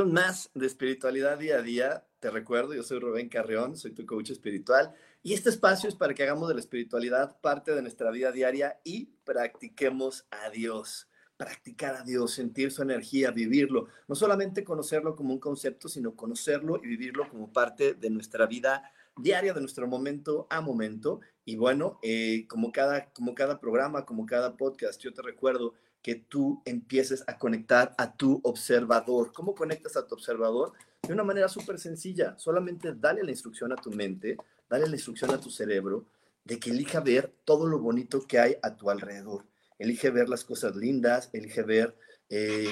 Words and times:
Más 0.00 0.50
de 0.54 0.66
espiritualidad 0.66 1.38
día 1.38 1.58
a 1.58 1.62
día. 1.62 2.06
Te 2.18 2.30
recuerdo, 2.30 2.72
yo 2.72 2.82
soy 2.82 2.98
Rubén 2.98 3.28
Carreón, 3.28 3.76
soy 3.76 3.92
tu 3.92 4.06
coach 4.06 4.30
espiritual 4.30 4.94
y 5.22 5.34
este 5.34 5.50
espacio 5.50 5.86
es 5.86 5.94
para 5.94 6.14
que 6.14 6.22
hagamos 6.22 6.48
de 6.48 6.54
la 6.54 6.60
espiritualidad 6.60 7.38
parte 7.42 7.74
de 7.74 7.82
nuestra 7.82 8.10
vida 8.10 8.32
diaria 8.32 8.80
y 8.84 9.06
practiquemos 9.24 10.26
a 10.30 10.48
Dios. 10.48 11.08
Practicar 11.36 11.96
a 11.96 12.04
Dios, 12.04 12.32
sentir 12.32 12.72
su 12.72 12.80
energía, 12.80 13.32
vivirlo. 13.32 13.88
No 14.08 14.14
solamente 14.14 14.64
conocerlo 14.64 15.14
como 15.14 15.34
un 15.34 15.40
concepto, 15.40 15.88
sino 15.88 16.16
conocerlo 16.16 16.80
y 16.82 16.86
vivirlo 16.86 17.28
como 17.28 17.52
parte 17.52 17.92
de 17.92 18.08
nuestra 18.08 18.46
vida 18.46 18.90
diaria, 19.18 19.52
de 19.52 19.60
nuestro 19.60 19.86
momento 19.86 20.46
a 20.48 20.62
momento. 20.62 21.20
Y 21.44 21.56
bueno, 21.56 21.98
eh, 22.02 22.46
como, 22.48 22.72
cada, 22.72 23.12
como 23.12 23.34
cada 23.34 23.60
programa, 23.60 24.06
como 24.06 24.24
cada 24.24 24.56
podcast, 24.56 25.02
yo 25.02 25.12
te 25.12 25.20
recuerdo 25.20 25.74
que 26.02 26.16
tú 26.16 26.60
empieces 26.64 27.22
a 27.28 27.38
conectar 27.38 27.94
a 27.96 28.16
tu 28.16 28.40
observador. 28.42 29.32
¿Cómo 29.32 29.54
conectas 29.54 29.96
a 29.96 30.06
tu 30.06 30.16
observador? 30.16 30.72
De 31.00 31.12
una 31.12 31.24
manera 31.24 31.48
súper 31.48 31.78
sencilla. 31.78 32.36
Solamente 32.38 32.92
dale 32.94 33.22
la 33.22 33.30
instrucción 33.30 33.72
a 33.72 33.76
tu 33.76 33.90
mente, 33.90 34.36
dale 34.68 34.88
la 34.88 34.96
instrucción 34.96 35.30
a 35.30 35.40
tu 35.40 35.50
cerebro 35.50 36.06
de 36.44 36.58
que 36.58 36.70
elija 36.70 37.00
ver 37.00 37.32
todo 37.44 37.68
lo 37.68 37.78
bonito 37.78 38.20
que 38.26 38.40
hay 38.40 38.56
a 38.62 38.74
tu 38.76 38.90
alrededor. 38.90 39.46
Elige 39.78 40.10
ver 40.10 40.28
las 40.28 40.44
cosas 40.44 40.74
lindas, 40.74 41.30
elige 41.32 41.62
ver 41.62 41.96
eh, 42.28 42.66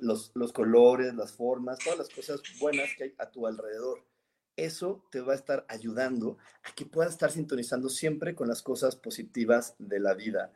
los, 0.00 0.30
los 0.34 0.52
colores, 0.52 1.14
las 1.14 1.32
formas, 1.32 1.78
todas 1.78 1.98
las 1.98 2.08
cosas 2.08 2.40
buenas 2.60 2.90
que 2.96 3.04
hay 3.04 3.14
a 3.18 3.30
tu 3.30 3.46
alrededor. 3.46 4.04
Eso 4.56 5.04
te 5.10 5.20
va 5.20 5.32
a 5.32 5.36
estar 5.36 5.66
ayudando 5.68 6.38
a 6.62 6.74
que 6.74 6.84
puedas 6.84 7.12
estar 7.12 7.32
sintonizando 7.32 7.88
siempre 7.88 8.34
con 8.34 8.48
las 8.48 8.62
cosas 8.62 8.96
positivas 8.96 9.74
de 9.78 9.98
la 9.98 10.14
vida. 10.14 10.52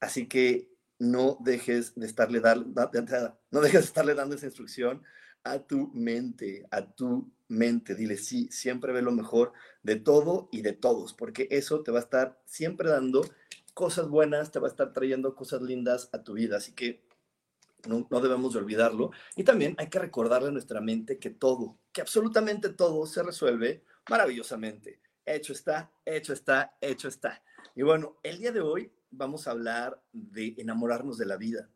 Así 0.00 0.28
que 0.28 0.68
no 0.98 1.38
dejes 1.40 1.94
de 1.94 2.06
estarle, 2.06 2.40
dar, 2.40 2.58
no 2.58 3.60
dejes 3.60 3.80
de 3.80 3.86
estarle 3.86 4.14
dando 4.14 4.34
esa 4.34 4.46
instrucción 4.46 5.02
a 5.44 5.60
tu 5.60 5.90
mente, 5.94 6.66
a 6.70 6.86
tu 6.86 7.30
mente. 7.48 7.94
Dile, 7.94 8.16
sí, 8.16 8.48
siempre 8.50 8.92
ve 8.92 9.02
lo 9.02 9.12
mejor 9.12 9.52
de 9.82 9.96
todo 9.96 10.48
y 10.52 10.62
de 10.62 10.72
todos, 10.72 11.14
porque 11.14 11.48
eso 11.50 11.82
te 11.82 11.90
va 11.90 11.98
a 11.98 12.02
estar 12.02 12.40
siempre 12.44 12.88
dando 12.88 13.24
cosas 13.74 14.08
buenas, 14.08 14.50
te 14.50 14.58
va 14.58 14.66
a 14.66 14.70
estar 14.70 14.92
trayendo 14.92 15.34
cosas 15.34 15.62
lindas 15.62 16.10
a 16.12 16.22
tu 16.22 16.34
vida. 16.34 16.56
Así 16.56 16.72
que 16.72 17.04
no, 17.86 18.06
no, 18.10 18.20
debemos 18.20 18.52
de 18.52 18.58
olvidarlo. 18.58 19.12
Y 19.36 19.44
también 19.44 19.74
hay 19.78 19.88
que 19.88 20.00
recordarle 20.00 20.48
a 20.48 20.52
nuestra 20.52 20.80
mente 20.80 21.18
que 21.18 21.30
todo, 21.30 21.78
que 21.92 22.00
absolutamente 22.00 22.70
todo 22.70 23.06
se 23.06 23.22
resuelve 23.22 23.84
maravillosamente. 24.10 25.00
Hecho 25.24 25.52
está, 25.52 25.92
hecho 26.04 26.32
está, 26.32 26.76
hecho 26.80 27.06
está. 27.06 27.42
Y 27.76 27.82
bueno, 27.82 28.16
el 28.24 28.38
día 28.38 28.50
de 28.50 28.60
hoy 28.60 28.90
vamos 29.10 29.46
a 29.46 29.52
hablar 29.52 30.00
de 30.12 30.54
enamorarnos 30.58 31.18
de 31.18 31.26
la 31.26 31.36
vida. 31.36 31.70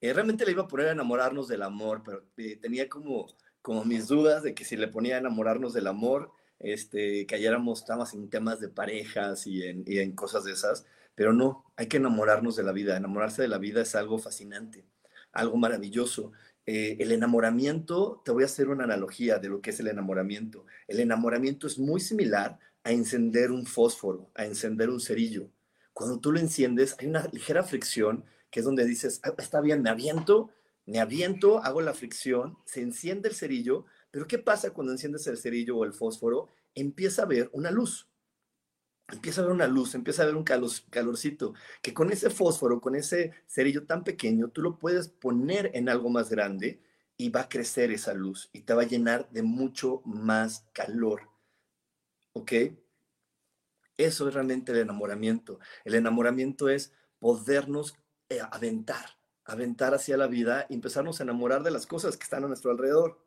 Eh, 0.00 0.12
realmente 0.12 0.44
le 0.46 0.52
iba 0.52 0.62
a 0.62 0.68
poner 0.68 0.88
a 0.88 0.92
enamorarnos 0.92 1.48
del 1.48 1.62
amor, 1.62 2.02
pero 2.04 2.24
eh, 2.38 2.56
tenía 2.56 2.88
como, 2.88 3.26
como 3.60 3.84
mis 3.84 4.08
dudas 4.08 4.42
de 4.42 4.54
que 4.54 4.64
si 4.64 4.76
le 4.76 4.88
ponía 4.88 5.16
a 5.16 5.18
enamorarnos 5.18 5.74
del 5.74 5.86
amor, 5.86 6.32
este, 6.58 7.26
cayéramos 7.26 7.84
más 7.88 8.14
en 8.14 8.30
temas 8.30 8.60
de 8.60 8.68
parejas 8.68 9.46
y 9.46 9.62
en, 9.62 9.84
y 9.86 9.98
en 9.98 10.14
cosas 10.14 10.44
de 10.44 10.52
esas, 10.52 10.86
pero 11.14 11.32
no, 11.32 11.64
hay 11.76 11.86
que 11.86 11.98
enamorarnos 11.98 12.56
de 12.56 12.62
la 12.62 12.72
vida. 12.72 12.96
Enamorarse 12.96 13.42
de 13.42 13.48
la 13.48 13.58
vida 13.58 13.82
es 13.82 13.94
algo 13.94 14.18
fascinante, 14.18 14.86
algo 15.32 15.56
maravilloso. 15.58 16.32
Eh, 16.66 16.96
el 17.00 17.12
enamoramiento, 17.12 18.22
te 18.24 18.30
voy 18.30 18.44
a 18.44 18.46
hacer 18.46 18.68
una 18.68 18.84
analogía 18.84 19.38
de 19.38 19.48
lo 19.48 19.60
que 19.60 19.70
es 19.70 19.80
el 19.80 19.88
enamoramiento. 19.88 20.66
El 20.88 21.00
enamoramiento 21.00 21.66
es 21.66 21.78
muy 21.78 22.00
similar 22.00 22.58
a 22.84 22.92
encender 22.92 23.50
un 23.50 23.66
fósforo, 23.66 24.30
a 24.34 24.46
encender 24.46 24.88
un 24.88 25.00
cerillo 25.00 25.50
cuando 25.92 26.18
tú 26.18 26.32
lo 26.32 26.38
enciendes, 26.38 26.96
hay 26.98 27.06
una 27.06 27.28
ligera 27.32 27.62
fricción, 27.62 28.24
que 28.50 28.60
es 28.60 28.66
donde 28.66 28.84
dices, 28.84 29.20
ah, 29.22 29.34
está 29.38 29.60
bien, 29.60 29.82
me 29.82 29.90
aviento, 29.90 30.50
me 30.86 31.00
aviento, 31.00 31.62
hago 31.62 31.80
la 31.80 31.94
fricción, 31.94 32.58
se 32.64 32.82
enciende 32.82 33.28
el 33.28 33.34
cerillo, 33.34 33.84
pero 34.10 34.26
¿qué 34.26 34.38
pasa 34.38 34.72
cuando 34.72 34.92
enciendes 34.92 35.26
el 35.26 35.38
cerillo 35.38 35.76
o 35.76 35.84
el 35.84 35.92
fósforo? 35.92 36.48
Empieza 36.74 37.22
a 37.22 37.26
ver 37.26 37.50
una 37.52 37.70
luz. 37.70 38.08
Empieza 39.12 39.40
a 39.40 39.44
ver 39.44 39.52
una 39.52 39.66
luz, 39.66 39.94
empieza 39.94 40.22
a 40.22 40.26
ver 40.26 40.36
un 40.36 40.44
calorcito, 40.44 41.54
que 41.82 41.92
con 41.92 42.12
ese 42.12 42.30
fósforo, 42.30 42.80
con 42.80 42.94
ese 42.94 43.32
cerillo 43.46 43.84
tan 43.86 44.04
pequeño, 44.04 44.48
tú 44.48 44.62
lo 44.62 44.78
puedes 44.78 45.08
poner 45.08 45.70
en 45.74 45.88
algo 45.88 46.10
más 46.10 46.30
grande 46.30 46.80
y 47.16 47.28
va 47.28 47.42
a 47.42 47.48
crecer 47.48 47.90
esa 47.90 48.14
luz 48.14 48.50
y 48.52 48.60
te 48.60 48.72
va 48.72 48.82
a 48.82 48.86
llenar 48.86 49.28
de 49.30 49.42
mucho 49.42 50.00
más 50.04 50.66
calor. 50.72 51.28
¿Ok? 52.32 52.52
Eso 54.00 54.26
es 54.28 54.32
realmente 54.32 54.72
el 54.72 54.78
enamoramiento. 54.78 55.58
El 55.84 55.94
enamoramiento 55.94 56.70
es 56.70 56.90
podernos 57.18 57.94
eh, 58.30 58.40
aventar, 58.50 59.18
aventar 59.44 59.92
hacia 59.92 60.16
la 60.16 60.26
vida 60.26 60.64
y 60.70 60.74
empezarnos 60.74 61.20
a 61.20 61.24
enamorar 61.24 61.62
de 61.62 61.70
las 61.70 61.86
cosas 61.86 62.16
que 62.16 62.24
están 62.24 62.42
a 62.44 62.48
nuestro 62.48 62.70
alrededor. 62.70 63.22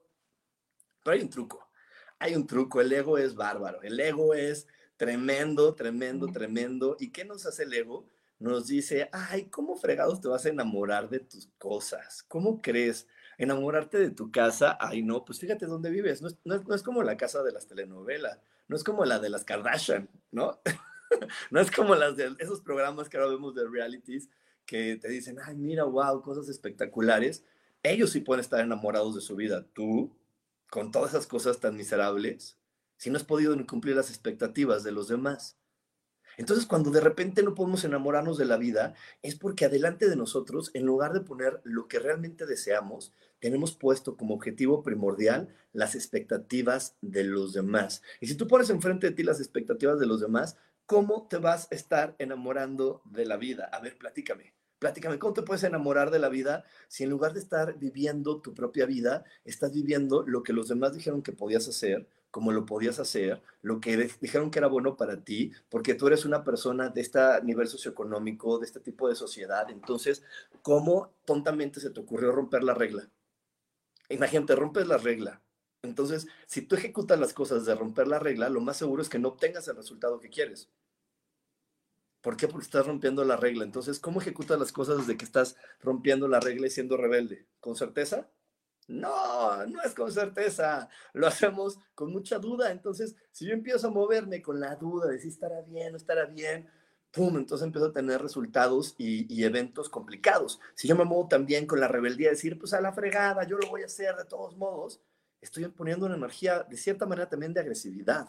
Pero 1.04 1.14
hay 1.16 1.22
un 1.22 1.30
truco, 1.30 1.70
hay 2.18 2.34
un 2.34 2.48
truco. 2.48 2.82
El 2.82 2.92
ego 2.92 3.20
es 3.20 3.36
bárbaro, 3.36 3.84
el 3.84 4.00
ego 4.00 4.34
es 4.34 4.66
tremendo, 4.98 5.76
tremendo, 5.76 6.26
tremendo. 6.32 6.98
¿Y 7.00 7.12
qué 7.12 7.24
nos 7.24 7.46
hace 7.46 7.64
el 7.64 7.74
ego? 7.74 8.08
Nos 8.40 8.66
dice, 8.66 9.10
ay, 9.12 9.52
¿cómo 9.52 9.76
fregados 9.76 10.22
te 10.22 10.28
vas 10.28 10.44
a 10.48 10.50
enamorar 10.50 11.08
de 11.08 11.20
tus 11.20 11.52
cosas? 11.60 12.24
¿Cómo 12.24 12.64
crees? 12.64 13.08
Enamorarte 13.38 14.00
de 14.00 14.10
tu 14.10 14.32
casa, 14.32 14.76
ay 14.80 15.04
no, 15.04 15.24
pues 15.24 15.40
fíjate 15.40 15.68
dónde 15.68 15.92
vives, 15.92 16.24
no 16.24 16.30
es, 16.30 16.38
no 16.44 16.74
es 16.74 16.82
como 16.82 17.04
la 17.04 17.16
casa 17.16 17.44
de 17.44 17.52
las 17.52 17.68
telenovelas, 17.68 18.40
no 18.68 18.76
es 18.76 18.84
como 18.84 19.06
la 19.06 19.20
de 19.20 19.30
las 19.30 19.44
Kardashian, 19.44 20.10
¿no? 20.32 20.60
no 21.52 21.60
es 21.60 21.72
como 21.72 21.96
las 21.96 22.16
de 22.16 22.36
esos 22.40 22.62
programas 22.62 23.10
que 23.10 23.18
ahora 23.18 23.30
vemos 23.32 23.56
de 23.56 23.68
realities 23.68 24.30
que 24.66 24.98
te 24.98 25.10
dicen, 25.10 25.38
ay, 25.44 25.56
mira, 25.56 25.84
wow, 25.84 26.22
cosas 26.22 26.50
espectaculares. 26.50 27.44
Ellos 27.84 28.12
sí 28.12 28.22
pueden 28.22 28.42
estar 28.42 28.62
enamorados 28.62 29.16
de 29.16 29.22
su 29.22 29.36
vida. 29.36 29.66
Tú, 29.74 30.16
con 30.70 30.92
todas 30.92 31.12
esas 31.12 31.28
cosas 31.28 31.60
tan 31.60 31.76
miserables, 31.76 32.58
si 32.98 33.10
no 33.10 33.18
has 33.18 33.24
podido 33.24 33.56
cumplir 33.68 33.96
las 33.96 34.10
expectativas 34.10 34.84
de 34.84 34.92
los 34.92 35.08
demás. 35.08 35.58
Entonces, 36.38 36.66
cuando 36.66 36.92
de 36.92 37.02
repente 37.02 37.44
no 37.44 37.56
podemos 37.56 37.84
enamorarnos 37.84 38.38
de 38.38 38.46
la 38.46 38.58
vida, 38.58 38.94
es 39.22 39.36
porque 39.36 39.66
adelante 39.66 40.10
de 40.10 40.16
nosotros, 40.16 40.72
en 40.74 40.86
lugar 40.86 41.14
de 41.14 41.22
poner 41.22 41.62
lo 41.64 41.88
que 41.88 42.00
realmente 42.00 42.46
deseamos, 42.46 43.14
tenemos 43.40 43.76
puesto 43.76 44.16
como 44.16 44.34
objetivo 44.36 44.84
primordial 44.84 45.50
las 45.74 45.96
expectativas 45.96 46.96
de 47.02 47.24
los 47.24 47.54
demás. 47.54 48.02
Y 48.22 48.28
si 48.28 48.36
tú 48.36 48.48
pones 48.48 48.70
enfrente 48.70 49.08
de 49.08 49.16
ti 49.16 49.24
las 49.24 49.40
expectativas 49.40 50.00
de 50.00 50.06
los 50.06 50.22
demás, 50.22 50.58
¿cómo 50.86 51.28
te 51.28 51.38
vas 51.38 51.68
a 51.72 51.76
estar 51.76 52.16
enamorando 52.20 53.02
de 53.06 53.26
la 53.26 53.38
vida? 53.38 53.70
A 53.72 53.80
ver, 53.80 53.98
platícame. 53.98 54.54
Platícame, 54.80 55.18
¿cómo 55.18 55.34
te 55.34 55.44
puedes 55.44 55.64
enamorar 55.64 56.12
de 56.12 56.20
la 56.20 56.28
vida 56.28 56.66
si 56.90 57.06
en 57.06 57.10
lugar 57.10 57.34
de 57.34 57.40
estar 57.40 57.78
viviendo 57.80 58.42
tu 58.42 58.54
propia 58.54 58.86
vida, 58.86 59.24
estás 59.46 59.72
viviendo 59.72 60.24
lo 60.28 60.44
que 60.44 60.52
los 60.52 60.68
demás 60.68 60.94
dijeron 60.94 61.22
que 61.22 61.32
podías 61.32 61.68
hacer 61.70 62.08
como 62.34 62.52
lo 62.52 62.66
podías 62.66 62.98
hacer, 62.98 63.44
lo 63.62 63.80
que 63.80 64.10
dijeron 64.20 64.50
que 64.50 64.58
era 64.58 64.68
bueno 64.68 64.98
para 64.98 65.24
ti, 65.24 65.52
porque 65.70 65.94
tú 65.94 66.08
eres 66.08 66.26
una 66.26 66.44
persona 66.44 66.90
de 66.90 67.02
este 67.02 67.20
nivel 67.44 67.68
socioeconómico, 67.68 68.58
de 68.58 68.66
este 68.66 68.80
tipo 68.80 69.08
de 69.08 69.14
sociedad. 69.14 69.70
Entonces, 69.70 70.24
¿cómo 70.64 71.14
tontamente 71.26 71.80
se 71.80 71.92
te 71.92 72.00
ocurrió 72.00 72.32
romper 72.32 72.64
la 72.64 72.74
regla? 72.74 73.08
Imagínate, 74.10 74.56
rompes 74.56 74.88
la 74.88 74.98
regla. 74.98 75.44
Entonces, 75.84 76.26
si 76.48 76.64
tú 76.64 76.76
ejecutas 76.76 77.20
las 77.20 77.34
cosas 77.34 77.66
de 77.66 77.76
romper 77.76 78.08
la 78.08 78.18
regla, 78.18 78.50
lo 78.50 78.62
más 78.62 78.78
seguro 78.78 79.04
es 79.04 79.10
que 79.10 79.20
no 79.20 79.28
obtengas 79.28 79.68
el 79.68 79.76
resultado 79.76 80.20
que 80.20 80.32
quieres. 80.32 80.72
¿Por 82.22 82.36
qué? 82.36 82.48
Porque 82.48 82.66
estás 82.66 82.88
rompiendo 82.88 83.24
la 83.24 83.38
regla. 83.38 83.64
Entonces, 83.64 84.00
¿cómo 84.00 84.20
ejecutas 84.20 84.58
las 84.58 84.72
cosas 84.72 84.98
desde 84.98 85.18
que 85.18 85.26
estás 85.26 85.56
rompiendo 85.82 86.28
la 86.28 86.40
regla 86.40 86.66
y 86.66 86.72
siendo 86.72 86.98
rebelde? 86.98 87.46
¿Con 87.60 87.76
certeza? 87.76 88.28
No, 88.88 89.66
no 89.66 89.82
es 89.82 89.94
con 89.94 90.12
certeza, 90.12 90.90
lo 91.14 91.28
hacemos 91.28 91.80
con 91.96 92.12
mucha 92.12 92.38
duda. 92.40 92.72
Entonces, 92.72 93.16
si 93.32 93.46
yo 93.46 93.54
empiezo 93.54 93.88
a 93.88 93.92
moverme 93.92 94.42
con 94.42 94.60
la 94.60 94.76
duda 94.76 95.08
de 95.08 95.20
si 95.20 95.30
estará 95.30 95.62
bien 95.62 95.88
o 95.88 95.92
no 95.92 95.98
estará 95.98 96.26
bien, 96.26 96.70
¡pum! 97.12 97.38
Entonces 97.38 97.66
empiezo 97.66 97.88
a 97.88 97.94
tener 97.94 98.22
resultados 98.22 98.96
y, 98.98 99.44
eventos 99.44 99.90
complicados. 99.90 100.60
Si 100.76 100.88
yo 100.88 100.96
me 100.96 101.06
muevo 101.06 101.28
también 101.28 101.68
con 101.68 101.80
la 101.80 101.88
rebeldía 101.88 102.28
de 102.28 102.36
decir, 102.36 102.58
pues 102.58 102.74
a 102.74 102.82
la 102.82 102.94
fregada, 102.94 103.46
yo 103.48 103.58
lo 103.58 103.70
voy 103.70 103.84
a 103.84 103.86
hacer 103.86 104.16
de 104.16 104.26
todos 104.26 104.58
modos, 104.58 105.00
estoy 105.40 105.68
poniendo 105.68 106.06
una 106.06 106.16
energía 106.16 106.64
de 106.64 106.78
cierta 106.78 107.06
manera 107.06 107.30
también 107.30 107.54
de 107.54 107.62
agresividad 107.62 108.28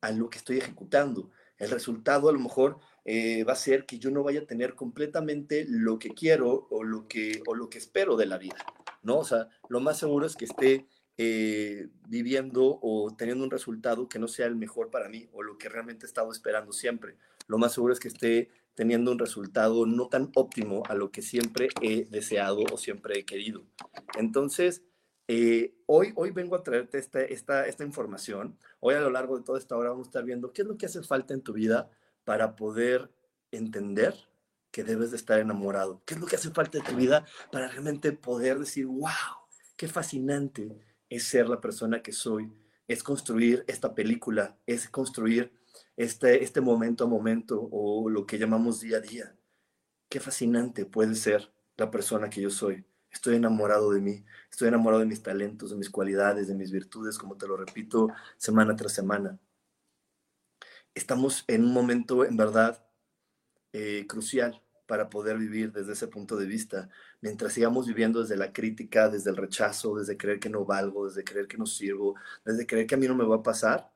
a 0.00 0.12
lo 0.12 0.30
que 0.30 0.38
estoy 0.38 0.58
ejecutando. 0.58 1.30
El 1.58 1.70
resultado 1.70 2.28
a 2.28 2.32
lo 2.32 2.38
mejor 2.38 2.78
eh, 3.04 3.44
va 3.44 3.54
a 3.54 3.56
ser 3.56 3.86
que 3.86 3.98
yo 3.98 4.10
no 4.10 4.22
vaya 4.22 4.40
a 4.40 4.46
tener 4.46 4.74
completamente 4.74 5.66
lo 5.68 5.98
que 5.98 6.10
quiero 6.10 6.68
o 6.70 6.84
lo 6.84 7.08
que, 7.08 7.42
o 7.46 7.54
lo 7.54 7.68
que 7.68 7.78
espero 7.78 8.16
de 8.16 8.26
la 8.26 8.38
vida. 8.38 8.56
¿No? 9.04 9.18
O 9.18 9.24
sea, 9.24 9.48
lo 9.68 9.80
más 9.80 9.98
seguro 9.98 10.26
es 10.26 10.34
que 10.34 10.46
esté 10.46 10.88
eh, 11.16 11.88
viviendo 12.08 12.80
o 12.82 13.14
teniendo 13.16 13.44
un 13.44 13.50
resultado 13.50 14.08
que 14.08 14.18
no 14.18 14.26
sea 14.26 14.46
el 14.46 14.56
mejor 14.56 14.90
para 14.90 15.08
mí 15.08 15.28
o 15.32 15.42
lo 15.42 15.58
que 15.58 15.68
realmente 15.68 16.06
he 16.06 16.08
estado 16.08 16.32
esperando 16.32 16.72
siempre. 16.72 17.16
Lo 17.46 17.58
más 17.58 17.72
seguro 17.72 17.92
es 17.92 18.00
que 18.00 18.08
esté 18.08 18.50
teniendo 18.74 19.12
un 19.12 19.18
resultado 19.18 19.86
no 19.86 20.08
tan 20.08 20.32
óptimo 20.34 20.82
a 20.88 20.94
lo 20.94 21.12
que 21.12 21.22
siempre 21.22 21.68
he 21.82 22.06
deseado 22.06 22.64
o 22.72 22.76
siempre 22.76 23.20
he 23.20 23.24
querido. 23.24 23.64
Entonces, 24.18 24.82
eh, 25.28 25.74
hoy, 25.86 26.12
hoy 26.16 26.32
vengo 26.32 26.56
a 26.56 26.62
traerte 26.62 26.98
esta, 26.98 27.22
esta, 27.22 27.66
esta 27.66 27.84
información. 27.84 28.58
Hoy 28.80 28.94
a 28.94 29.00
lo 29.00 29.10
largo 29.10 29.38
de 29.38 29.44
toda 29.44 29.58
esta 29.58 29.76
hora 29.76 29.90
vamos 29.90 30.08
a 30.08 30.10
estar 30.10 30.24
viendo 30.24 30.52
qué 30.52 30.62
es 30.62 30.68
lo 30.68 30.76
que 30.76 30.86
hace 30.86 31.02
falta 31.02 31.32
en 31.32 31.42
tu 31.42 31.52
vida 31.52 31.90
para 32.24 32.56
poder 32.56 33.10
entender 33.52 34.14
que 34.74 34.82
debes 34.82 35.12
de 35.12 35.16
estar 35.16 35.38
enamorado? 35.38 36.02
¿Qué 36.04 36.14
es 36.14 36.20
lo 36.20 36.26
que 36.26 36.34
hace 36.34 36.50
falta 36.50 36.78
en 36.78 36.84
tu 36.84 36.96
vida 36.96 37.24
para 37.52 37.68
realmente 37.68 38.10
poder 38.10 38.58
decir, 38.58 38.86
wow, 38.86 39.46
qué 39.76 39.86
fascinante 39.86 40.76
es 41.08 41.22
ser 41.22 41.48
la 41.48 41.60
persona 41.60 42.02
que 42.02 42.10
soy? 42.10 42.52
Es 42.88 43.04
construir 43.04 43.64
esta 43.68 43.94
película, 43.94 44.58
es 44.66 44.88
construir 44.88 45.52
este, 45.96 46.42
este 46.42 46.60
momento 46.60 47.04
a 47.04 47.06
momento 47.06 47.68
o 47.70 48.10
lo 48.10 48.26
que 48.26 48.36
llamamos 48.36 48.80
día 48.80 48.96
a 48.96 49.00
día. 49.00 49.36
Qué 50.08 50.18
fascinante 50.18 50.86
puede 50.86 51.14
ser 51.14 51.52
la 51.76 51.92
persona 51.92 52.28
que 52.28 52.40
yo 52.40 52.50
soy. 52.50 52.84
Estoy 53.12 53.36
enamorado 53.36 53.92
de 53.92 54.00
mí, 54.00 54.24
estoy 54.50 54.66
enamorado 54.66 55.02
de 55.02 55.06
mis 55.06 55.22
talentos, 55.22 55.70
de 55.70 55.76
mis 55.76 55.88
cualidades, 55.88 56.48
de 56.48 56.54
mis 56.56 56.72
virtudes, 56.72 57.16
como 57.16 57.36
te 57.36 57.46
lo 57.46 57.56
repito 57.56 58.08
semana 58.38 58.74
tras 58.74 58.92
semana. 58.92 59.38
Estamos 60.96 61.44
en 61.46 61.62
un 61.62 61.72
momento, 61.72 62.24
en 62.24 62.36
verdad, 62.36 62.84
eh, 63.72 64.04
crucial 64.08 64.63
para 64.86 65.08
poder 65.08 65.38
vivir 65.38 65.72
desde 65.72 65.92
ese 65.92 66.08
punto 66.08 66.36
de 66.36 66.46
vista. 66.46 66.88
Mientras 67.20 67.52
sigamos 67.52 67.86
viviendo 67.86 68.20
desde 68.20 68.36
la 68.36 68.52
crítica, 68.52 69.08
desde 69.08 69.30
el 69.30 69.36
rechazo, 69.36 69.96
desde 69.96 70.16
creer 70.16 70.40
que 70.40 70.50
no 70.50 70.64
valgo, 70.64 71.06
desde 71.06 71.24
creer 71.24 71.46
que 71.46 71.56
no 71.56 71.66
sirvo, 71.66 72.16
desde 72.44 72.66
creer 72.66 72.86
que 72.86 72.94
a 72.94 72.98
mí 72.98 73.08
no 73.08 73.14
me 73.14 73.24
va 73.24 73.36
a 73.36 73.42
pasar, 73.42 73.90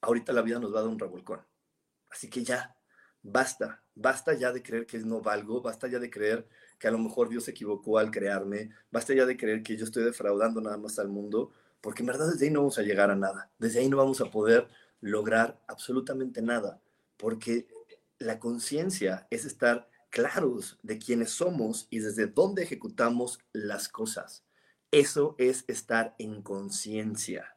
ahorita 0.00 0.32
la 0.32 0.42
vida 0.42 0.58
nos 0.58 0.74
va 0.74 0.78
a 0.78 0.82
dar 0.82 0.90
un 0.90 0.98
revolcón. 0.98 1.40
Así 2.10 2.30
que 2.30 2.44
ya, 2.44 2.76
basta, 3.22 3.82
basta 3.94 4.34
ya 4.34 4.52
de 4.52 4.62
creer 4.62 4.86
que 4.86 4.98
no 5.00 5.20
valgo, 5.20 5.60
basta 5.60 5.88
ya 5.88 5.98
de 5.98 6.10
creer 6.10 6.48
que 6.78 6.88
a 6.88 6.90
lo 6.90 6.98
mejor 6.98 7.28
Dios 7.28 7.44
se 7.44 7.50
equivocó 7.50 7.98
al 7.98 8.10
crearme, 8.10 8.70
basta 8.90 9.14
ya 9.14 9.26
de 9.26 9.36
creer 9.36 9.62
que 9.62 9.76
yo 9.76 9.84
estoy 9.84 10.04
defraudando 10.04 10.60
nada 10.60 10.76
más 10.76 10.98
al 10.98 11.08
mundo, 11.08 11.52
porque 11.80 12.02
en 12.02 12.06
verdad 12.06 12.30
desde 12.30 12.46
ahí 12.46 12.52
no 12.52 12.60
vamos 12.60 12.78
a 12.78 12.82
llegar 12.82 13.10
a 13.10 13.16
nada, 13.16 13.50
desde 13.58 13.80
ahí 13.80 13.88
no 13.88 13.96
vamos 13.96 14.20
a 14.20 14.30
poder 14.30 14.68
lograr 15.00 15.60
absolutamente 15.66 16.42
nada, 16.42 16.80
porque 17.16 17.66
la 18.18 18.40
conciencia 18.40 19.26
es 19.30 19.44
estar 19.44 19.88
claros 20.10 20.78
de 20.82 20.98
quiénes 20.98 21.30
somos 21.30 21.86
y 21.90 22.00
desde 22.00 22.26
dónde 22.26 22.62
ejecutamos 22.62 23.40
las 23.52 23.88
cosas. 23.88 24.44
Eso 24.90 25.34
es 25.38 25.64
estar 25.68 26.14
en 26.18 26.42
conciencia. 26.42 27.56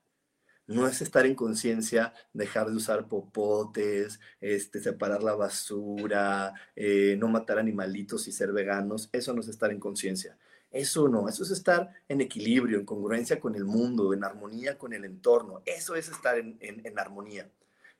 No 0.68 0.88
es 0.88 1.02
estar 1.02 1.26
en 1.26 1.36
conciencia, 1.36 2.14
dejar 2.34 2.70
de 2.70 2.76
usar 2.76 3.08
popotes, 3.08 4.20
este, 4.40 4.80
separar 4.82 5.24
la 5.24 5.36
basura, 5.36 6.54
eh, 6.76 7.16
no 7.18 7.28
matar 7.28 7.58
animalitos 7.60 8.28
y 8.28 8.32
ser 8.32 8.52
veganos. 8.54 9.10
Eso 9.12 9.34
no 9.34 9.42
es 9.42 9.48
estar 9.48 9.72
en 9.72 9.80
conciencia. 9.80 10.38
Eso 10.70 11.10
no, 11.10 11.28
eso 11.28 11.44
es 11.44 11.52
estar 11.52 11.90
en 12.08 12.22
equilibrio, 12.22 12.80
en 12.80 12.86
congruencia 12.86 13.40
con 13.40 13.56
el 13.56 13.66
mundo, 13.66 14.14
en 14.14 14.24
armonía 14.24 14.78
con 14.78 14.94
el 14.94 15.04
entorno. 15.04 15.62
Eso 15.66 15.96
es 15.96 16.08
estar 16.10 16.38
en, 16.38 16.58
en 16.62 17.00
armonía, 17.00 17.50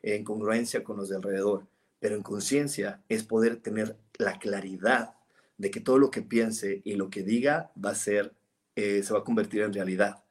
en 0.02 0.24
congruencia 0.24 0.84
con 0.84 0.98
los 0.98 1.10
de 1.10 1.18
alrededor. 1.18 1.68
Pero 2.02 2.16
en 2.16 2.24
conciencia 2.24 3.02
es 3.08 3.24
poder 3.24 3.58
tener 3.58 3.96
la 4.18 4.40
claridad 4.40 5.16
de 5.58 5.70
que 5.70 5.80
todo 5.80 6.00
lo 6.00 6.10
que 6.10 6.24
piense 6.24 6.82
y 6.84 6.96
lo 6.96 7.12
que 7.12 7.22
diga 7.22 7.72
va 7.78 7.92
a 7.92 7.96
ser, 7.96 8.36
eh, 8.76 9.04
se 9.04 9.14
va 9.14 9.20
a 9.20 9.24
convertir 9.24 9.62
en 9.62 9.72
realidad, 9.72 10.24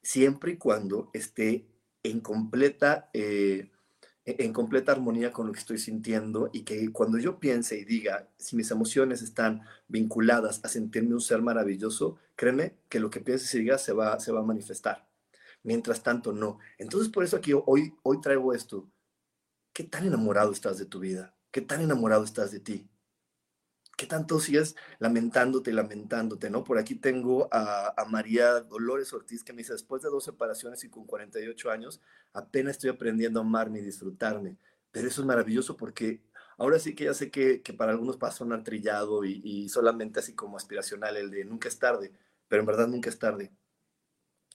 siempre 0.00 0.52
y 0.52 0.56
cuando 0.56 1.10
esté 1.12 1.66
en 2.04 2.20
completa, 2.20 3.10
eh, 3.12 3.72
e-, 4.24 4.44
en 4.44 4.52
completa 4.52 4.92
armonía 4.92 5.32
con 5.32 5.48
lo 5.48 5.52
que 5.52 5.58
estoy 5.58 5.78
sintiendo 5.78 6.50
y 6.52 6.62
que 6.62 6.92
cuando 6.92 7.18
yo 7.18 7.40
piense 7.40 7.76
y 7.76 7.84
diga, 7.84 8.28
si 8.38 8.54
mis 8.54 8.70
emociones 8.70 9.20
están 9.22 9.62
vinculadas 9.88 10.60
a 10.64 10.68
sentirme 10.68 11.14
un 11.14 11.20
ser 11.20 11.42
maravilloso, 11.42 12.18
créeme 12.36 12.76
que 12.88 13.00
lo 13.00 13.10
que 13.10 13.20
pienses 13.20 13.52
y 13.54 13.58
diga 13.58 13.78
se 13.78 13.92
va, 13.92 14.20
se 14.20 14.30
va 14.30 14.40
a 14.40 14.44
manifestar. 14.44 15.08
Mientras 15.64 16.04
tanto, 16.04 16.32
no. 16.32 16.60
Entonces, 16.78 17.08
por 17.08 17.24
eso 17.24 17.36
aquí 17.36 17.52
hoy, 17.52 17.92
hoy 18.04 18.20
traigo 18.20 18.54
esto 18.54 18.88
¿Qué 19.76 19.84
tan 19.84 20.06
enamorado 20.06 20.52
estás 20.52 20.78
de 20.78 20.86
tu 20.86 21.00
vida? 21.00 21.36
¿Qué 21.50 21.60
tan 21.60 21.82
enamorado 21.82 22.24
estás 22.24 22.50
de 22.50 22.60
ti? 22.60 22.88
¿Qué 23.94 24.06
tanto 24.06 24.40
sigues 24.40 24.74
lamentándote 24.98 25.70
y 25.70 25.74
lamentándote, 25.74 26.48
no? 26.48 26.64
Por 26.64 26.78
aquí 26.78 26.94
tengo 26.94 27.46
a, 27.52 27.94
María 28.08 28.60
Dolores 28.62 29.12
Ortiz 29.12 29.44
que 29.44 29.52
me 29.52 29.58
dice, 29.58 29.74
después 29.74 30.00
de 30.00 30.08
dos 30.08 30.24
separaciones 30.24 30.82
y 30.84 30.88
con 30.88 31.04
48 31.04 31.70
años, 31.70 32.00
apenas 32.32 32.76
estoy 32.76 32.88
aprendiendo 32.88 33.38
a 33.38 33.42
amarme 33.42 33.80
y 33.80 33.82
disfrutarme. 33.82 34.56
Pero 34.92 35.08
eso 35.08 35.20
es 35.20 35.26
maravilloso 35.26 35.76
porque 35.76 36.22
ahora 36.56 36.78
sí 36.78 36.94
que 36.94 37.04
ya 37.04 37.12
sé 37.12 37.30
que, 37.30 37.60
para 37.76 37.92
algunos 37.92 38.16
pasa 38.16 38.44
un 38.44 38.64
trillado 38.64 39.26
y, 39.26 39.42
y 39.44 39.68
solamente 39.68 40.20
así 40.20 40.34
como 40.34 40.56
aspiracional 40.56 41.18
el 41.18 41.30
de 41.30 41.44
nunca 41.44 41.68
es 41.68 41.78
tarde, 41.78 42.14
pero 42.48 42.60
en 42.60 42.66
verdad 42.66 42.88
nunca 42.88 43.10
es 43.10 43.18
tarde. 43.18 43.52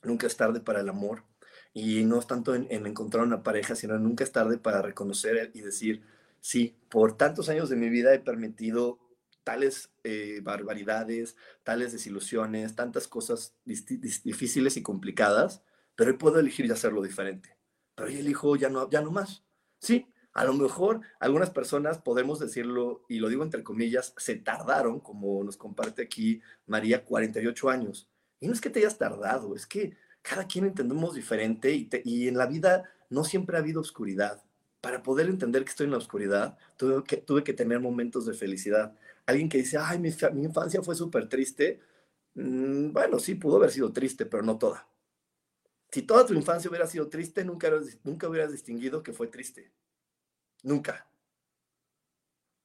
Nunca 0.02 0.26
es 0.26 0.36
tarde 0.36 0.62
para 0.62 0.80
el 0.80 0.90
amor, 0.90 1.26
y 1.74 2.04
no 2.04 2.20
es 2.20 2.28
tanto 2.28 2.54
en, 2.56 2.68
encontrar 2.70 3.24
una 3.24 3.44
pareja, 3.44 3.76
sino 3.76 3.98
nunca 3.98 4.24
es 4.24 4.32
tarde 4.32 4.58
para 4.58 4.82
reconocer 4.82 5.52
y 5.54 5.62
decir, 5.62 6.04
sí, 6.40 6.76
por 6.90 7.18
tantos 7.18 7.50
años 7.50 7.70
de 7.70 7.76
mi 7.76 7.90
vida 7.90 8.14
he 8.14 8.20
permitido 8.20 9.00
tales 9.44 9.90
eh, 10.04 10.42
barbaridades, 10.44 11.36
tales 11.64 11.92
desilusiones, 11.94 12.76
tantas 12.76 13.08
cosas 13.08 13.56
difíciles 13.66 14.78
y 14.78 14.84
complicadas, 14.84 15.64
pero 15.96 16.12
hoy 16.12 16.18
puedo 16.18 16.40
elegir 16.40 16.66
y 16.66 16.72
hacerlo 16.72 17.02
diferente. 17.02 17.58
Pero 17.96 18.10
hoy 18.10 18.18
elijo 18.18 18.56
ya 18.56 18.70
no, 18.70 18.90
ya 18.90 19.02
no 19.02 19.12
más. 19.12 19.44
Sí, 19.80 20.08
a 20.34 20.46
lo 20.46 20.54
mejor 20.54 21.02
algunas 21.20 21.50
personas 21.50 22.00
podemos 22.00 22.40
decirlo, 22.40 23.06
y 23.10 23.20
lo 23.20 23.30
digo 23.30 23.44
entre 23.44 23.64
comillas, 23.64 24.14
se 24.18 24.36
tardaron, 24.36 25.00
como 25.00 25.44
nos 25.44 25.58
comparte 25.58 26.04
aquí 26.04 26.42
María, 26.66 27.04
48 27.04 27.70
años. 27.70 28.10
Y 28.40 28.48
no 28.48 28.54
es 28.54 28.62
que 28.62 28.70
te 28.70 28.80
hayas 28.80 28.98
tardado, 28.98 29.56
es 29.56 29.68
que 29.68 29.96
cada 30.22 30.48
quien 30.48 30.66
entendemos 30.66 31.16
diferente 31.16 31.72
y, 32.04 32.28
en 32.28 32.38
la 32.38 32.46
vida 32.46 32.90
no 33.10 33.24
siempre 33.24 33.58
ha 33.58 33.60
habido 33.60 33.82
oscuridad. 33.82 34.44
Para 34.80 35.04
poder 35.04 35.28
entender 35.28 35.64
que 35.64 35.70
estoy 35.70 35.86
en 35.86 35.92
la 35.92 35.98
oscuridad, 35.98 36.58
tuve 36.78 37.44
que, 37.44 37.54
tener 37.54 37.80
momentos 37.80 38.26
de 38.26 38.34
felicidad. 38.34 38.96
Alguien 39.26 39.50
que 39.50 39.60
dice, 39.60 39.78
ay, 39.78 40.00
mi, 40.00 40.10
infancia 40.44 40.82
fue 40.82 40.96
súper 40.96 41.30
triste. 41.30 41.80
Mm, 42.34 42.92
bueno, 42.92 43.20
sí, 43.20 43.36
pudo 43.36 43.58
haber 43.58 43.72
sido 43.72 43.92
triste, 43.92 44.26
pero 44.26 44.44
no 44.44 44.58
toda. 44.58 44.88
Si 45.92 46.04
toda 46.04 46.26
tu 46.26 46.34
infancia 46.34 46.70
hubiera 46.70 46.88
sido 46.88 47.10
triste, 47.10 47.44
nunca, 47.44 47.70
nunca 48.04 48.28
hubieras 48.28 48.52
distinguido 48.52 49.04
que 49.04 49.14
fue 49.14 49.28
triste. 49.28 49.72
Nunca. 50.64 51.08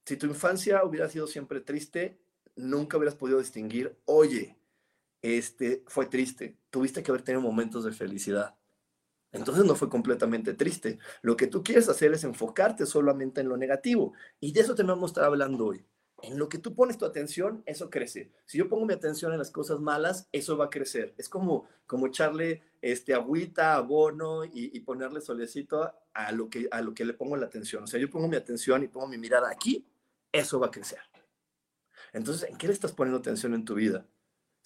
Si 0.07 0.17
tu 0.17 0.27
infancia 0.27 0.85
hubiera 0.85 1.09
sido 1.09 1.27
siempre 1.27 1.61
triste, 1.61 2.19
nunca 2.55 2.97
hubieras 2.97 3.17
podido 3.17 3.39
distinguir, 3.41 3.99
oye, 4.05 4.57
este 5.27 5.85
fue 5.87 6.07
triste, 6.07 6.57
tuviste 6.71 7.03
que 7.03 7.11
haber 7.11 7.23
tenido 7.23 7.41
momentos 7.41 7.85
de 7.85 7.93
felicidad. 7.93 8.55
Entonces 9.33 9.65
no 9.65 9.75
fue 9.75 9.89
completamente 9.89 10.55
triste. 10.55 10.99
Lo 11.23 11.37
que 11.37 11.47
tú 11.47 11.63
quieres 11.63 11.89
hacer 11.89 12.13
es 12.13 12.25
enfocarte 12.25 12.87
solamente 12.87 13.41
en 13.41 13.49
lo 13.49 13.57
negativo. 13.57 14.15
Y 14.41 14.53
de 14.53 14.61
eso 14.61 14.75
te 14.75 14.83
vamos 14.83 15.11
a 15.11 15.13
estar 15.13 15.25
hablando 15.25 15.67
hoy. 15.67 15.85
En 16.23 16.39
lo 16.39 16.49
que 16.49 16.59
tú 16.59 16.75
pones 16.75 16.97
tu 16.97 17.05
atención, 17.05 17.63
eso 17.67 17.91
crece. 17.91 18.33
Si 18.47 18.57
yo 18.57 18.69
pongo 18.69 18.87
mi 18.87 18.95
atención 18.95 19.33
en 19.33 19.39
las 19.39 19.51
cosas 19.51 19.81
malas, 19.81 20.29
eso 20.33 20.57
va 20.57 20.67
a 20.67 20.71
crecer. 20.71 21.15
Es 21.19 21.29
como, 21.29 21.69
como 21.87 22.07
echarle 22.07 22.63
este, 22.81 23.13
agüita, 23.13 23.75
abono 23.75 24.45
y, 24.45 24.75
y 24.75 24.81
ponerle 24.81 25.21
solecito 25.21 25.93
a 26.15 26.33
lo, 26.33 26.49
que, 26.49 26.69
a 26.71 26.81
lo 26.81 26.95
que 26.95 27.05
le 27.05 27.13
pongo 27.13 27.37
la 27.37 27.47
atención. 27.47 27.85
O 27.85 27.87
sea, 27.87 28.01
yo 28.01 28.09
pongo 28.09 28.29
mi 28.29 28.37
atención 28.37 28.83
y 28.83 28.89
pongo 28.89 29.07
mi 29.07 29.19
mirada 29.19 29.51
aquí, 29.51 29.87
eso 30.33 30.59
va 30.59 30.69
a 30.69 30.71
crecer. 30.71 31.01
Entonces, 32.15 32.49
¿en 32.49 32.57
qué 32.57 32.67
le 32.67 32.73
estás 32.73 32.93
poniendo 32.93 33.19
atención 33.19 33.53
en 33.53 33.67
tu 33.67 33.75
vida? 33.75 34.07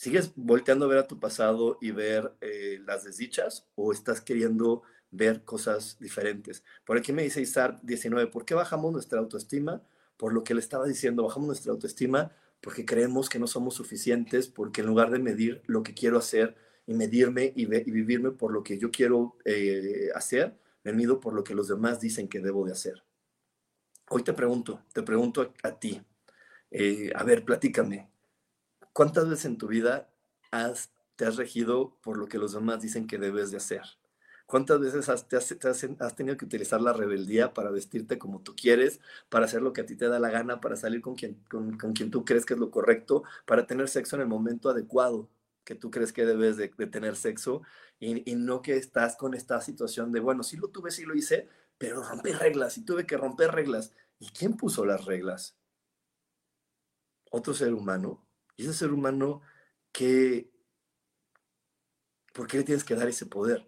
¿Sigues 0.01 0.33
volteando 0.35 0.87
a 0.87 0.89
ver 0.89 0.97
a 0.97 1.07
tu 1.07 1.21
pasado 1.21 1.77
y 1.79 1.91
ver 1.91 2.33
eh, 2.41 2.81
las 2.87 3.05
desdichas 3.05 3.69
o 3.75 3.93
estás 3.93 4.23
queriendo 4.23 4.81
ver 5.11 5.45
cosas 5.45 5.99
diferentes? 6.01 6.65
Por 6.87 6.97
aquí 6.97 7.13
me 7.13 7.23
dice 7.23 7.43
Isar 7.43 7.79
19, 7.83 8.29
¿por 8.29 8.47
qué 8.47 8.55
bajamos 8.55 8.95
nuestra 8.95 9.19
autoestima? 9.19 9.83
Por 10.17 10.33
lo 10.33 10.43
que 10.43 10.55
le 10.55 10.61
estaba 10.61 10.87
diciendo, 10.87 11.25
bajamos 11.25 11.49
nuestra 11.49 11.73
autoestima 11.73 12.33
porque 12.63 12.87
creemos 12.87 13.29
que 13.29 13.39
no 13.39 13.47
somos 13.47 13.75
suficientes, 13.75 14.49
porque 14.49 14.81
en 14.81 14.87
lugar 14.87 15.11
de 15.11 15.19
medir 15.19 15.61
lo 15.67 15.83
que 15.83 15.93
quiero 15.93 16.17
hacer 16.17 16.57
y 16.87 16.95
medirme 16.95 17.53
y, 17.55 17.67
vivirme 17.67 18.31
por 18.31 18.55
lo 18.55 18.63
que 18.63 18.79
yo 18.79 18.91
quiero 18.91 19.37
eh, 19.45 20.09
hacer, 20.15 20.59
me 20.83 20.95
mido 20.95 21.21
por 21.21 21.35
lo 21.35 21.45
que 21.45 21.55
los 21.55 21.69
demás 21.69 22.01
dicen 22.01 22.27
que 22.27 22.41
debo 22.41 22.65
de 22.65 22.73
hacer. 22.73 23.05
Hoy 24.09 24.23
te 24.23 24.33
pregunto, 24.33 24.83
te 24.95 25.03
pregunto 25.03 25.53
a, 25.63 25.79
ti, 25.79 26.01
eh, 26.71 27.13
a 27.15 27.23
ver, 27.23 27.45
platícame, 27.45 28.10
¿Cuántas 28.93 29.29
veces 29.29 29.45
en 29.45 29.59
tu 29.59 29.69
vida 29.69 30.11
te 31.17 31.25
has 31.25 31.37
regido 31.37 31.97
por 32.03 32.17
lo 32.17 32.29
que 32.29 32.39
los 32.39 32.53
demás 32.53 32.81
dicen 32.81 33.07
que 33.07 33.19
debes 33.19 33.51
de 33.51 33.59
hacer? 33.59 33.83
¿Cuántas 34.47 34.81
veces 34.81 35.09
has, 35.09 35.29
te 35.29 35.37
has, 35.37 36.17
tenido 36.17 36.37
que 36.37 36.45
utilizar 36.45 36.81
la 36.81 36.93
rebeldía 36.93 37.55
para 37.55 37.71
vestirte 37.71 38.19
como 38.19 38.43
tú 38.43 38.57
quieres, 38.57 39.01
para 39.29 39.45
hacer 39.45 39.63
lo 39.63 39.73
que 39.73 39.83
a 39.83 39.87
ti 39.87 39.95
te 39.95 40.09
da 40.09 40.19
la 40.19 40.29
gana, 40.29 40.61
para 40.61 40.75
salir 40.75 41.01
con 41.01 41.15
quien, 41.15 41.37
con, 41.49 41.77
quien 41.95 42.11
tú 42.11 42.25
crees 42.25 42.45
que 42.45 42.55
es 42.55 42.61
lo 42.61 42.73
correcto, 42.73 43.23
para 43.47 43.65
tener 43.69 43.89
sexo 43.89 44.17
en 44.17 44.23
el 44.23 44.29
momento 44.29 44.69
adecuado 44.69 45.31
que 45.63 45.77
tú 45.77 45.93
crees 45.93 46.13
que 46.13 46.27
debes 46.27 46.57
de, 46.57 46.69
tener 46.69 47.15
sexo 47.15 47.63
y, 48.01 48.29
y, 48.29 48.35
no 48.35 48.61
que 48.61 48.77
estás 48.77 49.15
con 49.17 49.35
esta 49.35 49.61
situación 49.61 50.11
de, 50.11 50.19
bueno, 50.19 50.43
sí 50.43 50.57
lo 50.57 50.69
tuve, 50.69 50.91
sí 50.91 51.05
lo 51.05 51.15
hice, 51.15 51.49
pero 51.79 52.03
rompí 52.03 52.33
reglas 52.33 52.77
y 52.77 52.85
tuve 52.85 53.07
que 53.07 53.17
romper 53.17 53.53
reglas. 53.53 53.93
¿Y 54.19 54.31
quién 54.31 54.57
puso 54.57 54.85
las 54.85 55.05
reglas? 55.05 55.57
¿Otro 57.31 57.55
ser 57.55 57.73
humano? 57.73 58.27
Y 58.61 58.65
ese 58.65 58.75
ser 58.75 58.93
humano 58.93 59.41
que, 59.91 60.51
¿por 62.35 62.47
qué 62.47 62.59
le 62.59 62.65
tienes 62.65 62.85
que 62.85 62.95
dar 62.95 63.09
ese 63.09 63.25
poder? 63.25 63.67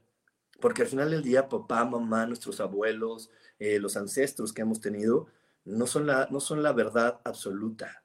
Porque 0.61 0.83
al 0.83 0.89
final 0.89 1.11
del 1.11 1.23
día, 1.23 1.49
papá, 1.49 1.87
mamá, 1.87 2.27
nuestros 2.27 2.61
abuelos, 2.61 3.31
eh, 3.59 3.79
los 3.79 3.97
ancestros 3.97 4.53
que 4.53 4.61
hemos 4.61 4.83
tenido, 4.83 5.29
no 5.65 5.87
son, 5.87 6.07
la, 6.07 6.29
no 6.31 6.41
son 6.41 6.63
la 6.63 6.75
verdad 6.75 7.23
absoluta. 7.25 8.05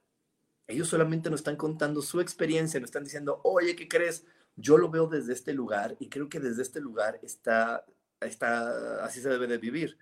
Ellos 0.65 0.88
solamente 0.88 1.29
nos 1.29 1.41
están 1.41 1.58
contando 1.58 2.01
su 2.01 2.22
experiencia, 2.22 2.79
nos 2.79 2.88
están 2.88 3.03
diciendo, 3.03 3.41
oye, 3.44 3.75
¿qué 3.75 3.89
crees? 3.89 4.25
Yo 4.56 4.77
lo 4.77 4.89
veo 4.89 5.08
desde 5.08 5.34
este 5.34 5.51
lugar 5.53 5.98
y 6.00 6.08
creo 6.08 6.29
que 6.29 6.39
desde 6.39 6.62
este 6.62 6.79
lugar 6.79 7.20
está, 7.22 7.86
está, 8.22 9.03
así 9.03 9.20
se 9.20 9.27
debe 9.27 9.48
de 9.48 9.58
vivir. 9.58 9.98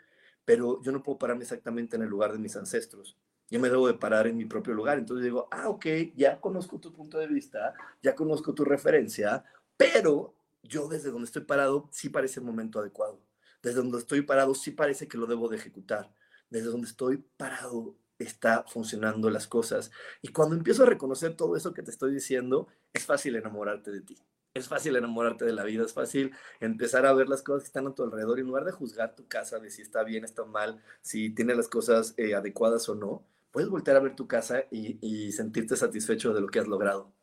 Pero 0.46 0.84
yo 0.84 0.92
no 0.92 1.02
puedo 1.02 1.18
pararme 1.18 1.46
exactamente 1.46 1.96
en 1.96 2.04
el 2.04 2.10
lugar 2.10 2.32
de 2.32 2.38
mis 2.38 2.56
ancestros 2.56 3.18
yo 3.50 3.60
me 3.60 3.70
debo 3.70 3.88
de 3.88 3.94
parar 3.94 4.28
en 4.28 4.38
mi 4.38 4.46
propio 4.46 4.74
lugar. 4.74 4.98
Entonces 4.98 5.24
digo, 5.24 5.48
ah, 5.52 5.70
ok, 5.70 5.86
ya 6.16 6.40
conozco 6.40 6.80
tu 6.80 6.92
punto 6.92 7.18
de 7.20 7.28
vista, 7.28 7.74
ya 8.02 8.16
conozco 8.16 8.54
tu 8.54 8.66
referencia, 8.66 9.44
pero 9.78 10.36
yo 10.64 10.88
desde 10.88 11.12
donde 11.12 11.26
estoy 11.26 11.44
parado 11.44 11.88
sí 11.92 12.10
parece 12.10 12.40
el 12.40 12.46
momento 12.46 12.80
adecuado. 12.80 13.20
Desde 13.62 13.78
donde 13.78 13.98
estoy 13.98 14.22
parado 14.22 14.56
sí 14.56 14.72
parece 14.72 15.08
que 15.08 15.18
lo 15.18 15.28
debo 15.28 15.48
de 15.48 15.58
ejecutar. 15.58 16.14
Desde 16.50 16.68
donde 16.68 16.88
estoy 16.88 17.18
parado 17.38 17.96
está 18.20 18.64
funcionando 18.68 19.30
las 19.30 19.48
cosas. 19.48 19.92
Y 20.22 20.30
cuando 20.30 20.56
empiezo 20.56 20.84
a 20.84 20.88
reconocer 20.88 21.36
todo 21.36 21.56
eso 21.56 21.74
que 21.74 21.84
te 21.84 21.92
estoy 21.92 22.14
diciendo, 22.14 22.68
es 22.94 23.06
fácil 23.06 23.36
enamorarte 23.36 23.92
de 23.92 24.02
ti. 24.02 24.18
Es 24.54 24.70
fácil 24.70 24.96
enamorarte 24.96 25.44
de 25.44 25.52
la 25.52 25.66
vida, 25.66 25.84
es 25.84 25.92
fácil 25.92 26.34
empezar 26.62 27.06
a 27.06 27.14
ver 27.14 27.28
las 27.28 27.42
cosas 27.42 27.64
que 27.64 27.68
están 27.68 27.88
a 27.88 27.94
tu 27.94 28.04
alrededor 28.04 28.38
y 28.38 28.42
en 28.42 28.48
lugar 28.48 28.64
de 28.64 28.72
juzgar 28.72 29.14
tu 29.14 29.28
casa 29.28 29.60
de 29.60 29.70
si 29.70 29.82
está 29.82 30.04
bien, 30.04 30.24
está 30.24 30.46
mal, 30.46 30.82
si 31.02 31.30
tiene 31.30 31.56
las 31.56 31.68
cosas 31.68 32.14
eh, 32.16 32.36
adecuadas 32.36 32.88
o 32.88 32.96
no, 32.96 33.26
puedes 33.56 33.70
voltear 33.70 33.96
a 33.96 34.02
ver 34.02 34.18
tu 34.18 34.28
casa 34.28 34.66
y, 34.70 35.32
sentirte 35.32 35.78
satisfecho 35.78 36.34
de 36.34 36.42
lo 36.42 36.48
que 36.48 36.60
has 36.60 36.68
logrado, 36.68 37.14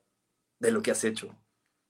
de 0.61 0.71
lo 0.71 0.81
que 0.81 0.91
has 0.91 1.05
hecho, 1.05 1.37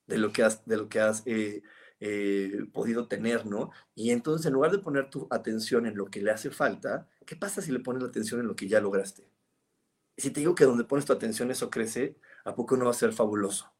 de 0.08 0.18
lo 0.18 0.32
que 0.32 0.42
has, 0.42 0.66
de 0.66 0.76
lo 0.78 0.88
que 0.88 0.98
has 0.98 1.22
eh, 1.26 1.62
eh, 2.00 2.66
podido 2.72 3.06
tener, 3.06 3.46
¿no? 3.46 3.70
Y 3.94 4.10
entonces, 4.10 4.46
en 4.46 4.54
lugar 4.54 4.72
de 4.72 4.80
poner 4.80 5.08
tu 5.10 5.28
atención 5.30 5.86
en 5.86 5.96
lo 5.96 6.06
que 6.06 6.20
le 6.20 6.32
hace 6.32 6.50
falta, 6.50 7.08
¿qué 7.24 7.36
pasa 7.36 7.62
si 7.62 7.70
le 7.70 7.78
pones 7.78 8.02
la 8.02 8.08
atención 8.08 8.40
en 8.40 8.48
lo 8.48 8.56
que 8.56 8.66
ya 8.66 8.80
lograste? 8.80 9.30
Y 10.16 10.22
si 10.22 10.32
te 10.32 10.40
digo 10.40 10.56
que 10.56 10.64
donde 10.64 10.82
pones 10.82 11.04
tu 11.04 11.12
atención 11.12 11.52
eso 11.52 11.70
crece, 11.70 12.16
¿a 12.44 12.56
poco 12.56 12.76
no 12.76 12.86
va 12.86 12.90
a 12.90 12.94
ser 12.94 13.12
fabuloso? 13.12 13.72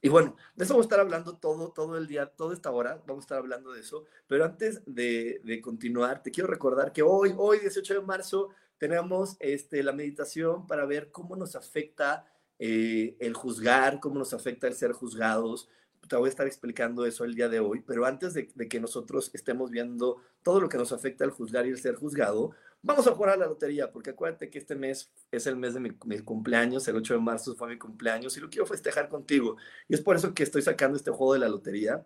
Y 0.00 0.08
bueno, 0.08 0.34
de 0.56 0.64
eso 0.64 0.74
vamos 0.74 0.86
a 0.86 0.88
estar 0.88 0.98
hablando 0.98 1.36
todo, 1.36 1.70
todo 1.70 1.96
el 1.96 2.08
día, 2.08 2.26
toda 2.26 2.54
esta 2.54 2.72
hora, 2.72 3.00
vamos 3.06 3.22
a 3.22 3.26
estar 3.26 3.38
hablando 3.38 3.70
de 3.70 3.78
eso. 3.78 4.04
Pero 4.26 4.44
antes 4.44 4.82
de, 4.84 5.40
de 5.44 5.60
continuar, 5.60 6.24
te 6.24 6.32
quiero 6.32 6.50
recordar 6.50 6.92
que 6.92 7.02
hoy, 7.02 7.32
hoy, 7.36 7.60
18 7.60 7.94
de 7.94 8.00
marzo, 8.00 8.48
tenemos 8.82 9.36
este, 9.38 9.80
la 9.84 9.92
meditación 9.92 10.66
para 10.66 10.84
ver 10.86 11.12
cómo 11.12 11.36
nos 11.36 11.54
afecta 11.54 12.26
eh, 12.58 13.16
el 13.20 13.32
juzgar, 13.32 14.00
cómo 14.00 14.18
nos 14.18 14.34
afecta 14.34 14.66
el 14.66 14.74
ser 14.74 14.90
juzgados. 14.90 15.68
Te 16.08 16.16
voy 16.16 16.26
a 16.26 16.30
estar 16.30 16.48
explicando 16.48 17.06
eso 17.06 17.22
el 17.24 17.36
día 17.36 17.48
de 17.48 17.60
hoy, 17.60 17.84
pero 17.86 18.04
antes 18.06 18.34
de, 18.34 18.48
que 18.48 18.80
nosotros 18.80 19.30
estemos 19.34 19.70
viendo 19.70 20.20
todo 20.42 20.60
lo 20.60 20.68
que 20.68 20.78
nos 20.78 20.90
afecta 20.90 21.24
el 21.24 21.30
juzgar 21.30 21.64
y 21.64 21.70
el 21.70 21.78
ser 21.78 21.94
juzgado, 21.94 22.56
vamos 22.82 23.06
a 23.06 23.12
jugar 23.12 23.34
a 23.34 23.36
la 23.36 23.46
lotería, 23.46 23.92
porque 23.92 24.10
acuérdate 24.10 24.50
que 24.50 24.58
este 24.58 24.74
mes 24.74 25.12
es 25.30 25.46
el 25.46 25.54
mes 25.54 25.74
de 25.74 25.80
mi, 25.80 26.18
cumpleaños, 26.18 26.88
el 26.88 26.96
8 26.96 27.14
de 27.14 27.20
marzo 27.20 27.54
fue 27.54 27.68
mi 27.68 27.78
cumpleaños 27.78 28.36
y 28.36 28.40
lo 28.40 28.50
quiero 28.50 28.66
festejar 28.66 29.08
contigo. 29.08 29.58
Y 29.86 29.94
es 29.94 30.00
por 30.00 30.16
eso 30.16 30.34
que 30.34 30.42
estoy 30.42 30.62
sacando 30.62 30.96
este 30.96 31.12
juego 31.12 31.34
de 31.34 31.38
la 31.38 31.48
lotería 31.48 32.04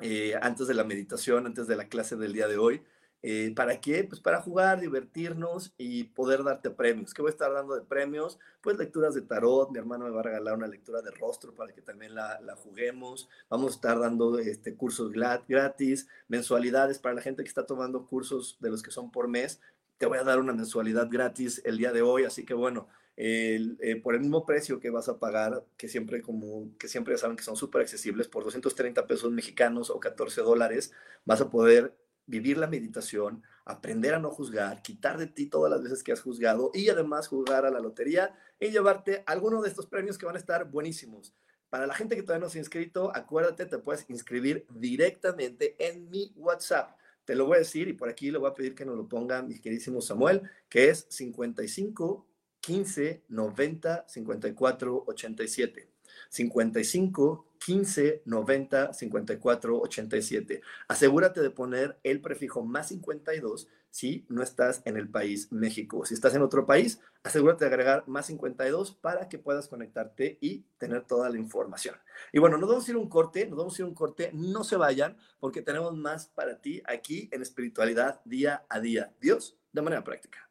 eh, 0.00 0.34
antes 0.42 0.66
de 0.66 0.74
la 0.74 0.82
meditación, 0.82 1.46
antes 1.46 1.68
de 1.68 1.76
la 1.76 1.88
clase 1.88 2.16
del 2.16 2.32
día 2.32 2.48
de 2.48 2.58
hoy. 2.58 2.82
Eh, 3.26 3.54
¿Para 3.56 3.80
qué? 3.80 4.04
Pues 4.04 4.20
para 4.20 4.42
jugar, 4.42 4.82
divertirnos 4.82 5.72
y 5.78 6.04
poder 6.04 6.44
darte 6.44 6.68
premios. 6.68 7.14
¿Qué 7.14 7.22
voy 7.22 7.30
a 7.30 7.32
estar 7.32 7.50
dando 7.54 7.74
de 7.74 7.80
premios? 7.80 8.38
Pues 8.60 8.76
lecturas 8.76 9.14
de 9.14 9.22
tarot, 9.22 9.70
mi 9.70 9.78
hermano 9.78 10.04
me 10.04 10.10
va 10.10 10.20
a 10.20 10.24
regalar 10.24 10.54
una 10.54 10.66
lectura 10.66 11.00
de 11.00 11.10
rostro 11.10 11.54
para 11.54 11.72
que 11.72 11.80
también 11.80 12.14
la, 12.14 12.38
juguemos. 12.62 13.30
Vamos 13.48 13.72
a 13.72 13.74
estar 13.76 13.98
dando 13.98 14.38
este, 14.38 14.74
cursos 14.74 15.10
gratis, 15.10 16.06
mensualidades 16.28 16.98
para 16.98 17.14
la 17.14 17.22
gente 17.22 17.42
que 17.42 17.48
está 17.48 17.64
tomando 17.64 18.06
cursos 18.06 18.58
de 18.60 18.68
los 18.68 18.82
que 18.82 18.90
son 18.90 19.10
por 19.10 19.26
mes. 19.26 19.58
Te 19.96 20.04
voy 20.04 20.18
a 20.18 20.22
dar 20.22 20.38
una 20.38 20.52
mensualidad 20.52 21.08
gratis 21.10 21.62
el 21.64 21.78
día 21.78 21.92
de 21.92 22.02
hoy, 22.02 22.24
así 22.24 22.44
que 22.44 22.52
bueno, 22.52 22.88
eh, 23.16 24.00
por 24.02 24.16
el 24.16 24.20
mismo 24.20 24.44
precio 24.44 24.80
que 24.80 24.90
vas 24.90 25.08
a 25.08 25.18
pagar, 25.18 25.64
que 25.78 25.88
siempre, 25.88 26.20
como, 26.20 26.76
que 26.78 26.88
siempre 26.88 27.16
saben 27.16 27.38
que 27.38 27.42
son 27.42 27.56
súper 27.56 27.80
accesibles, 27.80 28.28
por 28.28 28.44
230 28.44 29.06
pesos 29.06 29.32
mexicanos 29.32 29.88
o 29.88 29.98
14 29.98 30.42
dólares, 30.42 30.92
vas 31.24 31.40
a 31.40 31.48
poder 31.48 31.94
vivir 32.26 32.58
la 32.58 32.66
meditación, 32.66 33.42
aprender 33.64 34.14
a 34.14 34.18
no 34.18 34.30
juzgar, 34.30 34.82
quitar 34.82 35.18
de 35.18 35.26
ti 35.26 35.46
todas 35.46 35.70
las 35.70 35.82
veces 35.82 36.02
que 36.02 36.12
has 36.12 36.20
juzgado 36.20 36.70
y 36.74 36.88
además 36.88 37.28
jugar 37.28 37.64
a 37.66 37.70
la 37.70 37.80
lotería 37.80 38.34
y 38.60 38.70
llevarte 38.70 39.22
alguno 39.26 39.62
de 39.62 39.68
estos 39.68 39.86
premios 39.86 40.18
que 40.18 40.26
van 40.26 40.36
a 40.36 40.38
estar 40.38 40.70
buenísimos. 40.70 41.34
Para 41.70 41.86
la 41.86 41.94
gente 41.94 42.14
que 42.14 42.22
todavía 42.22 42.44
no 42.44 42.50
se 42.50 42.58
ha 42.58 42.62
inscrito, 42.62 43.10
acuérdate, 43.14 43.66
te 43.66 43.78
puedes 43.78 44.08
inscribir 44.08 44.66
directamente 44.70 45.74
en 45.78 46.08
mi 46.08 46.32
WhatsApp. 46.36 46.96
Te 47.24 47.34
lo 47.34 47.46
voy 47.46 47.56
a 47.56 47.58
decir 47.60 47.88
y 47.88 47.94
por 47.94 48.08
aquí 48.08 48.30
le 48.30 48.38
voy 48.38 48.50
a 48.50 48.54
pedir 48.54 48.74
que 48.74 48.84
nos 48.84 48.96
lo 48.96 49.08
ponga 49.08 49.42
mi 49.42 49.58
queridísimo 49.58 50.00
Samuel, 50.00 50.42
que 50.68 50.90
es 50.90 51.06
55 51.10 52.26
15 52.60 53.24
90 53.28 54.04
54 54.06 55.04
87. 55.06 55.88
55 56.30 57.46
15 57.64 58.22
90 58.26 58.92
54 58.92 59.80
87. 59.80 60.60
Asegúrate 60.86 61.40
de 61.40 61.50
poner 61.50 61.98
el 62.02 62.20
prefijo 62.20 62.62
más 62.62 62.88
52 62.88 63.68
si 63.88 64.26
no 64.28 64.42
estás 64.42 64.82
en 64.84 64.96
el 64.98 65.08
país 65.08 65.50
México. 65.50 66.04
Si 66.04 66.12
estás 66.12 66.34
en 66.34 66.42
otro 66.42 66.66
país, 66.66 67.00
asegúrate 67.22 67.64
de 67.64 67.70
agregar 67.70 68.06
más 68.06 68.26
52 68.26 68.96
para 68.96 69.28
que 69.28 69.38
puedas 69.38 69.68
conectarte 69.68 70.36
y 70.42 70.66
tener 70.78 71.04
toda 71.04 71.30
la 71.30 71.38
información. 71.38 71.96
Y 72.32 72.38
bueno, 72.38 72.58
nos 72.58 72.68
vamos 72.68 72.86
a 72.86 72.90
ir 72.90 72.96
un 72.98 73.08
corte, 73.08 73.46
nos 73.46 73.56
vamos 73.56 73.78
a 73.78 73.82
ir 73.82 73.88
un 73.88 73.94
corte, 73.94 74.30
no 74.34 74.62
se 74.62 74.76
vayan 74.76 75.16
porque 75.40 75.62
tenemos 75.62 75.96
más 75.96 76.26
para 76.26 76.60
ti 76.60 76.82
aquí 76.84 77.30
en 77.32 77.40
espiritualidad 77.40 78.20
día 78.24 78.66
a 78.68 78.80
día. 78.80 79.14
Dios, 79.20 79.56
de 79.72 79.80
manera 79.80 80.04
práctica. 80.04 80.50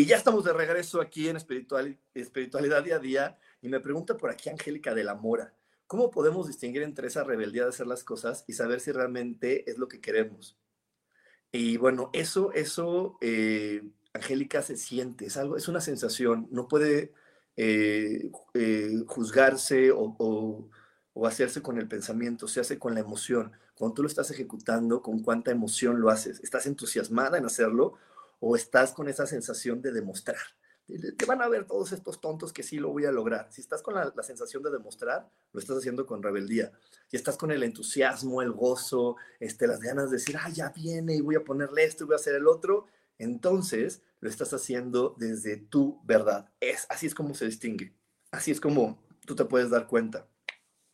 Y 0.00 0.06
ya 0.06 0.16
estamos 0.16 0.44
de 0.44 0.54
regreso 0.54 1.02
aquí 1.02 1.28
en 1.28 1.36
espiritual, 1.36 1.98
Espiritualidad 2.14 2.82
Día 2.82 2.96
a 2.96 3.00
Día. 3.00 3.38
Y 3.60 3.68
me 3.68 3.80
pregunta 3.80 4.16
por 4.16 4.30
aquí 4.30 4.48
Angélica 4.48 4.94
de 4.94 5.04
la 5.04 5.14
Mora, 5.14 5.52
¿cómo 5.86 6.10
podemos 6.10 6.46
distinguir 6.46 6.80
entre 6.80 7.08
esa 7.08 7.22
rebeldía 7.22 7.64
de 7.64 7.68
hacer 7.68 7.86
las 7.86 8.02
cosas 8.02 8.46
y 8.48 8.54
saber 8.54 8.80
si 8.80 8.92
realmente 8.92 9.70
es 9.70 9.76
lo 9.76 9.88
que 9.88 10.00
queremos? 10.00 10.56
Y 11.52 11.76
bueno, 11.76 12.08
eso, 12.14 12.50
eso, 12.54 13.18
eh, 13.20 13.82
Angélica, 14.14 14.62
se 14.62 14.78
siente, 14.78 15.26
es 15.26 15.36
algo, 15.36 15.58
es 15.58 15.68
una 15.68 15.82
sensación, 15.82 16.48
no 16.50 16.66
puede 16.66 17.12
eh, 17.58 18.30
eh, 18.54 19.04
juzgarse 19.06 19.90
o, 19.90 20.16
o 21.12 21.26
hacerse 21.26 21.60
con 21.60 21.76
el 21.76 21.88
pensamiento, 21.88 22.48
se 22.48 22.60
hace 22.60 22.78
con 22.78 22.94
la 22.94 23.00
emoción. 23.00 23.52
Cuando 23.74 23.96
tú 23.96 24.02
lo 24.02 24.08
estás 24.08 24.30
ejecutando, 24.30 25.02
con 25.02 25.22
cuánta 25.22 25.50
emoción 25.50 26.00
lo 26.00 26.08
haces, 26.08 26.40
¿estás 26.40 26.64
entusiasmada 26.64 27.36
en 27.36 27.44
hacerlo 27.44 27.98
o 28.40 28.56
estás 28.56 28.92
con 28.92 29.08
esa 29.08 29.26
sensación 29.26 29.80
de 29.82 29.92
demostrar. 29.92 30.38
Te 31.16 31.24
van 31.24 31.40
a 31.40 31.48
ver 31.48 31.66
todos 31.66 31.92
estos 31.92 32.20
tontos 32.20 32.52
que 32.52 32.64
sí 32.64 32.78
lo 32.78 32.90
voy 32.90 33.04
a 33.04 33.12
lograr. 33.12 33.46
Si 33.52 33.60
estás 33.60 33.80
con 33.80 33.94
la, 33.94 34.12
sensación 34.22 34.62
de 34.62 34.70
demostrar, 34.70 35.30
lo 35.52 35.60
estás 35.60 35.78
haciendo 35.78 36.04
con 36.04 36.22
rebeldía. 36.22 36.72
Si 37.06 37.16
estás 37.16 37.36
con 37.36 37.52
el 37.52 37.62
entusiasmo, 37.62 38.42
el 38.42 38.50
gozo, 38.50 39.16
este, 39.38 39.68
las 39.68 39.80
ganas 39.80 40.10
de 40.10 40.16
decir, 40.16 40.36
ah, 40.36 40.48
ya 40.48 40.70
viene 40.70 41.14
y 41.14 41.20
voy 41.20 41.36
a 41.36 41.44
ponerle 41.44 41.84
esto 41.84 42.02
y 42.02 42.06
voy 42.08 42.14
a 42.14 42.16
hacer 42.16 42.34
el 42.34 42.48
otro, 42.48 42.86
entonces 43.18 44.02
lo 44.18 44.28
estás 44.28 44.52
haciendo 44.52 45.14
desde 45.16 45.58
tu 45.58 46.00
verdad. 46.04 46.50
Es, 46.58 46.86
así 46.88 47.06
es 47.06 47.14
como 47.14 47.34
se 47.34 47.46
distingue. 47.46 47.94
Así 48.32 48.50
es 48.50 48.60
como 48.60 49.00
tú 49.26 49.36
te 49.36 49.44
puedes 49.44 49.70
dar 49.70 49.86
cuenta. 49.86 50.26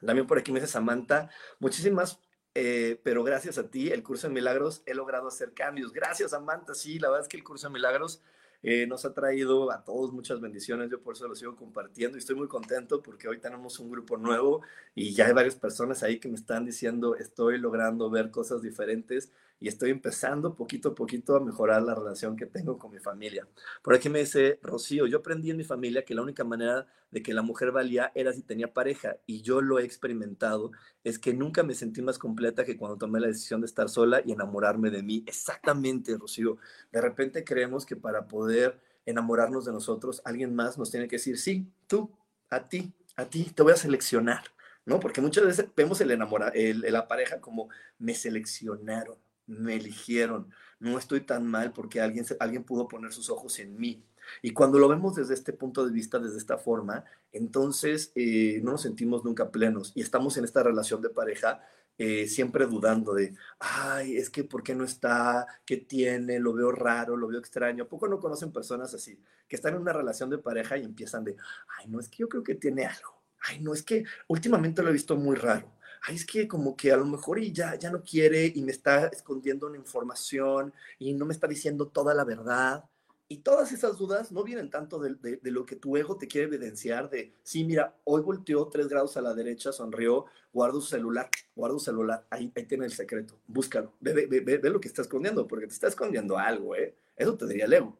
También 0.04 0.26
por 0.26 0.38
aquí 0.38 0.52
me 0.52 0.60
dice 0.60 0.72
Samantha, 0.72 1.30
muchísimas 1.58 2.20
eh, 2.58 2.98
pero 3.02 3.22
gracias 3.22 3.58
a 3.58 3.68
ti, 3.68 3.90
el 3.90 4.02
curso 4.02 4.28
de 4.28 4.32
milagros, 4.32 4.82
he 4.86 4.94
logrado 4.94 5.28
hacer 5.28 5.52
cambios. 5.52 5.92
Gracias, 5.92 6.32
Amanda. 6.32 6.74
Sí, 6.74 6.98
la 6.98 7.08
verdad 7.10 7.24
es 7.24 7.28
que 7.28 7.36
el 7.36 7.44
curso 7.44 7.68
de 7.68 7.74
milagros 7.74 8.22
eh, 8.62 8.86
nos 8.86 9.04
ha 9.04 9.12
traído 9.12 9.70
a 9.70 9.84
todos 9.84 10.10
muchas 10.10 10.40
bendiciones. 10.40 10.90
Yo 10.90 11.02
por 11.02 11.14
eso 11.14 11.28
lo 11.28 11.34
sigo 11.34 11.54
compartiendo 11.54 12.16
y 12.16 12.20
estoy 12.20 12.34
muy 12.34 12.48
contento 12.48 13.02
porque 13.02 13.28
hoy 13.28 13.40
tenemos 13.40 13.78
un 13.78 13.90
grupo 13.90 14.16
nuevo 14.16 14.62
y 14.94 15.12
ya 15.12 15.26
hay 15.26 15.34
varias 15.34 15.56
personas 15.56 16.02
ahí 16.02 16.18
que 16.18 16.28
me 16.28 16.36
están 16.36 16.64
diciendo, 16.64 17.14
estoy 17.14 17.58
logrando 17.58 18.08
ver 18.08 18.30
cosas 18.30 18.62
diferentes 18.62 19.32
y 19.58 19.68
estoy 19.68 19.90
empezando 19.90 20.54
poquito 20.54 20.90
a 20.90 20.94
poquito 20.94 21.36
a 21.36 21.40
mejorar 21.40 21.82
la 21.82 21.94
relación 21.94 22.36
que 22.36 22.46
tengo 22.46 22.78
con 22.78 22.90
mi 22.90 22.98
familia. 22.98 23.48
Por 23.82 23.94
aquí 23.94 24.08
me 24.08 24.20
dice 24.20 24.58
Rocío, 24.62 25.06
yo 25.06 25.18
aprendí 25.18 25.50
en 25.50 25.56
mi 25.56 25.64
familia 25.64 26.04
que 26.04 26.14
la 26.14 26.22
única 26.22 26.44
manera 26.44 26.86
de 27.10 27.22
que 27.22 27.32
la 27.32 27.42
mujer 27.42 27.72
valía 27.72 28.12
era 28.14 28.32
si 28.32 28.42
tenía 28.42 28.72
pareja 28.72 29.16
y 29.26 29.40
yo 29.40 29.62
lo 29.62 29.78
he 29.78 29.84
experimentado, 29.84 30.72
es 31.04 31.18
que 31.18 31.32
nunca 31.32 31.62
me 31.62 31.74
sentí 31.74 32.02
más 32.02 32.18
completa 32.18 32.64
que 32.64 32.76
cuando 32.76 32.98
tomé 32.98 33.20
la 33.20 33.28
decisión 33.28 33.60
de 33.60 33.66
estar 33.66 33.88
sola 33.88 34.20
y 34.24 34.32
enamorarme 34.32 34.90
de 34.90 35.02
mí. 35.02 35.24
Exactamente, 35.26 36.16
Rocío. 36.18 36.58
De 36.92 37.00
repente 37.00 37.44
creemos 37.44 37.86
que 37.86 37.96
para 37.96 38.28
poder 38.28 38.78
enamorarnos 39.06 39.64
de 39.64 39.72
nosotros, 39.72 40.20
alguien 40.24 40.54
más 40.54 40.76
nos 40.76 40.90
tiene 40.90 41.08
que 41.08 41.16
decir, 41.16 41.38
sí, 41.38 41.66
tú, 41.86 42.10
a 42.50 42.68
ti, 42.68 42.92
a 43.16 43.24
ti, 43.24 43.44
te 43.54 43.62
voy 43.62 43.72
a 43.72 43.76
seleccionar. 43.76 44.42
¿no? 44.84 45.00
Porque 45.00 45.20
muchas 45.20 45.44
veces 45.44 45.66
vemos 45.74 46.00
el 46.00 46.10
enamorar, 46.12 46.52
la 46.54 47.08
pareja 47.08 47.40
como 47.40 47.68
me 47.98 48.14
seleccionaron 48.14 49.16
me 49.46 49.74
eligieron, 49.76 50.50
no 50.78 50.98
estoy 50.98 51.20
tan 51.20 51.46
mal 51.46 51.72
porque 51.72 52.00
alguien, 52.00 52.24
alguien 52.40 52.64
pudo 52.64 52.88
poner 52.88 53.12
sus 53.12 53.30
ojos 53.30 53.58
en 53.58 53.78
mí. 53.78 54.04
Y 54.42 54.50
cuando 54.50 54.78
lo 54.78 54.88
vemos 54.88 55.14
desde 55.14 55.34
este 55.34 55.52
punto 55.52 55.86
de 55.86 55.92
vista, 55.92 56.18
desde 56.18 56.38
esta 56.38 56.58
forma, 56.58 57.04
entonces 57.32 58.12
eh, 58.14 58.60
no 58.62 58.72
nos 58.72 58.82
sentimos 58.82 59.24
nunca 59.24 59.50
plenos 59.50 59.92
y 59.94 60.02
estamos 60.02 60.36
en 60.36 60.44
esta 60.44 60.62
relación 60.62 61.00
de 61.00 61.10
pareja 61.10 61.60
eh, 61.98 62.26
siempre 62.26 62.66
dudando 62.66 63.14
de, 63.14 63.34
ay, 63.58 64.16
es 64.16 64.28
que 64.28 64.44
¿por 64.44 64.62
qué 64.62 64.74
no 64.74 64.84
está? 64.84 65.46
¿Qué 65.64 65.78
tiene? 65.78 66.38
Lo 66.38 66.52
veo 66.52 66.70
raro, 66.70 67.16
lo 67.16 67.28
veo 67.28 67.38
extraño. 67.38 67.84
¿A 67.84 67.88
poco 67.88 68.06
no 68.06 68.20
conocen 68.20 68.52
personas 68.52 68.92
así? 68.92 69.18
Que 69.48 69.56
están 69.56 69.74
en 69.74 69.80
una 69.80 69.94
relación 69.94 70.28
de 70.28 70.38
pareja 70.38 70.76
y 70.76 70.84
empiezan 70.84 71.24
de, 71.24 71.36
ay, 71.78 71.88
no, 71.88 71.98
es 72.00 72.08
que 72.08 72.18
yo 72.18 72.28
creo 72.28 72.42
que 72.42 72.56
tiene 72.56 72.84
algo. 72.84 73.22
Ay, 73.48 73.60
no, 73.60 73.72
es 73.72 73.82
que 73.82 74.04
últimamente 74.28 74.82
lo 74.82 74.90
he 74.90 74.92
visto 74.92 75.16
muy 75.16 75.36
raro 75.36 75.75
ay, 76.02 76.16
es 76.16 76.26
que 76.26 76.48
como 76.48 76.76
que 76.76 76.92
a 76.92 76.96
lo 76.96 77.04
mejor 77.04 77.40
ya, 77.40 77.74
ya 77.76 77.90
no 77.90 78.02
quiere 78.02 78.52
y 78.54 78.62
me 78.62 78.72
está 78.72 79.06
escondiendo 79.06 79.66
una 79.66 79.76
información 79.76 80.72
y 80.98 81.12
no 81.14 81.26
me 81.26 81.32
está 81.32 81.46
diciendo 81.46 81.88
toda 81.88 82.14
la 82.14 82.24
verdad. 82.24 82.84
Y 83.28 83.38
todas 83.38 83.72
esas 83.72 83.98
dudas 83.98 84.30
no 84.30 84.44
vienen 84.44 84.70
tanto 84.70 85.00
de, 85.00 85.40
lo 85.42 85.66
que 85.66 85.74
tu 85.74 85.96
ego 85.96 86.16
te 86.16 86.28
quiere 86.28 86.46
evidenciar, 86.46 87.10
de, 87.10 87.32
sí, 87.42 87.64
mira, 87.64 87.96
hoy 88.04 88.22
volteó 88.22 88.68
tres 88.68 88.86
grados 88.86 89.16
a 89.16 89.20
la 89.20 89.34
derecha, 89.34 89.72
sonrió, 89.72 90.26
guardo 90.52 90.80
su 90.80 90.86
celular, 90.86 91.28
guardo 91.56 91.78
su 91.80 91.86
celular, 91.86 92.24
ahí, 92.30 92.52
ahí 92.54 92.66
tiene 92.66 92.84
el 92.84 92.92
secreto, 92.92 93.36
búscalo, 93.48 93.94
ve, 93.98 94.12
ve, 94.12 94.26
ve, 94.40 94.58
ve, 94.58 94.70
lo 94.70 94.80
que 94.80 94.86
está 94.86 95.02
escondiendo, 95.02 95.48
porque 95.48 95.66
te 95.66 95.72
está 95.72 95.88
escondiendo 95.88 96.38
algo, 96.38 96.76
¿eh? 96.76 96.94
Eso 97.16 97.36
te 97.36 97.48
diría 97.48 97.64
el 97.64 97.72
ego. 97.72 97.98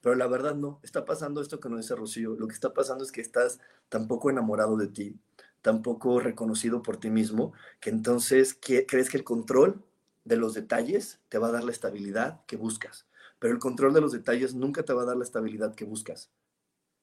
Pero 0.00 0.14
la 0.14 0.28
verdad 0.28 0.54
no, 0.54 0.78
está 0.84 1.04
pasando 1.04 1.40
esto 1.40 1.58
que 1.58 1.68
no 1.68 1.76
dice 1.76 1.96
Rocío, 1.96 2.36
lo 2.36 2.46
que 2.46 2.54
está 2.54 2.72
pasando 2.72 3.02
es 3.02 3.10
que 3.10 3.20
estás 3.20 3.58
tampoco 3.88 4.30
enamorado 4.30 4.76
de 4.76 4.86
ti, 4.86 5.16
tampoco 5.62 6.20
reconocido 6.20 6.82
por 6.82 6.98
ti 6.98 7.10
mismo, 7.10 7.52
que 7.80 7.90
entonces 7.90 8.58
crees 8.60 9.10
que 9.10 9.16
el 9.16 9.24
control 9.24 9.84
de 10.24 10.36
los 10.36 10.54
detalles 10.54 11.20
te 11.28 11.38
va 11.38 11.48
a 11.48 11.52
dar 11.52 11.64
la 11.64 11.72
estabilidad 11.72 12.44
que 12.46 12.56
buscas. 12.56 13.06
Pero 13.38 13.54
el 13.54 13.60
control 13.60 13.94
de 13.94 14.00
los 14.00 14.12
detalles 14.12 14.54
nunca 14.54 14.82
te 14.82 14.92
va 14.92 15.02
a 15.02 15.06
dar 15.06 15.16
la 15.16 15.24
estabilidad 15.24 15.74
que 15.74 15.84
buscas. 15.84 16.30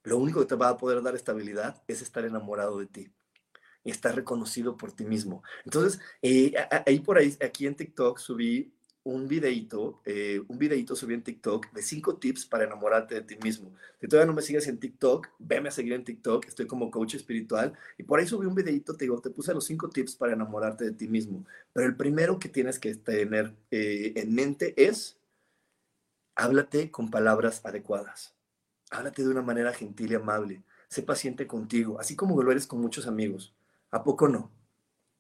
Lo 0.04 0.18
único 0.18 0.40
que 0.40 0.46
te 0.46 0.56
va 0.56 0.70
a 0.70 0.78
poder 0.78 1.02
dar 1.02 1.16
estabilidad 1.16 1.82
es 1.88 2.02
estar 2.02 2.26
enamorado 2.26 2.78
de 2.78 2.86
ti 2.86 3.12
y 3.84 3.92
estar 3.92 4.16
reconocido 4.16 4.78
por 4.78 4.92
ti 4.92 5.06
mismo. 5.06 5.44
Entonces, 5.64 6.00
eh, 6.22 6.54
ahí 6.86 7.00
por 7.00 7.18
ahí, 7.18 7.36
aquí 7.44 7.66
en 7.66 7.76
TikTok 7.76 8.20
subí 8.20 8.74
un 9.06 9.28
videito, 9.28 10.02
eh, 10.04 10.42
un 10.48 10.58
videito 10.58 10.96
subí 10.96 11.14
en 11.14 11.24
TikTok 11.24 11.72
de 11.72 11.84
cinco 11.84 12.18
tips 12.18 12.48
para 12.48 12.64
enamorarte 12.64 13.14
de 13.14 13.22
ti 13.22 13.38
mismo. 13.38 13.72
Si 14.02 14.08
todavía 14.08 14.26
no 14.26 14.34
me 14.34 14.42
sigues 14.42 14.68
en 14.68 14.80
TikTok, 14.80 15.30
veme 15.38 15.70
a 15.70 15.72
seguir 15.72 15.94
en 15.94 16.04
TikTok, 16.04 16.48
estoy 16.48 16.66
como 16.66 16.90
coach 16.90 17.14
espiritual 17.14 17.74
y 18.00 18.04
por 18.04 18.20
ahí 18.20 18.26
subí 18.26 18.48
un 18.48 18.56
videito, 18.56 18.96
te 18.98 19.06
digo, 19.06 19.22
te 19.22 19.30
puse 19.30 19.54
los 19.54 19.66
cinco 19.66 19.90
tips 19.90 20.16
para 20.16 20.34
enamorarte 20.34 20.86
de 20.86 20.92
ti 20.92 21.08
mismo. 21.08 21.46
Pero 21.72 21.86
el 21.86 21.96
primero 21.96 22.40
que 22.40 22.50
tienes 22.50 22.80
que 22.80 22.96
tener 22.96 23.54
eh, 23.70 24.14
en 24.16 24.34
mente 24.34 24.74
es, 24.76 25.20
háblate 26.34 26.90
con 26.90 27.12
palabras 27.12 27.62
adecuadas. 27.64 28.34
Háblate 28.90 29.24
de 29.24 29.30
una 29.30 29.44
manera 29.44 29.72
gentil 29.72 30.14
y 30.14 30.16
amable. 30.16 30.64
Sé 30.88 31.04
paciente 31.04 31.46
contigo, 31.46 32.00
así 32.00 32.16
como 32.16 32.42
lo 32.42 32.52
eres 32.52 32.66
con 32.66 32.82
muchos 32.82 33.06
amigos. 33.06 33.54
¿A 33.92 34.04
poco 34.04 34.28
no? 34.28 34.55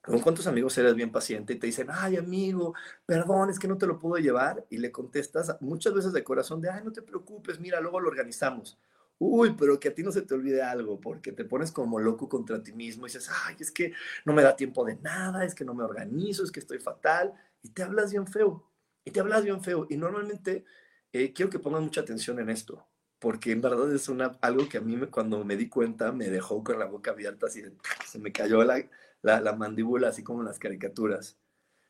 ¿Con 0.06 0.20
cuántos 0.20 0.46
amigos 0.46 0.78
eres 0.78 0.94
bien 0.94 1.12
paciente 1.12 1.54
y 1.54 1.56
te 1.58 1.68
dicen, 1.68 1.88
ay 1.90 2.18
amigo, 2.18 2.76
perdón, 3.06 3.50
es 3.50 3.58
que 3.58 3.68
no 3.68 3.78
te 3.78 3.88
lo 3.88 3.98
puedo 3.98 4.22
llevar? 4.22 4.66
Y 4.70 4.78
le 4.78 4.92
contestas 4.92 5.58
muchas 5.62 5.94
veces 5.94 6.14
de 6.14 6.24
corazón 6.24 6.62
de, 6.62 6.70
ay, 6.70 6.84
no 6.84 6.92
te 6.92 7.02
preocupes, 7.02 7.60
mira, 7.60 7.82
luego 7.82 8.00
lo 8.00 8.10
organizamos. 8.10 8.78
Uy, 9.18 9.56
pero 9.58 9.80
que 9.80 9.88
a 9.88 9.96
ti 9.96 10.04
no 10.04 10.12
se 10.12 10.22
te 10.22 10.34
olvide 10.34 10.62
algo, 10.62 11.00
porque 11.00 11.32
te 11.32 11.46
pones 11.46 11.72
como 11.72 12.00
loco 12.00 12.28
contra 12.28 12.62
ti 12.62 12.74
mismo 12.74 13.06
y 13.06 13.10
dices, 13.10 13.30
ay, 13.46 13.56
es 13.60 13.72
que 13.72 13.94
no 14.26 14.34
me 14.34 14.44
da 14.44 14.56
tiempo 14.56 14.84
de 14.86 14.98
nada, 14.98 15.46
es 15.46 15.56
que 15.56 15.66
no 15.66 15.74
me 15.74 15.84
organizo, 15.84 16.44
es 16.44 16.52
que 16.52 16.60
estoy 16.60 16.80
fatal, 16.80 17.34
y 17.62 17.70
te 17.70 17.82
hablas 17.82 18.12
bien 18.12 18.28
feo, 18.28 18.70
y 19.06 19.12
te 19.12 19.22
hablas 19.22 19.44
bien 19.44 19.62
feo. 19.64 19.88
Y 19.90 19.98
normalmente 19.98 20.66
eh, 21.14 21.34
quiero 21.34 21.50
que 21.50 21.60
pongan 21.60 21.84
mucha 21.84 22.02
atención 22.02 22.40
en 22.40 22.50
esto, 22.50 22.86
porque 23.20 23.52
en 23.54 23.62
verdad 23.62 23.92
es 23.94 24.10
una, 24.10 24.38
algo 24.42 24.68
que 24.68 24.78
a 24.78 24.82
mí 24.82 24.98
cuando 25.08 25.44
me 25.46 25.56
di 25.56 25.70
cuenta 25.70 26.12
me 26.12 26.30
dejó 26.30 26.64
con 26.64 26.78
la 26.78 26.86
boca 26.86 27.12
abierta, 27.12 27.48
así 27.48 27.62
de, 27.62 27.72
se 28.06 28.20
me 28.20 28.34
cayó 28.34 28.64
la, 28.66 28.84
la, 29.26 29.42
la 29.42 29.54
mandíbula, 29.54 30.10
así 30.10 30.24
como 30.24 30.42
en 30.42 30.46
las 30.46 30.60
caricaturas. 30.60 31.40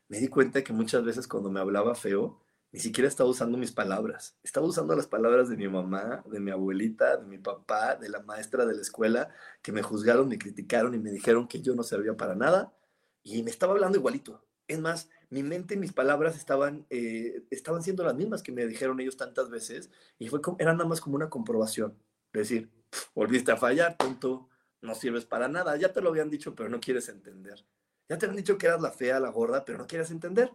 Me 0.08 0.18
di 0.18 0.28
cuenta 0.28 0.64
que 0.64 0.72
muchas 0.72 1.04
veces 1.04 1.28
cuando 1.28 1.50
me 1.50 1.60
hablaba 1.60 1.94
feo, 1.94 2.40
ni 2.72 2.80
siquiera 2.80 3.08
estaba 3.08 3.28
usando 3.28 3.58
mis 3.58 3.72
palabras. 3.72 4.38
Estaba 4.42 4.66
usando 4.66 4.96
las 4.96 5.06
palabras 5.06 5.50
de 5.50 5.56
mi 5.58 5.68
mamá, 5.68 6.24
de 6.26 6.40
mi 6.40 6.50
abuelita, 6.50 7.18
de 7.18 7.26
mi 7.26 7.36
papá, 7.36 7.96
de 7.96 8.08
la 8.08 8.22
maestra 8.22 8.64
de 8.64 8.74
la 8.74 8.80
escuela, 8.80 9.28
que 9.60 9.70
me 9.70 9.82
juzgaron, 9.82 10.28
me 10.28 10.38
criticaron 10.38 10.94
y 10.94 10.98
me 10.98 11.10
dijeron 11.10 11.46
que 11.46 11.60
yo 11.60 11.74
no 11.74 11.82
servía 11.82 12.16
para 12.16 12.34
nada. 12.34 12.74
Y 13.22 13.42
me 13.42 13.50
estaba 13.50 13.74
hablando 13.74 13.98
igualito. 13.98 14.42
Es 14.66 14.80
más, 14.80 15.10
mi 15.28 15.42
mente 15.42 15.74
y 15.74 15.78
mis 15.78 15.92
palabras 15.92 16.36
estaban, 16.36 16.86
eh, 16.88 17.44
estaban 17.50 17.82
siendo 17.82 18.02
las 18.02 18.14
mismas 18.14 18.42
que 18.42 18.52
me 18.52 18.66
dijeron 18.66 18.98
ellos 18.98 19.18
tantas 19.18 19.50
veces. 19.50 19.90
Y 20.18 20.28
fue 20.28 20.40
como, 20.40 20.56
era 20.58 20.72
nada 20.72 20.88
más 20.88 21.02
como 21.02 21.16
una 21.16 21.28
comprobación. 21.28 21.98
Decir, 22.32 22.70
volviste 23.14 23.52
a 23.52 23.58
fallar, 23.58 23.98
tonto, 23.98 24.48
no 24.80 24.94
sirves 24.94 25.24
para 25.24 25.48
nada. 25.48 25.76
Ya 25.76 25.92
te 25.92 26.00
lo 26.00 26.10
habían 26.10 26.30
dicho, 26.30 26.54
pero 26.54 26.68
no 26.68 26.80
quieres 26.80 27.08
entender. 27.08 27.64
Ya 28.08 28.18
te 28.18 28.26
han 28.26 28.36
dicho 28.36 28.58
que 28.58 28.66
eras 28.66 28.80
la 28.80 28.92
fea, 28.92 29.20
la 29.20 29.30
gorda, 29.30 29.64
pero 29.64 29.78
no 29.78 29.86
quieres 29.86 30.10
entender. 30.10 30.52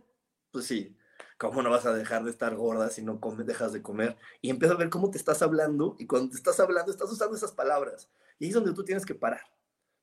Pues 0.52 0.66
sí, 0.66 0.98
¿Cómo 1.38 1.64
no 1.64 1.72
vas 1.72 1.86
a 1.86 1.94
dejar 1.94 2.24
de 2.24 2.30
estar 2.30 2.56
gorda 2.56 2.90
si 2.90 3.02
no 3.02 3.20
comes, 3.20 3.48
dejas 3.48 3.74
de 3.74 3.82
comer? 3.82 4.16
Y 4.42 4.50
empieza 4.50 4.76
a 4.76 4.78
ver 4.78 4.90
cómo 4.90 5.10
te 5.10 5.18
estás 5.18 5.42
hablando 5.42 5.96
y 5.98 6.06
cuando 6.06 6.30
te 6.30 6.38
estás 6.38 6.60
hablando 6.60 6.92
estás 6.92 7.12
usando 7.12 7.36
esas 7.36 7.52
palabras. 7.52 8.10
Y 8.38 8.46
ahí 8.46 8.50
es 8.50 8.56
donde 8.56 8.74
tú 8.74 8.84
tienes 8.84 9.06
que 9.06 9.16
parar. 9.16 9.42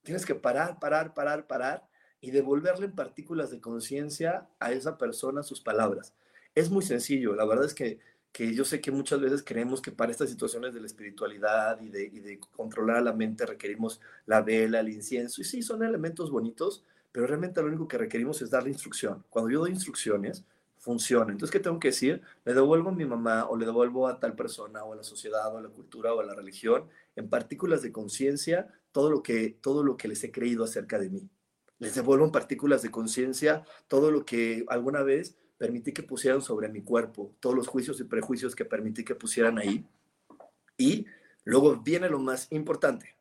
Tienes 0.03 0.27
que 0.27 0.35
parar, 0.35 0.79
parar, 0.81 1.15
parar, 1.15 1.47
parar 1.47 1.89
y 2.21 2.33
devolverle 2.33 2.87
en 2.87 2.95
partículas 2.95 3.51
de 3.51 3.61
conciencia 3.61 4.49
a 4.59 4.73
esa 4.73 4.99
persona 4.99 5.45
sus 5.45 5.61
palabras. 5.61 6.13
Es 6.55 6.71
muy 6.71 6.83
sencillo. 6.83 7.35
La 7.35 7.45
verdad 7.45 7.67
es 7.67 7.75
que, 7.75 8.01
que 8.33 8.55
yo 8.55 8.65
sé 8.65 8.81
que 8.81 8.91
muchas 8.91 9.21
veces 9.21 9.43
creemos 9.45 9.81
que 9.81 9.91
para 9.91 10.13
estas 10.13 10.31
situaciones 10.31 10.75
de 10.75 10.81
la 10.81 10.87
espiritualidad 10.87 11.81
y 11.81 11.89
de, 11.89 12.05
y 12.05 12.21
de 12.21 12.39
controlar 12.39 13.03
la 13.03 13.13
mente 13.13 13.47
requerimos 13.47 14.01
la 14.27 14.43
vela, 14.43 14.81
el 14.81 14.89
incienso. 14.91 15.41
Y 15.41 15.45
sí, 15.45 15.63
son 15.63 15.83
elementos 15.83 16.31
bonitos, 16.31 16.85
pero 17.11 17.27
realmente 17.27 17.61
lo 17.61 17.69
único 17.69 17.89
que 17.89 17.99
requerimos 17.99 18.41
es 18.43 18.51
darle 18.51 18.71
instrucción. 18.71 19.25
Cuando 19.31 19.51
yo 19.51 19.61
doy 19.61 19.71
instrucciones, 19.71 20.45
funciona. 20.79 21.33
Entonces, 21.33 21.53
¿qué 21.53 21.61
tengo 21.61 21.79
que 21.79 21.89
decir? 21.89 22.23
Le 22.45 22.55
devuelvo 22.55 22.91
a 22.91 22.93
mi 22.93 23.05
mamá 23.05 23.47
o 23.49 23.57
le 23.57 23.67
devuelvo 23.67 24.07
a 24.07 24.19
tal 24.21 24.35
persona 24.35 24.85
o 24.85 24.93
a 24.93 24.97
la 24.97 25.03
sociedad 25.03 25.53
o 25.55 25.59
a 25.59 25.63
la 25.63 25.69
cultura 25.69 26.15
o 26.15 26.21
a 26.21 26.25
la 26.25 26.35
religión 26.35 26.85
en 27.17 27.29
partículas 27.29 27.83
de 27.83 27.93
conciencia 27.93 28.69
todo 28.93 29.11
lo 29.11 29.23
que 29.23 29.59
todo 29.61 29.83
lo 29.83 29.97
que 29.97 30.09
les 30.09 30.23
he 30.25 30.31
creído 30.31 30.65
acerca 30.65 30.99
de 30.99 31.11
mí. 31.11 31.29
Les 31.79 31.95
devuelvo 31.95 32.25
en 32.25 32.33
partículas 32.33 32.83
de 32.83 32.91
conciencia 32.91 33.65
todo 33.89 34.11
lo 34.11 34.25
que 34.25 34.65
alguna 34.69 35.03
vez 35.03 35.37
permití 35.59 35.93
que 35.93 36.03
pusieran 36.03 36.41
sobre 36.41 36.69
mi 36.69 36.83
cuerpo, 36.83 37.35
todos 37.41 37.55
los 37.55 37.67
juicios 37.67 38.01
y 38.01 38.05
prejuicios 38.05 38.55
que 38.55 38.65
permití 38.65 39.05
que 39.05 39.15
pusieran 39.15 39.59
ahí. 39.59 39.85
Y 40.79 41.07
luego 41.45 41.77
viene 41.77 42.09
lo 42.09 42.21
más 42.21 42.47
importante. 42.51 43.17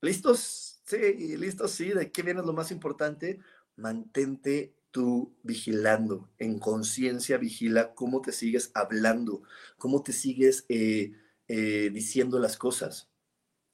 ¿Listos? 0.00 0.80
Sí, 0.84 1.36
listos, 1.36 1.70
sí. 1.72 1.90
¿De 1.90 2.10
qué 2.10 2.22
viene 2.22 2.42
lo 2.42 2.52
más 2.52 2.70
importante? 2.70 3.38
Mantente 3.76 4.74
tú 4.90 5.36
vigilando, 5.42 6.30
en 6.38 6.58
conciencia 6.58 7.36
vigila 7.36 7.94
cómo 7.94 8.22
te 8.22 8.32
sigues 8.32 8.70
hablando, 8.72 9.42
cómo 9.76 10.02
te 10.02 10.14
sigues 10.14 10.64
eh, 10.70 11.12
eh, 11.48 11.90
diciendo 11.92 12.38
las 12.38 12.56
cosas, 12.56 13.10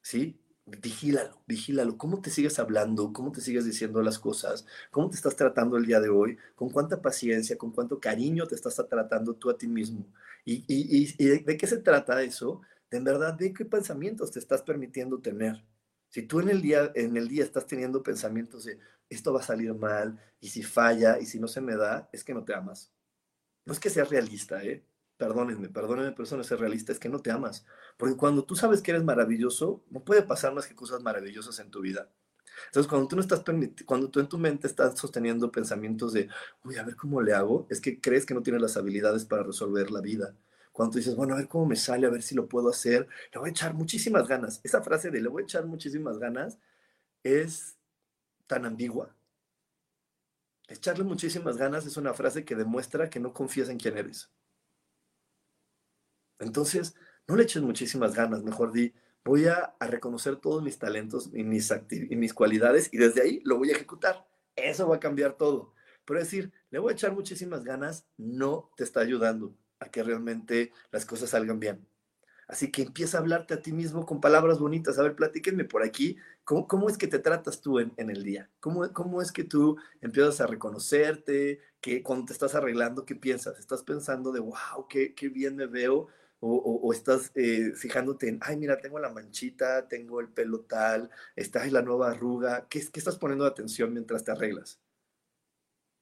¿sí? 0.01 0.42
Vigílalo, 0.81 1.43
vigílalo, 1.47 1.99
cómo 1.99 2.23
te 2.23 2.31
sigues 2.31 2.59
hablando, 2.59 3.13
cómo 3.13 3.31
te 3.31 3.41
sigues 3.41 3.65
diciendo 3.65 4.01
las 4.03 4.19
cosas, 4.19 4.67
cómo 4.91 5.11
te 5.11 5.17
estás 5.17 5.37
tratando 5.37 5.77
el 5.77 5.85
día 5.85 6.01
de 6.01 6.09
hoy, 6.09 6.39
con 6.55 6.71
cuánta 6.71 7.03
paciencia, 7.03 7.59
con 7.59 7.73
cuánto 7.73 8.01
cariño 8.01 8.47
te 8.47 8.55
estás 8.55 8.77
tratando 8.89 9.35
tú 9.35 9.51
a 9.51 9.59
ti 9.59 9.67
mismo. 9.69 10.07
¿Y, 10.45 10.65
y, 10.67 11.15
y 11.19 11.27
de 11.41 11.57
qué 11.57 11.67
se 11.67 11.79
trata 11.79 12.23
eso? 12.23 12.63
De 12.91 12.97
en 12.99 13.05
verdad, 13.05 13.35
¿de 13.35 13.53
qué 13.53 13.65
pensamientos 13.65 14.31
te 14.31 14.39
estás 14.39 14.63
permitiendo 14.63 15.21
tener? 15.21 15.63
Si 16.09 16.23
tú 16.23 16.41
en 16.41 16.49
el 16.49 16.63
día, 16.63 16.91
en 16.95 17.17
el 17.17 17.29
día 17.29 17.45
estás 17.45 17.67
teniendo 17.67 18.03
pensamientos 18.03 18.65
de 18.65 18.79
esto 19.11 19.33
va 19.33 19.41
a 19.41 19.43
salir 19.43 19.75
mal, 19.75 20.19
y 20.41 20.49
si 20.49 20.63
falla, 20.63 21.19
y 21.21 21.27
si 21.27 21.39
no 21.39 21.49
se 21.49 21.61
me 21.61 21.77
da, 21.77 22.09
es 22.13 22.25
que 22.25 22.35
no 22.35 22.45
te 22.45 22.55
amas. 22.55 22.93
No 23.67 23.73
es 23.73 23.81
que 23.81 23.91
seas 23.91 24.11
realista, 24.11 24.63
¿eh? 24.65 24.85
Perdónenme, 25.23 25.69
perdónenme, 25.69 26.11
pero 26.11 26.25
eso 26.25 26.35
no 26.35 26.43
es 26.43 26.49
ser 26.49 26.59
realista, 26.59 26.91
es 26.91 26.99
que 26.99 27.09
no 27.09 27.21
te 27.21 27.31
amas. 27.31 27.65
Porque 27.97 28.17
cuando 28.17 28.43
tú 28.45 28.57
sabes 28.57 28.83
que 28.83 28.91
eres 28.91 29.05
maravilloso, 29.05 29.85
no 29.89 30.03
puede 30.03 30.23
pasar 30.23 30.53
más 30.53 30.67
que 30.67 30.75
cosas 30.75 31.01
maravillosas 31.01 31.61
en 31.61 31.71
tu 31.71 31.81
vida. 31.81 32.11
Entonces, 32.67 32.91
cuando 32.91 33.07
tú 33.07 33.15
no 33.15 33.23
estás 33.23 33.45
cuando 33.87 34.11
tú 34.11 34.19
en 34.19 34.29
tu 34.29 34.37
mente 34.37 34.67
estás 34.67 34.99
sosteniendo 34.99 35.53
pensamientos 35.53 36.13
de, 36.13 36.29
uy, 36.65 36.77
a 36.77 36.83
ver 36.83 36.97
cómo 36.97 37.23
le 37.23 37.35
hago, 37.35 37.69
es 37.71 37.81
que 37.81 38.01
crees 38.01 38.27
que 38.27 38.35
no 38.35 38.43
tienes 38.43 38.61
las 38.61 38.77
habilidades 38.77 39.25
para 39.25 39.45
resolver 39.45 39.93
la 39.93 40.01
vida. 40.01 40.35
Cuando 40.73 40.95
tú 40.95 40.99
dices, 40.99 41.15
bueno, 41.15 41.35
a 41.35 41.37
ver 41.37 41.47
cómo 41.47 41.67
me 41.67 41.77
sale, 41.77 42.05
a 42.09 42.11
ver 42.11 42.23
si 42.23 42.35
lo 42.35 42.49
puedo 42.49 42.69
hacer, 42.69 43.07
le 43.33 43.39
voy 43.39 43.51
a 43.51 43.53
echar 43.53 43.75
muchísimas 43.75 44.27
ganas. 44.27 44.61
Esa 44.65 44.83
frase 44.83 45.13
de 45.13 45.21
le 45.21 45.29
voy 45.29 45.43
a 45.43 45.45
echar 45.45 45.67
muchísimas 45.67 46.19
ganas 46.19 46.59
es 47.23 47.77
tan 48.49 48.65
ambigua. 48.67 49.15
Echarle 50.67 51.05
muchísimas 51.05 51.57
ganas 51.57 51.87
es 51.87 51.97
una 51.97 52.13
frase 52.13 52.45
que 52.45 52.57
demuestra 52.57 53.09
que 53.09 53.21
no 53.21 53.33
confías 53.33 53.69
en 53.69 53.79
quién 53.79 53.97
eres. 53.97 54.29
Entonces, 56.43 56.95
no 57.27 57.37
le 57.37 57.45
eches 57.45 57.63
muchísimas 57.63 58.15
ganas, 58.15 58.43
mejor 58.43 58.73
di, 58.73 58.93
voy 59.25 59.47
a, 59.47 59.75
reconocer 59.81 60.37
todos 60.37 60.63
mis 60.63 60.79
talentos 60.79 61.31
y 61.33 61.45
mis, 61.45 61.73
y 61.91 62.17
mis 62.17 62.35
cualidades 62.35 62.89
y 62.93 62.99
desde 62.99 63.23
ahí 63.23 63.41
lo 63.45 63.59
voy 63.59 63.71
a 63.71 63.75
ejecutar. 63.75 64.27
Eso 64.57 64.89
va 64.89 64.97
a 64.97 65.01
cambiar 65.01 65.37
todo. 65.37 65.75
Pero 66.05 66.21
decir, 66.21 66.53
le 66.71 66.79
voy 66.79 66.93
a 66.93 66.95
echar 66.95 67.13
muchísimas 67.13 67.65
ganas, 67.65 68.07
no 68.17 68.71
te 68.77 68.85
está 68.85 69.01
ayudando 69.01 69.55
a 69.79 69.89
que 69.91 70.03
realmente 70.03 70.73
las 70.91 71.07
cosas 71.07 71.31
salgan 71.31 71.61
bien. 71.61 71.87
Así 72.49 72.71
que 72.71 72.83
empieza 72.83 73.17
a 73.17 73.21
hablarte 73.21 73.55
a 73.55 73.63
ti 73.63 73.73
mismo 73.73 74.05
con 74.05 74.21
palabras 74.21 74.59
bonitas. 74.59 74.99
A 74.99 75.03
ver, 75.03 75.15
platíquenme 75.15 75.65
por 75.65 75.83
aquí, 75.83 76.19
¿cómo, 76.45 76.67
cómo 76.67 76.89
es 76.89 76.99
que 76.99 77.07
te 77.07 77.19
tratas 77.19 77.61
tú 77.61 77.79
en, 77.79 77.93
en 77.97 78.11
el 78.11 78.25
día? 78.25 78.51
¿Cómo, 78.61 78.93
¿Cómo, 78.93 79.23
es 79.23 79.33
que 79.33 79.45
tú 79.45 79.79
empiezas 80.01 80.41
a 80.41 80.47
reconocerte? 80.47 81.61
Que 81.81 82.03
cuando 82.03 82.27
te 82.27 82.33
estás 82.35 82.55
arreglando, 82.55 83.07
¿qué 83.07 83.15
piensas? 83.15 83.59
¿Estás 83.59 83.83
pensando 83.83 84.33
de, 84.33 84.41
wow, 84.41 84.87
qué, 84.89 85.15
qué 85.15 85.29
bien 85.29 85.57
me 85.57 85.67
veo? 85.67 86.09
O, 86.45 86.57
o, 86.83 86.93
estás 86.93 87.31
eh, 87.37 87.73
fijándote 87.77 88.29
en, 88.29 88.41
ay, 88.43 88.57
mira, 88.57 88.81
tengo 88.81 88.99
la 88.99 89.11
manchita, 89.11 89.87
tengo 89.87 90.21
el 90.21 90.29
pelo 90.29 90.63
tal, 90.63 91.09
está 91.37 91.65
en 91.65 91.73
la 91.73 91.83
nueva 91.83 92.11
arruga. 92.11 92.67
¿Qué, 92.69 92.81
¿Qué 92.91 92.99
estás 92.99 93.17
poniendo 93.17 93.47
atención 93.47 93.93
mientras 93.93 94.25
te 94.25 94.33
arreglas? 94.33 94.81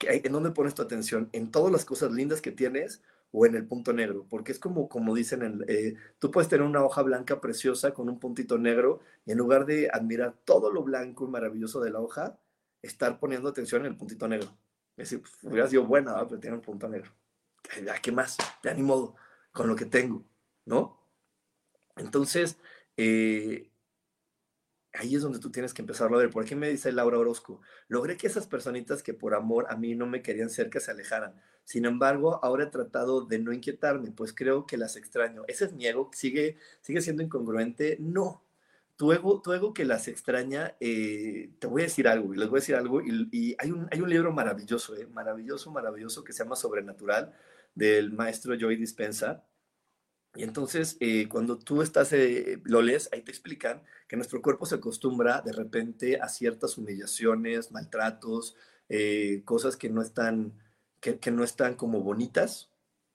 ¿En 0.01 0.33
dónde 0.33 0.51
pones 0.53 0.75
tu 0.75 0.81
atención? 0.81 1.29
¿En 1.33 1.51
todas 1.51 1.71
las 1.71 1.85
cosas 1.85 2.11
lindas 2.13 2.41
que 2.41 2.53
tienes 2.53 3.03
o 3.33 3.47
en 3.47 3.55
el 3.55 3.67
punto 3.67 3.93
negro, 3.93 4.27
porque 4.29 4.53
es 4.53 4.59
como, 4.59 4.89
como 4.89 5.15
dicen, 5.15 5.65
eh, 5.69 5.95
tú 6.19 6.31
puedes 6.31 6.49
tener 6.49 6.67
una 6.67 6.83
hoja 6.83 7.03
blanca 7.03 7.41
preciosa 7.41 7.93
con 7.93 8.09
un 8.09 8.19
puntito 8.19 8.59
negro 8.59 9.01
y 9.25 9.33
en 9.33 9.39
lugar 9.39 9.67
de 9.67 9.89
admirar 9.93 10.35
todo 10.45 10.73
lo 10.73 10.83
blanco 10.83 11.27
y 11.27 11.31
maravilloso 11.31 11.81
de 11.81 11.91
la 11.91 12.01
hoja, 12.01 12.39
estar 12.83 13.21
poniendo 13.21 13.49
atención 13.49 13.83
en 13.83 13.93
el 13.93 13.97
puntito 13.97 14.27
negro. 14.27 14.49
Es 14.97 15.11
decir, 15.11 15.21
pues, 15.21 15.35
hubiera 15.45 15.69
sido 15.69 15.85
buena, 15.87 16.17
pero 16.27 16.41
tiene 16.41 16.57
un 16.57 16.63
punto 16.63 16.89
negro. 16.89 17.13
Ya, 17.85 17.99
¿qué 18.01 18.11
más? 18.11 18.37
Ya 18.65 18.75
ni 18.75 18.83
modo, 18.83 19.15
con 19.53 19.69
lo 19.69 19.77
que 19.77 19.85
tengo, 19.85 20.25
¿no? 20.71 20.97
Entonces, 21.97 22.59
eh, 22.97 23.71
ahí 24.95 25.17
es 25.17 25.23
donde 25.23 25.41
tú 25.41 25.51
tienes 25.51 25.75
que 25.75 25.83
empezar 25.83 26.13
a 26.13 26.17
ver. 26.17 26.31
Por 26.31 26.45
aquí 26.45 26.55
me 26.55 26.71
dice 26.71 26.93
Laura 26.93 27.19
Orozco, 27.19 27.61
logré 27.89 28.17
que 28.17 28.29
esas 28.29 28.47
personitas 28.47 29.03
que 29.03 29.13
por 29.15 29.35
amor 29.35 29.67
a 29.69 29.77
mí 29.77 29.95
no 29.95 30.07
me 30.07 30.23
querían 30.23 30.49
cerca 30.49 30.81
se 30.81 30.93
alejaran. 30.93 31.35
Sin 31.65 31.85
embargo, 31.85 32.41
ahora 32.45 32.65
he 32.65 32.67
tratado 32.69 33.27
de 33.27 33.41
no 33.41 33.53
inquietarme, 33.53 34.13
pues 34.13 34.33
creo 34.33 34.67
que 34.67 34.77
las 34.77 34.97
extraño. 34.97 35.43
¿Ese 35.49 35.67
es 35.67 35.73
mi 35.73 35.87
ego? 35.87 36.11
¿Sigue, 36.15 36.57
sigue 36.81 37.01
siendo 37.01 37.23
incongruente? 37.23 37.97
No. 38.01 38.45
Tu 38.97 39.13
ego, 39.13 39.41
tu 39.43 39.53
ego 39.53 39.73
que 39.75 39.85
las 39.85 40.09
extraña, 40.09 40.77
eh, 40.79 41.51
te 41.59 41.67
voy 41.67 41.83
a 41.83 41.85
decir 41.85 42.07
algo, 42.07 42.35
y 42.35 42.39
les 42.39 42.49
voy 42.49 42.59
a 42.59 42.61
decir 42.61 42.77
algo, 42.77 43.01
y, 43.03 43.57
hay, 43.59 43.71
un, 43.71 43.89
hay 43.91 44.01
un 44.01 44.11
libro 44.11 44.31
maravilloso, 44.33 44.95
eh, 44.95 45.07
maravilloso, 45.07 45.71
maravilloso, 45.71 46.23
que 46.23 46.33
se 46.33 46.45
llama 46.45 46.55
Sobrenatural, 46.55 47.35
del 47.75 48.13
maestro 48.13 48.55
Joy 48.59 48.77
Dispensa. 48.77 49.45
Y 50.35 50.45
entonces, 50.45 50.97
eh, 51.01 51.29
cuando 51.29 51.59
tú 51.59 51.83
estás, 51.83 52.15
lo 52.65 52.83
lees, 52.83 53.09
ahí 53.13 53.23
te 53.23 53.31
explican 53.31 53.83
que 54.09 54.17
nuestro 54.17 54.41
cuerpo 54.43 54.67
se 54.67 54.77
acostumbra 54.77 55.41
de 55.43 55.53
repente 55.53 56.21
a 56.21 56.29
ciertas 56.29 56.79
humillaciones, 56.79 57.73
maltratos, 57.73 58.57
cosas 59.45 59.77
que 59.77 59.89
no 59.89 60.03
están 60.03 60.55
que, 61.01 61.31
no 61.31 61.43
están 61.43 61.75
como 61.75 62.03
bonitas, 62.03 62.71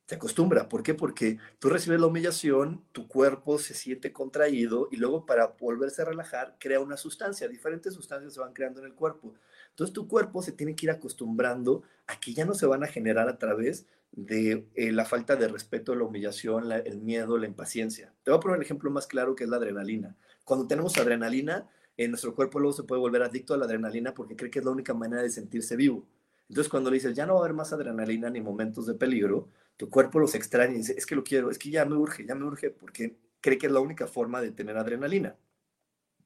se 0.08 0.15
acostumbra. 0.15 0.69
¿Por 0.69 0.84
qué? 0.84 0.93
Porque 0.93 1.39
tú 1.60 1.69
recibes 1.69 1.99
la 1.99 2.08
humillación, 2.08 2.84
tu 2.91 3.08
cuerpo 3.08 3.58
se 3.58 3.73
siente 3.73 4.12
contraído 4.12 4.88
y 4.91 4.97
luego 4.97 5.25
para 5.25 5.56
volverse 5.60 6.01
a 6.01 6.06
relajar 6.06 6.58
crea 6.60 6.80
una 6.80 6.97
sustancia. 6.97 7.47
Diferentes 7.47 7.93
sustancias 7.93 8.34
se 8.34 8.39
van 8.39 8.54
creando 8.54 8.82
en 8.82 8.88
el 8.88 8.93
cuerpo. 8.93 9.34
Entonces 9.69 9.93
tu 9.93 10.08
cuerpo 10.08 10.41
se 10.41 10.51
tiene 10.51 10.75
que 10.75 10.88
ir 10.88 10.91
acostumbrando 10.91 11.84
a 12.08 12.19
que 12.19 12.34
ya 12.34 12.45
no 12.45 12.54
se 12.54 12.65
van 12.65 12.84
a 12.84 12.88
generar 12.88 13.30
a 13.30 13.39
través 13.39 13.88
de 14.15 14.67
eh, 14.75 14.91
la 14.91 15.06
falta 15.06 15.36
de 15.36 15.47
respeto, 15.47 15.93
la 15.93 16.06
humillación, 16.06 16.71
el 16.71 17.01
miedo, 17.01 17.38
la 17.38 17.47
impaciencia. 17.47 18.13
Te 18.23 18.32
voy 18.32 18.38
a 18.38 18.39
poner 18.39 18.58
un 18.58 18.63
ejemplo 18.63 18.89
más 18.89 19.08
claro 19.08 19.36
que 19.36 19.43
es 19.43 19.49
la 19.49 19.58
adrenalina. 19.58 20.15
Cuando 20.45 20.67
tenemos 20.67 20.97
adrenalina, 20.97 21.67
en 21.97 22.12
nuestro 22.12 22.34
cuerpo 22.34 22.60
luego 22.60 22.75
se 22.75 22.84
puede 22.84 23.01
volver 23.01 23.23
adicto 23.23 23.54
a 23.54 23.58
la 23.58 23.65
adrenalina 23.65 24.13
porque 24.13 24.36
cree 24.36 24.49
que 24.49 24.60
es 24.60 24.65
la 24.65 24.71
única 24.71 24.93
manera 24.93 25.21
de 25.21 25.30
sentirse 25.30 25.75
vivo. 25.75 26.08
Entonces 26.49 26.69
cuando 26.69 26.89
le 26.89 26.95
dices, 26.95 27.13
ya 27.13 27.25
no 27.25 27.34
va 27.34 27.41
a 27.41 27.43
haber 27.43 27.56
más 27.56 27.73
adrenalina 27.73 28.30
ni 28.30 28.39
momentos 28.39 28.86
de 28.86 28.93
peligro, 28.93 29.49
tu 29.78 29.89
cuerpo 29.89 30.19
los 30.19 30.36
extraña 30.36 30.73
y 30.73 30.78
dice, 30.78 30.95
es 30.97 31.06
que 31.06 31.15
lo 31.15 31.23
quiero, 31.23 31.49
es 31.49 31.58
que 31.58 31.69
ya 31.69 31.86
me 31.86 31.95
urge, 31.95 32.25
ya 32.25 32.36
me 32.36 32.45
urge, 32.45 32.69
porque 32.69 33.17
cree 33.41 33.58
que 33.58 33.67
es 33.67 33.73
la 33.73 33.80
única 33.80 34.08
forma 34.08 34.41
de 34.41 34.51
tener 34.51 34.78
adrenalina. 34.78 35.36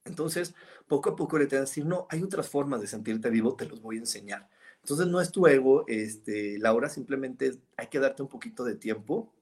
Entonces, 0.06 0.54
poco 0.88 1.12
a 1.12 1.16
poco 1.16 1.38
le 1.38 1.48
te 1.48 1.56
van 1.56 1.64
a 1.64 1.66
decir, 1.66 1.86
no, 1.86 2.08
hay 2.10 2.22
otras 2.22 2.50
formas 2.50 2.82
de 2.82 2.88
sentirte 2.88 3.30
vivo, 3.30 3.56
te 3.56 3.66
los 3.66 3.82
voy 3.82 3.98
a 3.98 4.00
enseñar. 4.00 4.50
Entonces, 4.84 5.08
no 5.08 5.22
es 5.22 5.32
tu 5.32 5.48
ego, 5.48 5.86
este, 5.88 6.58
Laura, 6.60 6.90
simplemente 6.90 7.60
hay 7.78 7.88
que 7.88 8.00
darte 8.00 8.24
un 8.24 8.30
poquito 8.30 8.64
de 8.64 8.76
tiempo 8.76 9.34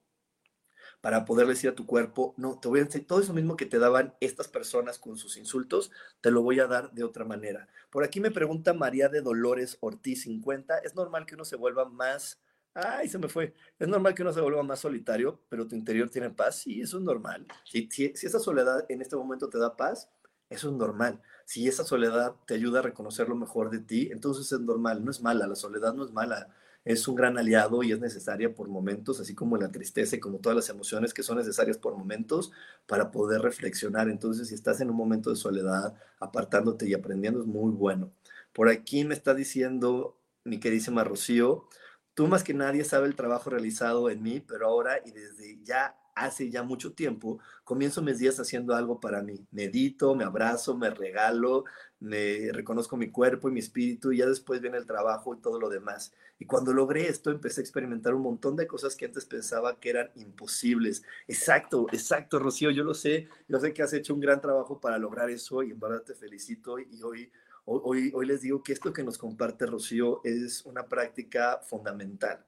para 1.01 1.25
poder 1.25 1.47
decir 1.47 1.69
a 1.69 1.75
tu 1.75 1.85
cuerpo, 1.85 2.33
no, 2.37 2.59
te 2.59 2.67
voy 2.67 2.79
a 2.79 2.83
enseñar 2.83 3.07
todo 3.07 3.21
eso 3.21 3.33
mismo 3.33 3.55
que 3.55 3.65
te 3.65 3.79
daban 3.79 4.15
estas 4.19 4.47
personas 4.47 4.97
con 4.97 5.15
sus 5.17 5.37
insultos, 5.37 5.91
te 6.21 6.31
lo 6.31 6.41
voy 6.41 6.59
a 6.59 6.67
dar 6.67 6.91
de 6.91 7.03
otra 7.03 7.23
manera. 7.23 7.67
Por 7.91 8.03
aquí 8.03 8.19
me 8.19 8.31
pregunta 8.31 8.73
María 8.73 9.07
de 9.07 9.21
Dolores 9.21 9.77
Ortiz 9.79 10.23
50, 10.23 10.79
¿es 10.79 10.95
normal 10.95 11.25
que 11.25 11.35
uno 11.35 11.45
se 11.45 11.55
vuelva 11.55 11.85
más 11.85 12.41
ay, 12.77 13.09
se 13.09 13.17
me 13.17 13.27
fue. 13.27 13.53
Es 13.79 13.87
normal 13.87 14.13
que 14.13 14.21
uno 14.21 14.33
se 14.33 14.41
vuelva 14.41 14.63
más 14.63 14.79
solitario, 14.79 15.41
pero 15.49 15.67
tu 15.67 15.75
interior 15.75 16.09
tiene 16.09 16.29
paz. 16.29 16.61
Sí, 16.61 16.81
eso 16.81 16.97
es 16.97 17.03
normal. 17.03 17.47
Si, 17.65 17.89
si, 17.91 18.05
esa 18.05 18.39
soledad 18.39 18.85
en 18.89 19.01
este 19.01 19.15
momento 19.15 19.49
te 19.49 19.57
da 19.57 19.75
paz, 19.75 20.09
eso 20.49 20.69
es 20.69 20.75
normal. 20.75 21.21
Si 21.47 21.65
esa 21.65 21.85
soledad 21.85 22.35
te 22.45 22.55
ayuda 22.55 22.79
a 22.79 22.81
reconocer 22.81 23.29
lo 23.29 23.35
mejor 23.37 23.69
de 23.69 23.79
ti, 23.79 24.09
entonces 24.11 24.51
es 24.51 24.59
normal. 24.59 25.05
No 25.05 25.11
es 25.11 25.21
mala, 25.21 25.47
la 25.47 25.55
soledad 25.55 25.93
no 25.93 26.03
es 26.03 26.11
mala. 26.11 26.49
Es 26.83 27.07
un 27.07 27.15
gran 27.15 27.37
aliado 27.37 27.83
y 27.83 27.93
es 27.93 28.01
necesaria 28.01 28.53
por 28.53 28.67
momentos, 28.67 29.21
así 29.21 29.33
como 29.33 29.55
la 29.55 29.71
tristeza 29.71 30.17
y 30.17 30.19
como 30.19 30.39
todas 30.39 30.57
las 30.57 30.67
emociones 30.67 31.13
que 31.13 31.23
son 31.23 31.37
necesarias 31.37 31.77
por 31.77 31.95
momentos 31.95 32.51
para 32.85 33.11
poder 33.11 33.41
reflexionar. 33.41 34.09
Entonces, 34.09 34.49
si 34.49 34.55
estás 34.55 34.81
en 34.81 34.89
un 34.89 34.97
momento 34.97 35.29
de 35.29 35.37
soledad, 35.37 35.95
apartándote 36.19 36.85
y 36.85 36.93
aprendiendo, 36.93 37.39
es 37.39 37.47
muy 37.47 37.71
bueno. 37.71 38.11
Por 38.51 38.67
aquí 38.67 39.05
me 39.05 39.13
está 39.13 39.33
diciendo 39.33 40.17
mi 40.43 40.59
queridísima 40.59 41.05
Rocío, 41.05 41.69
Tú 42.17 42.25
más 42.25 42.43
que 42.43 42.55
nadie 42.55 42.83
sabe 42.83 43.05
el 43.05 43.15
trabajo 43.15 43.51
realizado 43.51 44.09
en 44.09 44.23
mí, 44.23 44.39
pero 44.39 44.65
ahora 44.65 44.99
y 45.05 45.11
desde 45.11 45.59
ya 45.63 45.95
hace 46.17 46.49
ya 46.49 46.63
mucho 46.63 46.93
tiempo, 46.93 47.39
comienzo 47.63 48.01
mis 48.01 48.19
días 48.19 48.39
haciendo 48.39 48.75
algo 48.75 48.99
para 48.99 49.21
mí. 49.21 49.45
Medito, 49.51 50.15
me 50.15 50.23
abrazo, 50.23 50.75
me 50.75 50.89
regalo, 50.89 51.65
me 51.99 52.51
reconozco 52.51 52.97
mi 52.97 53.09
cuerpo 53.09 53.49
y 53.49 53.51
mi 53.51 53.59
espíritu 53.59 54.11
y 54.11 54.17
ya 54.17 54.25
después 54.25 54.61
viene 54.61 54.77
el 54.77 54.85
trabajo 54.85 55.35
y 55.35 55.41
todo 55.41 55.59
lo 55.59 55.69
demás. 55.69 56.13
Y 56.39 56.45
cuando 56.45 56.73
logré 56.73 57.07
esto, 57.07 57.31
empecé 57.31 57.61
a 57.61 57.63
experimentar 57.63 58.13
un 58.13 58.21
montón 58.21 58.55
de 58.55 58.67
cosas 58.67 58.95
que 58.95 59.05
antes 59.05 59.25
pensaba 59.25 59.79
que 59.79 59.89
eran 59.89 60.11
imposibles. 60.15 61.03
Exacto, 61.27 61.87
exacto, 61.91 62.39
Rocío, 62.39 62.71
yo 62.71 62.83
lo 62.83 62.93
sé. 62.93 63.27
Yo 63.47 63.59
sé 63.59 63.73
que 63.73 63.83
has 63.83 63.93
hecho 63.93 64.13
un 64.13 64.19
gran 64.19 64.41
trabajo 64.41 64.79
para 64.79 64.97
lograr 64.97 65.29
eso 65.29 65.63
y 65.63 65.71
en 65.71 65.79
verdad 65.79 66.03
te 66.03 66.15
felicito 66.15 66.79
y 66.79 67.01
hoy 67.01 67.31
Hoy, 67.69 68.13
hoy 68.15 68.25
les 68.25 68.39
digo 68.39 68.63
que 68.63 68.71
esto 68.71 68.93
que 68.93 69.03
nos 69.03 69.17
comparte 69.17 69.65
Rocío 69.65 70.21
es 70.23 70.65
una 70.65 70.87
práctica 70.87 71.59
fundamental 71.61 72.45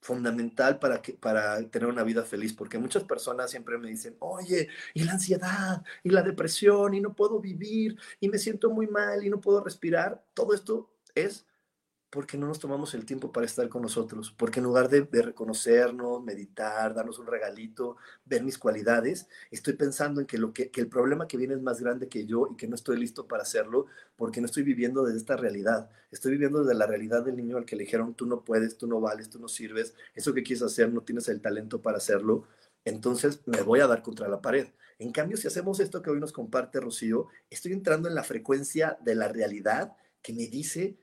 fundamental 0.00 0.78
para, 0.78 1.02
que, 1.02 1.12
para 1.12 1.62
tener 1.68 1.88
una 1.88 2.02
vida 2.02 2.24
feliz, 2.24 2.52
porque 2.52 2.78
muchas 2.78 3.04
personas 3.04 3.50
siempre 3.50 3.78
me 3.78 3.88
dicen, 3.88 4.16
oye, 4.20 4.68
y 4.94 5.04
la 5.04 5.12
ansiedad, 5.12 5.82
y 6.02 6.10
la 6.10 6.22
depresión, 6.22 6.94
y 6.94 7.00
no 7.00 7.14
puedo 7.14 7.40
vivir, 7.40 7.98
y 8.18 8.28
me 8.28 8.38
siento 8.38 8.70
muy 8.70 8.86
mal, 8.86 9.24
y 9.24 9.30
no 9.30 9.40
puedo 9.40 9.62
respirar. 9.62 10.24
Todo 10.34 10.54
esto 10.54 10.90
es 11.14 11.46
porque 12.10 12.36
no 12.36 12.48
nos 12.48 12.58
tomamos 12.58 12.92
el 12.94 13.04
tiempo 13.06 13.30
para 13.32 13.46
estar 13.46 13.68
con 13.68 13.82
nosotros, 13.82 14.34
porque 14.36 14.58
en 14.58 14.64
lugar 14.64 14.88
de, 14.88 15.06
reconocernos, 15.22 16.22
meditar, 16.24 16.92
darnos 16.92 17.20
un 17.20 17.26
regalito, 17.26 17.96
ver 18.24 18.42
mis 18.42 18.58
cualidades, 18.58 19.28
estoy 19.52 19.74
pensando 19.74 20.20
en 20.20 20.26
que, 20.26 20.36
lo 20.36 20.52
que, 20.52 20.72
el 20.74 20.88
problema 20.88 21.28
que 21.28 21.36
viene 21.36 21.54
es 21.54 21.62
más 21.62 21.80
grande 21.80 22.08
que 22.08 22.26
yo 22.26 22.48
y 22.50 22.56
que 22.56 22.66
no 22.66 22.74
estoy 22.74 22.98
listo 22.98 23.28
para 23.28 23.44
hacerlo, 23.44 23.86
porque 24.16 24.40
no 24.40 24.46
estoy 24.46 24.64
viviendo 24.64 25.04
desde 25.04 25.18
esta 25.18 25.36
realidad, 25.36 25.88
estoy 26.10 26.32
viviendo 26.32 26.64
desde 26.64 26.74
la 26.74 26.86
realidad 26.86 27.24
del 27.24 27.36
niño 27.36 27.56
al 27.56 27.64
que 27.64 27.76
le 27.76 27.84
dijeron, 27.84 28.14
tú 28.14 28.26
no 28.26 28.44
puedes, 28.44 28.76
tú 28.76 28.88
no 28.88 29.00
vales, 29.00 29.30
tú 29.30 29.38
no 29.38 29.46
sirves, 29.46 29.94
eso 30.14 30.34
que 30.34 30.42
quieres 30.42 30.62
hacer, 30.62 30.92
no 30.92 31.02
tienes 31.02 31.28
el 31.28 31.40
talento 31.40 31.80
para 31.80 31.98
hacerlo, 31.98 32.44
entonces 32.84 33.40
me 33.46 33.62
voy 33.62 33.80
a 33.80 33.86
dar 33.86 34.02
contra 34.02 34.28
la 34.28 34.40
pared. 34.40 34.66
En 34.98 35.12
cambio, 35.12 35.36
si 35.36 35.46
hacemos 35.46 35.78
esto 35.78 36.02
que 36.02 36.10
hoy 36.10 36.18
nos 36.18 36.32
comparte 36.32 36.80
Rocío, 36.80 37.28
estoy 37.50 37.72
entrando 37.72 38.08
en 38.08 38.14
la 38.14 38.24
frecuencia 38.24 38.98
de 39.00 39.14
la 39.14 39.28
realidad 39.28 39.96
que 40.22 40.32
me 40.32 40.46
dice 40.48 40.98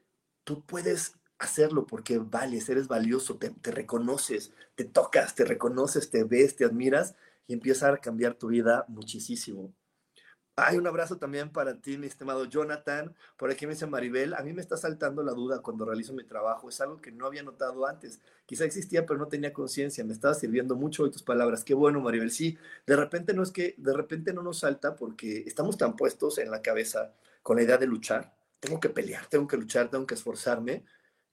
tú 0.48 0.62
puedes 0.66 1.18
hacerlo 1.40 1.86
porque 1.86 2.20
vales, 2.20 2.70
eres 2.70 2.88
valioso, 2.88 3.38
te, 3.38 3.52
reconoces, 3.70 4.54
te 4.76 4.86
tocas, 4.86 5.36
te 5.36 5.44
reconoces, 5.44 6.10
te 6.10 6.24
ves, 6.24 6.56
te 6.56 6.64
admiras 6.64 7.16
y 7.48 7.54
empieza 7.54 7.90
a 7.90 7.98
cambiar 7.98 8.36
tu 8.36 8.48
vida 8.48 8.86
muchísimo. 8.88 9.74
Hay 10.56 10.78
un 10.78 10.88
abrazo 10.88 11.18
también 11.18 11.52
para 11.52 11.82
ti, 11.82 11.98
mi 11.98 12.08
estimado 12.08 12.46
Jonathan. 12.46 13.14
Por 13.36 13.52
aquí 13.52 13.68
me 13.68 13.74
dice 13.74 13.88
Maribel, 13.88 14.34
a 14.36 14.42
mí 14.42 14.54
me 14.54 14.62
está 14.62 14.78
saltando 14.78 15.22
la 15.22 15.34
duda 15.34 15.62
cuando 15.62 15.84
realizo 15.84 16.14
mi 16.14 16.24
trabajo. 16.24 16.70
Es 16.70 16.80
algo 16.80 17.02
que 17.02 17.12
no 17.12 17.26
había 17.28 17.44
notado 17.44 17.86
antes. 17.86 18.22
Quizá 18.46 18.64
existía, 18.64 19.06
pero 19.06 19.20
no 19.20 19.28
tenía 19.28 19.52
conciencia. 19.52 20.06
Me 20.06 20.14
estaba 20.14 20.34
sirviendo 20.34 20.76
mucho 20.76 21.04
hoy 21.04 21.12
tus 21.12 21.24
palabras. 21.24 21.66
Qué 21.66 21.74
bueno, 21.74 22.00
Maribel. 22.00 22.32
Sí, 22.32 22.58
de 22.88 22.96
repente 22.96 23.34
no 23.34 23.44
es 23.44 23.52
que, 23.52 23.76
de 23.78 23.94
repente 23.94 24.34
no 24.34 24.42
nos 24.42 24.60
salta 24.60 24.96
porque 24.96 25.44
estamos 25.46 25.78
tan 25.78 25.98
puestos 25.98 26.38
en 26.38 26.50
la 26.50 26.62
cabeza 26.62 27.14
con 27.44 27.58
la 27.58 27.64
idea 27.64 27.78
de 27.78 27.86
luchar 27.86 28.37
tengo 28.60 28.80
que 28.80 28.90
pelear, 28.90 29.28
tengo 29.28 29.48
que 29.48 29.58
luchar, 29.58 29.90
tengo 29.90 30.08
que 30.08 30.16
esforzarme, 30.16 30.84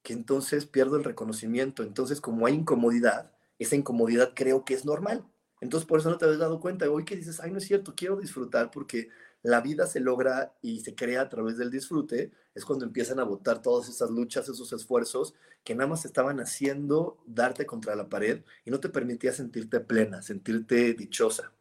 que 0.02 0.12
entonces 0.12 0.66
pierdo 0.66 0.96
el 0.96 1.04
reconocimiento. 1.04 1.82
Entonces, 1.82 2.20
como 2.20 2.46
hay 2.46 2.54
incomodidad, 2.54 3.32
esa 3.58 3.76
incomodidad 3.76 4.32
creo 4.34 4.64
que 4.64 4.74
es 4.74 4.84
normal. 4.84 5.24
Entonces, 5.60 5.88
por 5.88 6.00
eso 6.00 6.10
no 6.10 6.18
te 6.18 6.26
habías 6.26 6.40
dado 6.40 6.60
cuenta. 6.60 6.90
Hoy 6.90 7.04
que 7.04 7.16
dices, 7.16 7.40
ay, 7.40 7.50
no 7.50 7.58
es 7.58 7.64
cierto, 7.64 7.94
quiero 7.96 8.16
disfrutar 8.16 8.70
porque 8.70 9.08
la 9.42 9.60
vida 9.60 9.86
se 9.86 10.00
logra 10.00 10.54
y 10.62 10.80
se 10.80 10.94
crea 10.94 11.22
a 11.22 11.28
través 11.28 11.58
del 11.58 11.70
disfrute, 11.70 12.32
es 12.54 12.64
cuando 12.64 12.86
empiezan 12.86 13.20
a 13.20 13.24
botar 13.24 13.60
todas 13.60 13.88
esas 13.88 14.10
luchas, 14.10 14.48
esos 14.48 14.72
esfuerzos 14.72 15.34
que 15.64 15.74
nada 15.74 15.88
más 15.88 16.04
estaban 16.04 16.40
haciendo 16.40 17.18
darte 17.26 17.66
contra 17.66 17.94
la 17.94 18.08
pared 18.08 18.42
y 18.64 18.70
no 18.70 18.80
te 18.80 18.88
permitía 18.88 19.32
sentirte 19.32 19.80
plena, 19.80 20.22
sentirte 20.22 20.94
dichosa. 20.94 21.52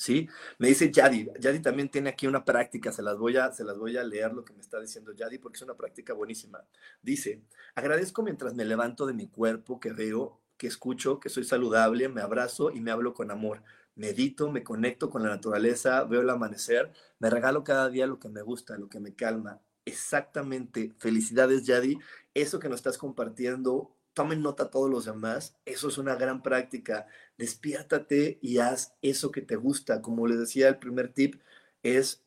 ¿Sí? 0.00 0.30
Me 0.58 0.68
dice 0.68 0.90
Yadi, 0.90 1.28
Yadi 1.38 1.60
también 1.60 1.90
tiene 1.90 2.08
aquí 2.08 2.26
una 2.26 2.42
práctica, 2.42 2.90
se 2.90 3.02
las, 3.02 3.18
voy 3.18 3.36
a, 3.36 3.52
se 3.52 3.64
las 3.64 3.76
voy 3.76 3.98
a 3.98 4.02
leer 4.02 4.32
lo 4.32 4.46
que 4.46 4.54
me 4.54 4.62
está 4.62 4.80
diciendo 4.80 5.12
Yadi 5.12 5.36
porque 5.36 5.56
es 5.58 5.62
una 5.62 5.76
práctica 5.76 6.14
buenísima. 6.14 6.64
Dice, 7.02 7.42
agradezco 7.74 8.22
mientras 8.22 8.54
me 8.54 8.64
levanto 8.64 9.04
de 9.04 9.12
mi 9.12 9.28
cuerpo, 9.28 9.78
que 9.78 9.92
veo, 9.92 10.40
que 10.56 10.68
escucho, 10.68 11.20
que 11.20 11.28
soy 11.28 11.44
saludable, 11.44 12.08
me 12.08 12.22
abrazo 12.22 12.70
y 12.70 12.80
me 12.80 12.90
hablo 12.90 13.12
con 13.12 13.30
amor. 13.30 13.62
Medito, 13.94 14.50
me 14.50 14.64
conecto 14.64 15.10
con 15.10 15.22
la 15.22 15.28
naturaleza, 15.28 16.04
veo 16.04 16.22
el 16.22 16.30
amanecer, 16.30 16.90
me 17.18 17.28
regalo 17.28 17.62
cada 17.62 17.90
día 17.90 18.06
lo 18.06 18.18
que 18.18 18.30
me 18.30 18.40
gusta, 18.40 18.78
lo 18.78 18.88
que 18.88 19.00
me 19.00 19.14
calma. 19.14 19.60
Exactamente, 19.84 20.94
felicidades 20.98 21.66
Yadi, 21.66 21.98
eso 22.32 22.58
que 22.58 22.70
nos 22.70 22.78
estás 22.78 22.96
compartiendo 22.96 23.94
tomen 24.14 24.42
nota 24.42 24.70
todos 24.70 24.90
los 24.90 25.04
demás. 25.04 25.56
Eso 25.64 25.88
es 25.88 25.98
una 25.98 26.16
gran 26.16 26.42
práctica. 26.42 27.06
Despiértate 27.38 28.38
y 28.42 28.58
haz 28.58 28.94
eso 29.02 29.30
que 29.30 29.42
te 29.42 29.56
gusta. 29.56 30.02
Como 30.02 30.26
les 30.26 30.38
decía, 30.38 30.68
el 30.68 30.78
primer 30.78 31.12
tip 31.12 31.40
es 31.82 32.22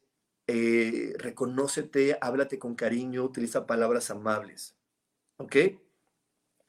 eh, 0.48 1.14
reconócete, 1.18 2.18
háblate 2.22 2.60
con 2.60 2.76
cariño, 2.76 3.24
utiliza 3.24 3.66
palabras 3.66 4.10
amables. 4.10 4.76
¿Ok? 5.38 5.56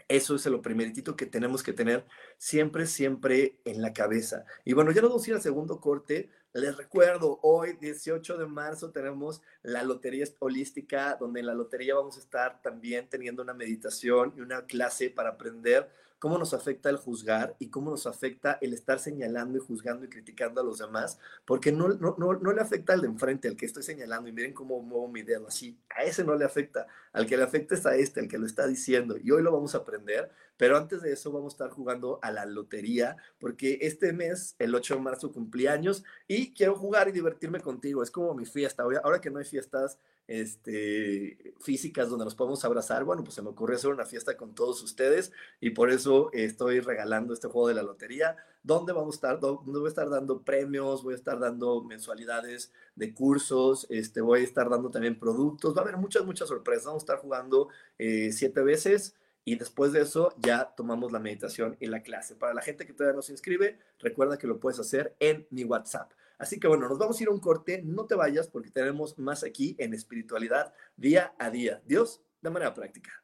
Eso 0.09 0.35
es 0.37 0.47
lo 0.47 0.61
primeritito 0.63 1.17
que 1.17 1.27
tenemos 1.27 1.63
que 1.63 1.73
tener 1.73 2.07
siempre, 2.37 2.87
siempre 2.87 3.59
en 3.65 3.81
la 3.83 3.93
cabeza. 3.93 4.45
Y 4.65 4.75
bueno, 4.75 4.93
ya 4.93 5.01
nos 5.01 5.11
vamos 5.11 5.27
a 5.27 5.31
ir 5.31 5.37
al 5.37 5.43
segundo 5.43 5.81
corte. 5.81 6.31
Les 6.57 6.77
recuerdo, 6.77 7.41
hoy 7.43 7.73
18 7.81 8.39
de 8.39 8.47
marzo 8.47 8.93
tenemos 8.93 9.43
la 9.65 9.83
Lotería 9.83 10.25
Holística, 10.39 11.17
donde 11.19 11.41
en 11.41 11.47
la 11.47 11.55
lotería 11.55 11.97
vamos 11.97 12.17
a 12.17 12.21
estar 12.21 12.63
también 12.63 13.09
teniendo 13.09 13.43
una 13.43 13.55
meditación 13.55 14.33
y 14.37 14.41
una 14.41 14.65
clase 14.65 15.11
para 15.11 15.31
aprender 15.31 15.91
cómo 16.21 16.39
nos 16.39 16.55
afecta 16.55 16.91
el 16.91 16.97
juzgar 16.97 17.57
y 17.59 17.71
cómo 17.71 17.91
nos 17.91 18.07
afecta 18.07 18.57
el 18.63 18.73
estar 18.73 19.01
señalando 19.01 19.59
y 19.59 19.61
juzgando 19.61 20.07
y 20.07 20.09
criticando 20.09 20.61
a 20.61 20.65
los 20.65 20.79
demás, 20.79 21.19
porque 21.45 21.73
no, 21.73 21.89
no, 21.89 22.15
no, 22.17 22.53
le 22.53 22.61
afecta 22.63 22.93
al 22.93 23.01
de 23.01 23.09
enfrente, 23.09 23.49
al 23.49 23.57
que 23.57 23.67
estoy 23.67 23.83
señalando, 23.83 24.29
y 24.29 24.33
miren 24.33 24.55
cómo 24.55 24.81
muevo 24.81 25.09
mi 25.09 25.23
dedo 25.23 25.49
así, 25.49 25.77
a 25.91 26.05
ese 26.05 26.23
no 26.23 26.37
le 26.37 26.45
afecta, 26.45 26.87
al 27.13 27.27
que 27.27 27.37
le 27.37 27.43
afecta 27.43 27.75
es 27.75 27.85
a 27.85 27.97
este, 27.97 28.21
al 28.21 28.29
que 28.29 28.39
lo 28.39 28.47
está 28.47 28.67
diciendo, 28.67 29.17
y 29.23 29.33
hoy 29.33 29.43
lo 29.43 29.53
vamos 29.53 29.75
a 29.75 29.79
aprender, 29.79 30.31
Pero 30.57 30.77
antes 30.77 31.03
de 31.03 31.13
eso 31.13 31.33
vamos 31.33 31.53
a 31.53 31.57
estar 31.57 31.71
jugando 31.71 32.19
a 32.23 32.31
la 32.31 32.47
lotería, 32.47 33.17
porque 33.39 33.79
este 33.83 34.13
mes, 34.13 34.55
el 34.59 34.75
8 34.75 34.95
de 34.95 35.01
marzo, 35.01 35.33
cumplí 35.33 35.67
años 35.67 36.05
y 36.29 36.53
quiero 36.53 36.77
jugar 36.77 37.09
y 37.09 37.13
divertirme 37.13 37.61
contigo. 37.61 38.03
Es 38.03 38.11
como 38.11 38.35
mi 38.35 38.47
fiesta. 38.47 38.85
Ahora 39.03 39.21
que 39.21 39.31
no 39.31 39.39
hay 39.39 39.45
fiestas 39.45 39.99
este, 40.27 41.55
físicas 41.61 42.09
donde 42.09 42.25
nos 42.25 42.35
podemos 42.35 42.65
abrazar, 42.65 43.05
bueno, 43.05 43.23
pues 43.23 43.35
se 43.35 43.43
me 43.43 43.51
ocurrió 43.51 43.77
hacer 43.77 43.91
una 43.91 44.07
fiesta 44.07 44.37
con 44.37 44.55
todos 44.55 44.83
ustedes 44.83 45.33
y 45.61 45.71
por 45.71 45.91
eso 45.91 46.31
estoy 46.33 46.81
regalando 46.81 47.35
este 47.35 47.49
juego 47.49 47.69
de 47.69 47.75
la 47.75 47.83
lotería, 47.83 48.37
donde 48.63 48.93
vamos 48.93 49.17
a 49.17 49.17
estar, 49.17 49.41
donde 49.41 49.79
voy 49.79 49.87
a 49.87 49.89
estar 49.89 50.09
dando 50.09 50.43
premios, 50.43 51.03
voy 51.03 51.13
a 51.15 51.17
estar 51.17 51.39
dando 51.39 51.83
mensualidades 51.83 52.73
de 52.97 53.13
cursos, 53.13 53.87
este, 53.91 54.21
voy 54.23 54.41
a 54.41 54.45
estar 54.45 54.71
dando 54.71 54.91
también 54.91 55.19
productos, 55.19 55.75
va 55.77 55.81
a 55.81 55.83
haber 55.83 55.99
muchas, 55.99 56.25
muchas 56.25 56.49
sorpresas, 56.49 56.87
vamos 56.87 57.03
a 57.03 57.05
estar 57.05 57.19
jugando 57.19 57.69
eh, 57.99 58.33
siete 58.33 58.63
veces. 58.63 59.15
Y 59.45 59.57
después 59.57 59.93
de 59.93 60.03
eso 60.03 60.35
ya 60.39 60.75
tomamos 60.77 61.13
la 61.13 61.19
meditación 61.19 61.77
y 61.81 61.87
la 61.87 62.03
clase. 62.03 62.35
Para 62.35 62.55
la 62.55 62.63
gente 62.63 62.87
que 62.87 62.93
todavía 62.93 63.17
no 63.17 63.23
se 63.23 63.33
inscribe, 63.33 63.79
recuerda 63.99 64.39
que 64.39 64.47
lo 64.47 64.59
puedes 64.59 64.81
hacer 64.81 65.15
en 65.21 65.47
mi 65.51 65.65
WhatsApp. 65.65 66.13
Así 66.39 66.59
que 66.59 66.69
bueno, 66.69 66.89
nos 66.89 66.99
vamos 66.99 67.19
a 67.19 67.23
ir 67.23 67.29
a 67.29 67.33
un 67.33 67.41
corte, 67.41 67.83
no 67.83 68.07
te 68.07 68.15
vayas 68.15 68.49
porque 68.49 68.71
tenemos 68.71 69.19
más 69.19 69.45
aquí 69.45 69.77
en 69.79 69.95
espiritualidad 69.95 70.73
día 70.97 71.35
a 71.39 71.51
día. 71.51 71.83
Dios 71.87 72.23
de 72.41 72.51
manera 72.51 72.75
práctica. 72.75 73.24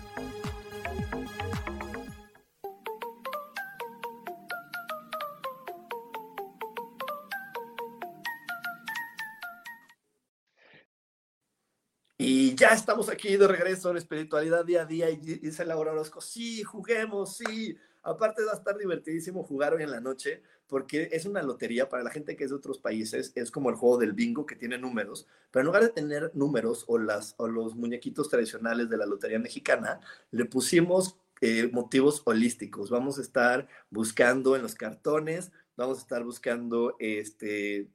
Estamos 12.73 13.09
aquí 13.09 13.37
de 13.37 13.47
regreso 13.47 13.91
en 13.91 13.97
espiritualidad 13.97 14.65
día 14.65 14.83
a 14.83 14.85
día 14.85 15.09
y 15.09 15.17
dice 15.17 15.65
Laura 15.65 15.91
Orozco, 15.91 16.21
sí, 16.21 16.63
juguemos, 16.63 17.37
sí. 17.37 17.77
Aparte 18.03 18.43
va 18.43 18.53
a 18.53 18.55
estar 18.55 18.77
divertidísimo 18.77 19.43
jugar 19.43 19.73
hoy 19.73 19.83
en 19.83 19.91
la 19.91 19.99
noche 19.99 20.41
porque 20.67 21.09
es 21.11 21.25
una 21.25 21.43
lotería 21.43 21.89
para 21.89 22.03
la 22.03 22.09
gente 22.09 22.35
que 22.35 22.45
es 22.45 22.49
de 22.49 22.55
otros 22.55 22.79
países, 22.79 23.33
es 23.35 23.51
como 23.51 23.69
el 23.69 23.75
juego 23.75 23.97
del 23.97 24.13
bingo 24.13 24.45
que 24.45 24.55
tiene 24.55 24.77
números, 24.77 25.27
pero 25.51 25.61
en 25.61 25.65
lugar 25.67 25.83
de 25.83 25.89
tener 25.89 26.31
números 26.33 26.85
o, 26.87 26.97
las, 26.97 27.35
o 27.37 27.47
los 27.47 27.75
muñequitos 27.75 28.29
tradicionales 28.29 28.89
de 28.89 28.97
la 28.97 29.05
lotería 29.05 29.37
mexicana, 29.37 29.99
le 30.31 30.45
pusimos 30.45 31.17
eh, 31.41 31.69
motivos 31.73 32.21
holísticos. 32.25 32.89
Vamos 32.89 33.17
a 33.17 33.21
estar 33.21 33.67
buscando 33.89 34.55
en 34.55 34.61
los 34.61 34.75
cartones, 34.75 35.51
vamos 35.75 35.97
a 35.97 36.01
estar 36.01 36.23
buscando 36.23 36.95
este, 36.99 37.89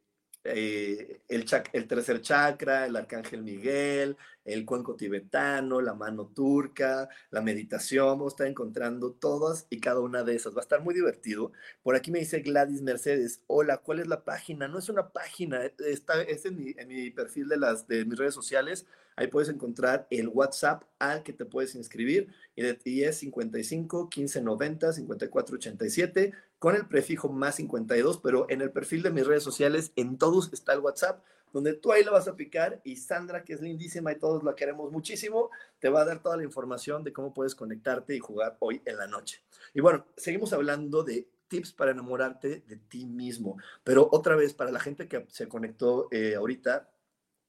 eh, 0.49 1.21
el, 1.29 1.45
tercer 1.89 2.21
chakra, 2.21 2.87
el 2.87 2.97
arcángel 2.97 3.43
Miguel, 3.43 4.17
el 4.45 4.65
cuenco 4.65 4.97
tibetano, 4.97 5.81
la 5.81 5.95
mano 5.95 6.27
turca, 6.29 7.09
la 7.31 7.43
meditación, 7.43 8.07
vamos 8.07 8.33
a 8.33 8.35
estar 8.35 8.47
encontrando 8.47 9.13
todas 9.13 9.67
y 9.71 9.81
cada 9.81 10.01
una 10.01 10.23
de 10.23 10.37
esas. 10.37 10.55
Va 10.55 10.61
a 10.61 10.63
estar 10.63 10.83
muy 10.83 10.95
divertido. 10.95 11.53
Por 11.83 11.97
aquí 11.97 12.11
me 12.11 12.21
dice 12.21 12.41
Gladys 12.41 12.83
Mercedes, 12.83 13.43
hola, 13.47 13.79
¿cuál 13.79 14.01
es 14.01 14.07
la 14.07 14.25
página? 14.25 14.69
No 14.69 14.79
es 14.79 14.89
una 14.89 15.11
página, 15.11 15.65
está, 15.79 16.23
es 16.23 16.45
en 16.47 16.57
mi, 16.57 16.75
en 16.77 16.89
mi 16.89 17.11
perfil 17.11 17.49
de, 17.49 17.57
las, 17.57 17.87
de 17.89 18.05
mis 18.05 18.19
redes 18.19 18.35
sociales. 18.35 18.87
Ahí 19.17 19.29
puedes 19.29 19.49
encontrar 19.49 20.07
el 20.11 20.29
WhatsApp 20.29 20.85
al 20.99 21.23
que 21.23 21.33
te 21.33 21.47
puedes 21.47 21.75
inscribir 21.75 22.29
y, 22.55 22.65
y 22.91 23.05
es 23.05 23.19
55 23.19 24.11
15 24.11 24.43
90 24.43 24.93
54 24.93 25.57
87 25.57 26.33
con 26.59 26.75
el 26.77 26.87
prefijo 26.87 27.29
más 27.29 27.57
52, 27.57 28.21
pero 28.23 28.47
en 28.49 28.61
el 28.61 28.71
perfil 28.71 29.03
de 29.03 29.11
mis 29.11 29.27
redes 29.27 29.43
sociales, 29.43 29.93
en 29.97 30.19
todos 30.19 30.53
está 30.53 30.73
el 30.73 30.81
WhatsApp, 30.81 31.23
donde 31.53 31.75
tú 31.75 31.93
ahí 31.93 32.05
lo 32.05 32.13
vas 32.13 32.29
a 32.29 32.37
picar 32.37 32.81
y 32.85 32.97
Sandra, 32.97 33.45
que 33.45 33.55
es 33.55 33.61
lindísima 33.61 34.13
y 34.13 34.19
todos 34.19 34.43
la 34.43 34.55
queremos 34.55 34.93
muchísimo, 34.93 35.51
te 35.79 35.89
va 35.89 36.03
a 36.03 36.05
dar 36.05 36.23
toda 36.23 36.37
la 36.37 36.45
información 36.45 37.03
de 37.05 37.13
cómo 37.13 37.33
puedes 37.33 37.55
conectarte 37.55 38.15
y 38.15 38.19
jugar 38.19 38.57
hoy 38.61 38.83
en 38.85 38.97
la 38.97 39.07
noche. 39.07 39.43
Y 39.73 39.81
bueno, 39.81 40.05
seguimos 40.17 40.53
hablando 40.53 41.03
de 41.03 41.29
tips 41.49 41.73
para 41.73 41.93
enamorarte 41.93 42.65
de 42.67 42.77
ti 42.77 43.07
mismo, 43.07 43.57
pero 43.85 44.09
otra 44.11 44.35
vez, 44.35 44.53
para 44.53 44.71
la 44.71 44.81
gente 44.81 45.09
que 45.09 45.25
se 45.29 45.49
conectó 45.49 46.09
eh, 46.11 46.35
ahorita, 46.35 46.91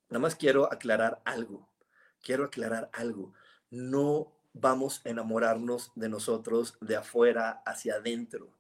nada 0.10 0.20
más 0.20 0.36
quiero 0.36 0.72
aclarar 0.72 1.22
algo, 1.26 1.68
quiero 2.22 2.46
aclarar 2.46 2.90
algo. 2.94 3.34
No 3.70 4.34
vamos 4.54 5.02
a 5.06 5.10
enamorarnos 5.10 5.92
de 5.96 6.10
nosotros 6.10 6.78
de 6.82 6.96
afuera 6.96 7.62
hacia 7.66 7.96
adentro 7.96 8.58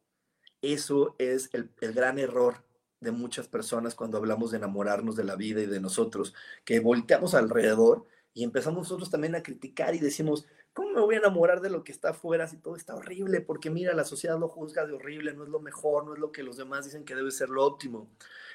eso 0.61 1.15
es 1.19 1.49
el, 1.53 1.69
gran 1.93 2.19
error 2.19 2.63
de 2.99 3.11
muchas 3.11 3.47
personas 3.47 3.95
cuando 3.95 4.17
hablamos 4.17 4.51
de 4.51 4.57
enamorarnos 4.57 5.15
de 5.15 5.23
la 5.23 5.35
vida 5.35 5.61
y 5.61 5.67
de 5.67 5.79
nosotros, 5.79 6.33
que 6.65 6.79
volteamos 6.79 7.35
alrededor 7.35 8.05
y 8.33 8.43
empezamos 8.43 8.79
nosotros 8.79 9.11
también 9.11 9.35
a 9.35 9.43
criticar 9.43 9.93
y 9.93 9.99
decimos, 9.99 10.47
¿cómo 10.73 10.91
me 10.91 11.01
voy 11.01 11.15
a 11.15 11.19
enamorar 11.19 11.61
de 11.61 11.69
lo 11.69 11.83
que 11.83 11.91
está 11.91 12.09
afuera 12.09 12.47
si 12.47 12.57
todo 12.57 12.75
está 12.75 12.95
horrible? 12.95 13.41
Porque 13.41 13.69
mira, 13.69 13.93
la 13.93 14.03
sociedad 14.03 14.39
lo 14.39 14.47
juzga 14.47 14.85
de 14.85 14.93
horrible, 14.93 15.33
no 15.33 15.43
es 15.43 15.49
lo 15.49 15.59
mejor, 15.59 16.05
no 16.05 16.13
es 16.13 16.19
lo 16.19 16.31
que 16.31 16.43
los 16.43 16.57
demás 16.57 16.85
dicen 16.85 17.05
que 17.05 17.15
debe 17.15 17.31
ser 17.31 17.49
lo 17.49 17.63
óptimo. 17.63 18.09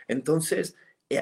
Entonces, 0.09 0.77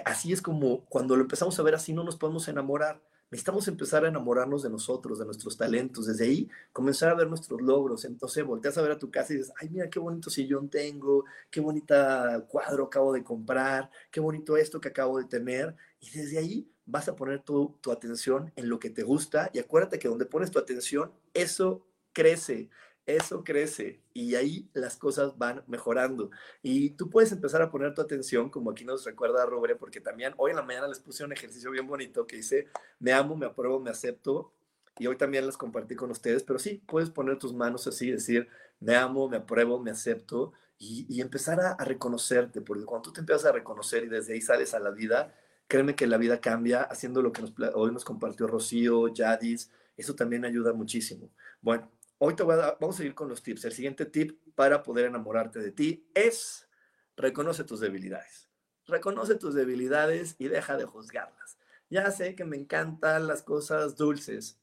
así 0.05 0.32
es 0.32 0.43
como 0.43 0.84
cuando 0.86 1.16
lo 1.16 1.22
empezamos 1.22 1.59
a 1.59 1.62
ver 1.62 1.74
así 1.74 1.93
no 1.93 2.05
nos 2.05 2.16
podemos 2.16 2.49
enamorar 2.49 3.01
necesitamos 3.30 3.68
empezar 3.68 4.05
a 4.05 4.09
enamorarnos 4.09 4.62
de 4.62 4.70
nosotros, 4.70 5.18
de 5.18 5.24
nuestros 5.24 5.57
talentos. 5.57 6.07
Desde 6.07 6.24
ahí, 6.24 6.49
comenzar 6.72 7.11
a 7.11 7.14
ver 7.14 7.28
nuestros 7.28 7.61
logros. 7.62 8.05
Entonces, 8.05 8.45
volteas 8.45 8.76
a 8.76 8.82
ver 8.82 8.93
a 8.93 8.99
tu 8.99 9.11
casa 9.11 9.32
y 9.32 9.36
dices, 9.36 9.53
ay, 9.61 9.68
mira 9.70 9.88
qué 9.88 9.99
bonito 9.99 10.30
sillón 10.30 10.68
tengo, 10.68 11.24
qué 11.51 11.61
bonita 11.61 12.45
cuadro 12.49 12.84
acabo 12.84 13.12
de 13.12 13.22
comprar, 13.22 13.91
qué 14.11 14.20
bonito 14.20 14.57
esto 14.57 14.80
que 14.80 14.88
acabo 14.88 15.18
de 15.18 15.24
tener. 15.24 15.76
Y 16.01 16.11
desde 16.11 16.38
ahí 16.38 16.68
vas 16.86 17.09
a 17.09 17.14
poner 17.14 17.43
tu, 17.43 17.76
tu 17.80 17.93
atención 17.93 18.53
en 18.57 18.68
lo 18.68 18.80
que 18.80 18.91
te 18.91 19.05
gusta. 19.05 19.51
Y 19.53 19.61
acuérdate 19.61 19.99
que 19.99 20.09
donde 20.09 20.26
pones 20.26 20.51
tu 20.51 20.59
atención, 20.59 21.12
eso 21.32 21.86
crece 22.12 22.68
eso 23.07 23.45
crece 23.45 24.01
y 24.13 24.35
ahí 24.35 24.69
las 24.73 24.97
cosas 24.97 25.37
van 25.39 25.63
mejorando. 25.67 26.31
Y 26.63 26.91
tú 26.91 27.11
puedes 27.11 27.33
empezar 27.33 27.63
a 27.63 27.71
poner 27.71 27.95
tu 27.95 28.03
atención, 28.03 28.51
como 28.51 28.71
aquí 28.71 28.85
nos 28.85 29.05
recuerda 29.05 29.47
Robre, 29.47 29.77
porque 29.77 30.01
también 30.01 30.35
hoy 30.37 30.51
en 30.51 30.57
la 30.57 30.63
mañana 30.63 30.89
les 30.89 31.01
puse 31.01 31.25
un 31.25 31.33
ejercicio 31.33 31.71
bien 31.71 31.87
bonito 31.87 32.27
que 32.27 32.37
dice, 32.37 32.69
me 32.99 33.13
amo, 33.13 33.37
me 33.37 33.47
apruebo, 33.47 33.81
me 33.81 33.91
acepto. 33.91 34.53
Y 34.99 35.07
hoy 35.07 35.17
también 35.17 35.47
les 35.47 35.57
compartí 35.57 35.95
con 35.97 36.11
ustedes, 36.11 36.43
pero 36.43 36.59
sí, 36.59 36.83
puedes 36.87 37.11
poner 37.11 37.39
tus 37.39 37.55
manos 37.55 37.87
así, 37.87 38.11
decir, 38.11 38.49
me 38.81 38.97
amo, 38.97 39.29
me 39.29 39.39
apruebo, 39.39 39.79
me 39.79 39.91
acepto 39.91 40.53
y, 40.81 41.21
empezar 41.21 41.61
a, 41.61 41.77
reconocerte, 41.85 42.63
porque 42.63 42.85
cuando 42.85 43.03
tú 43.03 43.13
te 43.13 43.21
empiezas 43.21 43.45
a 43.45 43.53
reconocer 43.53 44.05
y 44.05 44.09
desde 44.09 44.33
ahí 44.33 44.41
sales 44.41 44.73
a 44.73 44.81
la 44.81 44.91
vida, 44.91 45.35
créeme 45.69 45.95
que 45.95 46.07
la 46.07 46.17
vida 46.17 46.41
cambia 46.41 46.83
haciendo 46.83 47.21
lo 47.21 47.33
que 47.33 47.45
hoy 47.75 47.93
nos 47.93 48.05
compartió 48.05 48.47
Rocío, 48.47 49.09
Yadis, 49.09 49.71
eso 49.99 50.15
también 50.15 50.47
ayuda 50.47 50.73
muchísimo. 50.73 51.31
Bueno, 51.61 51.91
Hoy 52.23 52.37
te 52.37 52.43
voy 52.43 52.55
a 52.55 52.77
vamos 52.79 52.97
a 52.97 52.99
seguir 52.99 53.14
con 53.14 53.31
los 53.31 53.43
tips. 53.43 53.64
El 53.64 53.73
siguiente 53.73 54.05
tip 54.05 54.39
para 54.55 54.83
poder 54.83 55.07
enamorarte 55.07 55.59
de 55.59 55.73
ti 55.73 56.07
es 56.12 56.68
reconoce 57.16 57.64
tus 57.64 57.81
debilidades. 57.81 58.51
Reconoce 58.87 59.37
tus 59.37 59.55
debilidades 59.55 60.35
y 60.37 60.49
deja 60.49 60.77
de 60.77 60.85
juzgarlas. 60.85 61.57
Ya 61.89 62.11
sé 62.11 62.35
que 62.35 62.45
me 62.45 62.59
encantan 62.59 63.27
las 63.27 63.43
cosas 63.43 63.97
dulces. 63.97 64.61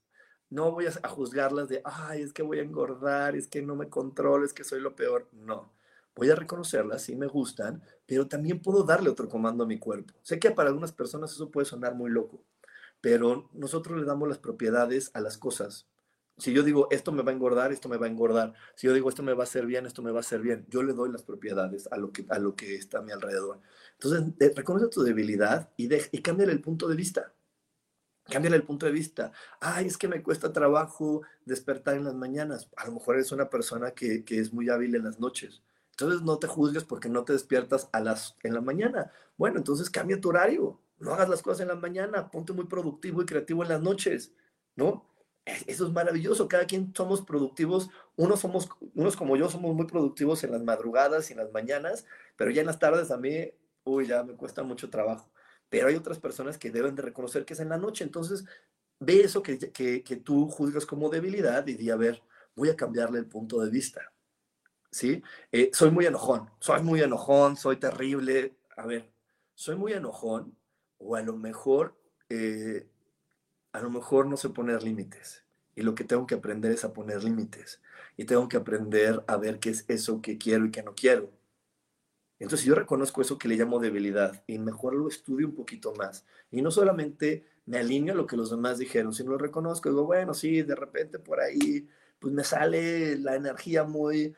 No 0.51 0.71
voy 0.71 0.85
a 0.85 1.09
juzgarlas 1.09 1.67
de, 1.67 1.81
ay, 1.83 2.21
es 2.21 2.31
que 2.31 2.43
voy 2.43 2.59
a 2.59 2.61
engordar, 2.61 3.35
es 3.35 3.47
que 3.47 3.63
no 3.63 3.75
me 3.75 3.89
controlo, 3.89 4.45
es 4.45 4.53
que 4.53 4.63
soy 4.63 4.79
lo 4.79 4.95
peor. 4.95 5.27
No. 5.31 5.73
Voy 6.15 6.29
a 6.29 6.35
reconocerlas, 6.35 7.01
sí 7.01 7.15
me 7.15 7.25
gustan, 7.25 7.81
pero 8.05 8.27
también 8.27 8.61
puedo 8.61 8.83
darle 8.83 9.09
otro 9.09 9.27
comando 9.27 9.63
a 9.63 9.67
mi 9.67 9.79
cuerpo. 9.79 10.13
Sé 10.21 10.37
que 10.37 10.51
para 10.51 10.69
algunas 10.69 10.91
personas 10.91 11.31
eso 11.31 11.49
puede 11.49 11.65
sonar 11.65 11.95
muy 11.95 12.11
loco, 12.11 12.39
pero 13.01 13.49
nosotros 13.51 13.99
le 13.99 14.05
damos 14.05 14.29
las 14.29 14.37
propiedades 14.37 15.09
a 15.15 15.21
las 15.21 15.39
cosas. 15.39 15.87
Si 16.37 16.53
yo 16.53 16.61
digo, 16.61 16.87
esto 16.91 17.11
me 17.11 17.23
va 17.23 17.31
a 17.31 17.33
engordar, 17.33 17.71
esto 17.71 17.89
me 17.89 17.97
va 17.97 18.05
a 18.05 18.09
engordar. 18.09 18.53
Si 18.75 18.85
yo 18.85 18.93
digo, 18.93 19.09
esto 19.09 19.23
me 19.23 19.33
va 19.33 19.43
a 19.43 19.45
hacer 19.45 19.65
bien, 19.65 19.87
esto 19.87 20.03
me 20.03 20.11
va 20.11 20.17
a 20.17 20.19
hacer 20.19 20.39
bien. 20.39 20.67
Yo 20.69 20.83
le 20.83 20.93
doy 20.93 21.11
las 21.11 21.23
propiedades 21.23 21.87
a 21.91 21.97
lo 21.97 22.11
que, 22.11 22.25
a 22.29 22.37
lo 22.37 22.55
que 22.55 22.75
está 22.75 22.99
a 22.99 23.01
mi 23.01 23.11
alrededor. 23.11 23.59
Entonces, 23.93 24.55
reconoce 24.55 24.87
tu 24.87 25.01
debilidad 25.01 25.71
y, 25.77 25.87
de, 25.87 26.07
y 26.11 26.21
cámbiale 26.21 26.51
el 26.51 26.61
punto 26.61 26.87
de 26.87 26.95
vista. 26.95 27.33
Cámbiale 28.25 28.57
el 28.57 28.63
punto 28.63 28.85
de 28.85 28.91
vista. 28.91 29.31
Ay, 29.59 29.87
es 29.87 29.97
que 29.97 30.07
me 30.07 30.21
cuesta 30.21 30.53
trabajo 30.53 31.23
despertar 31.45 31.95
en 31.95 32.03
las 32.03 32.13
mañanas. 32.13 32.69
A 32.75 32.85
lo 32.85 32.93
mejor 32.93 33.15
eres 33.15 33.31
una 33.31 33.49
persona 33.49 33.91
que, 33.91 34.23
que 34.23 34.39
es 34.39 34.53
muy 34.53 34.69
hábil 34.69 34.93
en 34.93 35.05
las 35.05 35.19
noches. 35.19 35.63
Entonces 35.91 36.21
no 36.21 36.37
te 36.37 36.45
juzgues 36.45 36.83
porque 36.83 37.09
no 37.09 37.23
te 37.23 37.33
despiertas 37.33 37.89
a 37.91 37.99
las, 37.99 38.35
en 38.43 38.53
la 38.53 38.61
mañana. 38.61 39.11
Bueno, 39.37 39.57
entonces 39.57 39.89
cambia 39.89 40.21
tu 40.21 40.29
horario. 40.29 40.79
No 40.99 41.13
hagas 41.13 41.29
las 41.29 41.41
cosas 41.41 41.61
en 41.61 41.69
la 41.69 41.75
mañana. 41.75 42.29
Ponte 42.29 42.53
muy 42.53 42.65
productivo 42.65 43.23
y 43.23 43.25
creativo 43.25 43.63
en 43.63 43.69
las 43.69 43.81
noches, 43.81 44.31
¿no? 44.75 45.07
Eso 45.65 45.85
es 45.85 45.93
maravilloso, 45.93 46.47
cada 46.47 46.65
quien 46.65 46.93
somos 46.93 47.21
productivos, 47.21 47.89
unos 48.17 48.41
somos, 48.41 48.69
unos 48.95 49.15
como 49.15 49.37
yo 49.37 49.49
somos 49.49 49.73
muy 49.73 49.85
productivos 49.87 50.43
en 50.43 50.51
las 50.51 50.63
madrugadas 50.63 51.29
y 51.29 51.33
en 51.33 51.39
las 51.39 51.51
mañanas, 51.51 52.05
pero 52.35 52.51
ya 52.51 52.61
en 52.61 52.67
las 52.67 52.79
tardes 52.79 53.11
a 53.11 53.17
mí, 53.17 53.51
uy, 53.85 54.07
ya 54.07 54.23
me 54.23 54.33
cuesta 54.33 54.63
mucho 54.63 54.89
trabajo. 54.89 55.31
Pero 55.69 55.87
hay 55.87 55.95
otras 55.95 56.19
personas 56.19 56.57
que 56.57 56.69
deben 56.69 56.95
de 56.95 57.01
reconocer 57.01 57.45
que 57.45 57.53
es 57.53 57.59
en 57.61 57.69
la 57.69 57.77
noche, 57.77 58.03
entonces 58.03 58.45
ve 58.99 59.21
eso 59.21 59.41
que, 59.41 59.57
que, 59.57 60.03
que 60.03 60.15
tú 60.17 60.49
juzgas 60.49 60.85
como 60.85 61.09
debilidad 61.09 61.65
y 61.67 61.75
di, 61.75 61.89
a 61.89 61.95
ver, 61.95 62.21
voy 62.55 62.69
a 62.69 62.75
cambiarle 62.75 63.19
el 63.19 63.27
punto 63.27 63.61
de 63.61 63.69
vista, 63.69 64.01
¿sí? 64.91 65.23
Eh, 65.51 65.69
soy 65.73 65.91
muy 65.91 66.05
enojón, 66.05 66.49
soy 66.59 66.83
muy 66.83 67.01
enojón, 67.01 67.55
soy 67.55 67.77
terrible, 67.77 68.57
a 68.75 68.85
ver, 68.85 69.09
soy 69.53 69.77
muy 69.77 69.93
enojón 69.93 70.57
o 70.97 71.15
a 71.15 71.21
lo 71.21 71.37
mejor... 71.37 71.95
Eh, 72.29 72.85
a 73.71 73.81
lo 73.81 73.89
mejor 73.89 74.27
no 74.27 74.37
sé 74.37 74.49
poner 74.49 74.83
límites. 74.83 75.43
Y 75.75 75.83
lo 75.83 75.93
que 75.93 76.03
tengo 76.03 76.25
que 76.25 76.35
aprender 76.35 76.71
es 76.71 76.83
a 76.83 76.93
poner 76.93 77.23
límites. 77.23 77.81
Y 78.15 78.25
tengo 78.25 78.47
que 78.49 78.57
aprender 78.57 79.23
a 79.27 79.37
ver 79.37 79.59
qué 79.59 79.69
es 79.69 79.85
eso 79.87 80.21
que 80.21 80.37
quiero 80.37 80.65
y 80.65 80.71
que 80.71 80.83
no 80.83 80.95
quiero. 80.95 81.31
Entonces, 82.39 82.65
yo 82.65 82.75
reconozco 82.75 83.21
eso 83.21 83.37
que 83.37 83.47
le 83.47 83.55
llamo 83.55 83.79
debilidad 83.79 84.43
y 84.47 84.59
mejor 84.59 84.95
lo 84.95 85.07
estudio 85.07 85.47
un 85.47 85.55
poquito 85.55 85.93
más. 85.93 86.25
Y 86.51 86.61
no 86.61 86.71
solamente 86.71 87.45
me 87.65 87.79
alineo 87.79 88.13
a 88.13 88.17
lo 88.17 88.27
que 88.27 88.37
los 88.37 88.51
demás 88.51 88.77
dijeron, 88.77 89.13
sino 89.13 89.31
lo 89.31 89.37
reconozco. 89.37 89.89
Digo, 89.89 90.05
bueno, 90.05 90.33
sí, 90.33 90.61
de 90.61 90.75
repente 90.75 91.19
por 91.19 91.39
ahí, 91.39 91.87
pues 92.19 92.33
me 92.33 92.43
sale 92.43 93.17
la 93.17 93.35
energía 93.35 93.83
muy, 93.83 94.35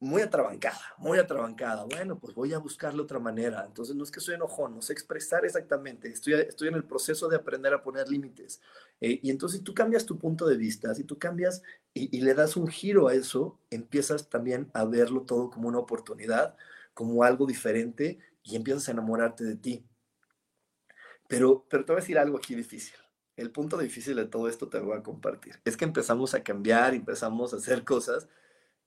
muy 0.00 0.22
atrabancada, 0.22 0.80
muy 0.96 1.18
atrabancada. 1.18 1.84
Bueno, 1.84 2.18
pues 2.18 2.34
voy 2.34 2.54
a 2.54 2.58
buscarle 2.58 3.02
otra 3.02 3.18
manera. 3.18 3.64
Entonces, 3.66 3.94
no 3.94 4.02
es 4.02 4.10
que 4.10 4.20
soy 4.20 4.34
enojón, 4.34 4.74
no 4.74 4.80
sé 4.80 4.94
expresar 4.94 5.44
exactamente. 5.44 6.08
Estoy, 6.08 6.34
estoy 6.34 6.68
en 6.68 6.74
el 6.74 6.84
proceso 6.84 7.28
de 7.28 7.36
aprender 7.36 7.74
a 7.74 7.82
poner 7.82 8.08
límites. 8.08 8.62
Eh, 9.00 9.20
y 9.22 9.30
entonces 9.30 9.62
tú 9.62 9.74
cambias 9.74 10.06
tu 10.06 10.18
punto 10.18 10.46
de 10.46 10.56
vista, 10.56 10.94
si 10.94 11.04
tú 11.04 11.18
cambias 11.18 11.62
y, 11.92 12.16
y, 12.16 12.22
le 12.22 12.34
das 12.34 12.56
un 12.56 12.68
giro 12.68 13.08
a 13.08 13.14
eso, 13.14 13.58
empiezas 13.70 14.28
también 14.28 14.70
a 14.74 14.84
verlo 14.84 15.22
todo 15.22 15.50
como 15.50 15.68
una 15.68 15.78
oportunidad, 15.78 16.56
como 16.94 17.22
algo 17.22 17.46
diferente 17.46 18.18
y 18.42 18.56
empiezas 18.56 18.88
a 18.88 18.92
enamorarte 18.92 19.44
de 19.44 19.56
ti. 19.56 19.84
Pero, 21.28 21.66
pero 21.68 21.84
te 21.84 21.92
voy 21.92 21.98
a 21.98 22.02
decir 22.02 22.18
algo 22.18 22.38
aquí 22.38 22.54
difícil. 22.54 22.96
El 23.36 23.50
punto 23.50 23.78
difícil 23.78 24.16
de 24.16 24.26
todo 24.26 24.48
esto 24.48 24.68
te 24.68 24.78
lo 24.78 24.86
voy 24.86 24.98
a 24.98 25.02
compartir. 25.02 25.60
Es 25.64 25.76
que 25.76 25.84
empezamos 25.84 26.34
a 26.34 26.42
cambiar, 26.42 26.94
empezamos 26.94 27.54
a 27.54 27.56
hacer 27.56 27.84
cosas 27.84 28.28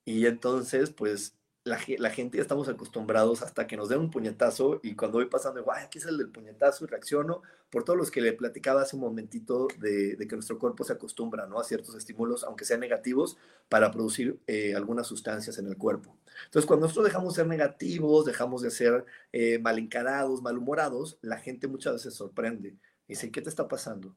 y 0.04 0.26
entonces, 0.26 0.90
pues, 0.90 1.34
la, 1.64 1.78
gente 1.78 2.36
ya 2.36 2.42
estamos 2.42 2.68
acostumbrados 2.68 3.40
hasta 3.40 3.66
que 3.66 3.76
nos 3.78 3.88
den 3.88 4.00
un 4.00 4.10
puñetazo 4.10 4.80
y 4.82 4.94
cuando 4.94 5.16
voy 5.16 5.26
pasando, 5.26 5.64
guay, 5.64 5.84
aquí 5.84 5.96
es 5.98 6.04
el 6.04 6.18
del 6.18 6.28
puñetazo 6.28 6.84
y 6.84 6.88
reacciono 6.88 7.40
por 7.70 7.84
todos 7.84 7.98
los 7.98 8.10
que 8.10 8.20
le 8.20 8.34
platicaba 8.34 8.82
hace 8.82 8.96
un 8.96 9.02
momentito 9.02 9.68
de, 9.78 10.16
que 10.28 10.36
nuestro 10.36 10.58
cuerpo 10.58 10.84
se 10.84 10.92
acostumbra 10.92 11.46
¿no? 11.46 11.58
a 11.58 11.64
ciertos 11.64 11.94
estímulos, 11.94 12.44
aunque 12.44 12.66
sean 12.66 12.80
negativos, 12.80 13.38
para 13.70 13.90
producir 13.90 14.38
eh, 14.46 14.74
algunas 14.74 15.06
sustancias 15.06 15.56
en 15.58 15.66
el 15.66 15.78
cuerpo. 15.78 16.14
Entonces, 16.44 16.66
cuando 16.66 16.84
nosotros 16.84 17.06
dejamos 17.06 17.34
de 17.34 17.42
ser 17.42 17.46
negativos, 17.46 18.26
dejamos 18.26 18.60
de 18.60 18.70
ser 18.70 19.06
eh, 19.32 19.58
mal 19.58 19.78
encarados, 19.78 20.42
malhumorados, 20.42 21.18
la 21.22 21.38
gente 21.38 21.66
muchas 21.66 21.94
veces 21.94 22.12
sorprende. 22.12 22.76
Dice, 23.08 23.30
¿qué 23.32 23.40
te 23.40 23.48
está 23.48 23.68
pasando? 23.68 24.14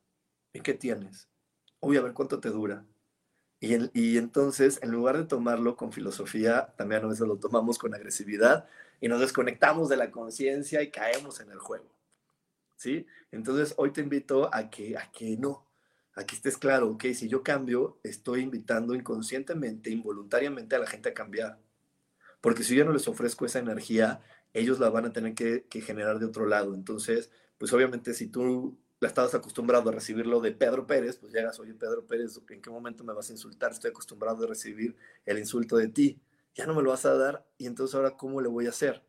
¿Y 0.51 0.59
qué 0.59 0.73
tienes? 0.73 1.29
Voy 1.79 1.95
a 1.95 2.01
ver 2.01 2.13
cuánto 2.13 2.41
te 2.41 2.49
dura 2.49 2.85
y, 3.59 4.17
entonces, 4.17 4.79
en 4.83 4.91
lugar 4.91 5.17
de 5.17 5.25
tomarlo 5.25 5.75
con 5.75 5.91
filosofía, 5.91 6.73
también 6.77 7.03
a 7.03 7.07
veces 7.07 7.27
lo 7.27 7.37
tomamos 7.37 7.79
con 7.79 7.95
agresividad 7.95 8.67
y 9.01 9.07
nos 9.07 9.19
desconectamos 9.19 9.89
de 9.89 9.97
la 9.97 10.11
conciencia 10.11 10.83
y 10.83 10.91
caemos 10.91 11.39
en 11.39 11.51
el 11.51 11.57
juego. 11.57 11.89
¿Sí? 12.75 13.07
Entonces, 13.31 13.73
hoy 13.77 13.91
te 13.91 14.01
invito 14.01 14.53
a 14.53 14.69
que, 14.69 14.95
a 14.95 15.11
que 15.11 15.37
no, 15.37 15.67
a 16.13 16.23
que 16.23 16.35
estés 16.35 16.57
claro, 16.57 16.89
ok, 16.91 17.05
si 17.15 17.27
yo 17.27 17.41
cambio, 17.41 17.99
estoy 18.03 18.41
invitando 18.41 18.93
inconscientemente, 18.93 19.89
involuntariamente 19.89 20.75
a 20.75 20.79
la 20.79 20.87
gente 20.87 21.09
a 21.09 21.13
cambiar. 21.15 21.59
Porque 22.41 22.63
si 22.63 22.75
yo 22.75 22.85
no 22.85 22.93
les 22.93 23.07
ofrezco 23.07 23.47
esa 23.47 23.57
energía, 23.57 24.21
ellos 24.53 24.79
la 24.79 24.89
van 24.91 25.05
a 25.05 25.13
tener 25.13 25.33
que, 25.33 25.65
que 25.67 25.81
generar 25.81 26.19
de 26.19 26.27
otro 26.27 26.45
lado. 26.45 26.75
Entonces, 26.75 27.31
pues 27.57 27.73
obviamente 27.73 28.13
si 28.13 28.27
tú 28.27 28.77
la 28.99 29.07
estabas 29.07 29.33
acostumbrado 29.35 29.89
a 29.89 29.93
recibirlo 29.93 30.39
de 30.41 30.51
Pedro 30.51 30.87
Pérez, 30.87 31.17
pues 31.17 31.31
llegas, 31.31 31.59
oye 31.59 31.73
Pedro 31.73 32.05
Pérez, 32.05 32.39
¿en 32.49 32.61
qué 32.61 32.69
momento 32.69 33.03
me 33.03 33.13
vas 33.13 33.29
a 33.29 33.33
insultar? 33.33 33.71
Estoy 33.71 33.91
acostumbrado 33.91 34.43
a 34.43 34.47
recibir 34.47 34.95
el 35.25 35.37
insulto 35.37 35.77
de 35.77 35.87
ti. 35.89 36.19
Ya 36.55 36.65
no 36.65 36.73
me 36.73 36.81
lo 36.81 36.89
vas 36.89 37.05
a 37.05 37.13
dar 37.13 37.47
y 37.57 37.67
entonces 37.67 37.93
ahora 37.93 38.17
¿cómo 38.17 38.41
le 38.41 38.47
voy 38.47 38.65
a 38.65 38.69
hacer? 38.69 39.03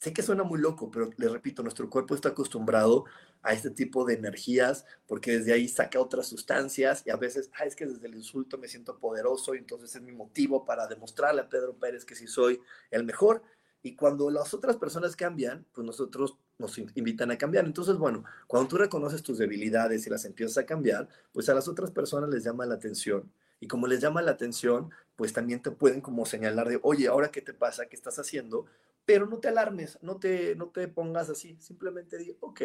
Sé 0.00 0.12
que 0.12 0.22
suena 0.22 0.44
muy 0.44 0.60
loco, 0.60 0.90
pero 0.90 1.10
le 1.16 1.28
repito, 1.28 1.62
nuestro 1.62 1.90
cuerpo 1.90 2.14
está 2.14 2.30
acostumbrado 2.30 3.04
a 3.42 3.52
este 3.52 3.70
tipo 3.70 4.04
de 4.04 4.14
energías 4.14 4.84
porque 5.06 5.38
desde 5.38 5.52
ahí 5.52 5.68
saca 5.68 6.00
otras 6.00 6.26
sustancias 6.26 7.02
y 7.06 7.10
a 7.10 7.16
veces, 7.16 7.50
ah, 7.58 7.64
es 7.64 7.76
que 7.76 7.86
desde 7.86 8.06
el 8.06 8.14
insulto 8.14 8.58
me 8.58 8.68
siento 8.68 8.98
poderoso 8.98 9.54
y 9.54 9.58
entonces 9.58 9.94
es 9.94 10.02
mi 10.02 10.12
motivo 10.12 10.64
para 10.64 10.86
demostrarle 10.86 11.40
a 11.42 11.48
Pedro 11.48 11.76
Pérez 11.76 12.04
que 12.04 12.16
sí 12.16 12.26
soy 12.26 12.60
el 12.90 13.04
mejor 13.04 13.42
y 13.82 13.94
cuando 13.94 14.30
las 14.30 14.54
otras 14.54 14.76
personas 14.76 15.14
cambian, 15.14 15.66
pues 15.72 15.86
nosotros 15.86 16.36
nos 16.58 16.76
invitan 16.78 17.30
a 17.30 17.38
cambiar. 17.38 17.64
Entonces, 17.64 17.96
bueno, 17.96 18.24
cuando 18.46 18.68
tú 18.68 18.76
reconoces 18.78 19.22
tus 19.22 19.38
debilidades 19.38 20.06
y 20.06 20.10
las 20.10 20.24
empiezas 20.24 20.58
a 20.58 20.66
cambiar, 20.66 21.08
pues 21.32 21.48
a 21.48 21.54
las 21.54 21.68
otras 21.68 21.90
personas 21.90 22.28
les 22.30 22.44
llama 22.44 22.66
la 22.66 22.74
atención. 22.74 23.30
Y 23.60 23.66
como 23.66 23.86
les 23.86 24.00
llama 24.00 24.22
la 24.22 24.32
atención, 24.32 24.90
pues 25.16 25.32
también 25.32 25.62
te 25.62 25.70
pueden 25.70 26.00
como 26.00 26.26
señalar 26.26 26.68
de, 26.68 26.78
oye, 26.82 27.08
ahora 27.08 27.30
qué 27.30 27.40
te 27.40 27.54
pasa, 27.54 27.86
qué 27.86 27.96
estás 27.96 28.18
haciendo, 28.18 28.66
pero 29.04 29.26
no 29.26 29.38
te 29.38 29.48
alarmes, 29.48 29.98
no 30.02 30.18
te, 30.18 30.54
no 30.54 30.68
te 30.68 30.86
pongas 30.86 31.30
así, 31.30 31.56
simplemente 31.60 32.18
di, 32.18 32.36
ok, 32.40 32.60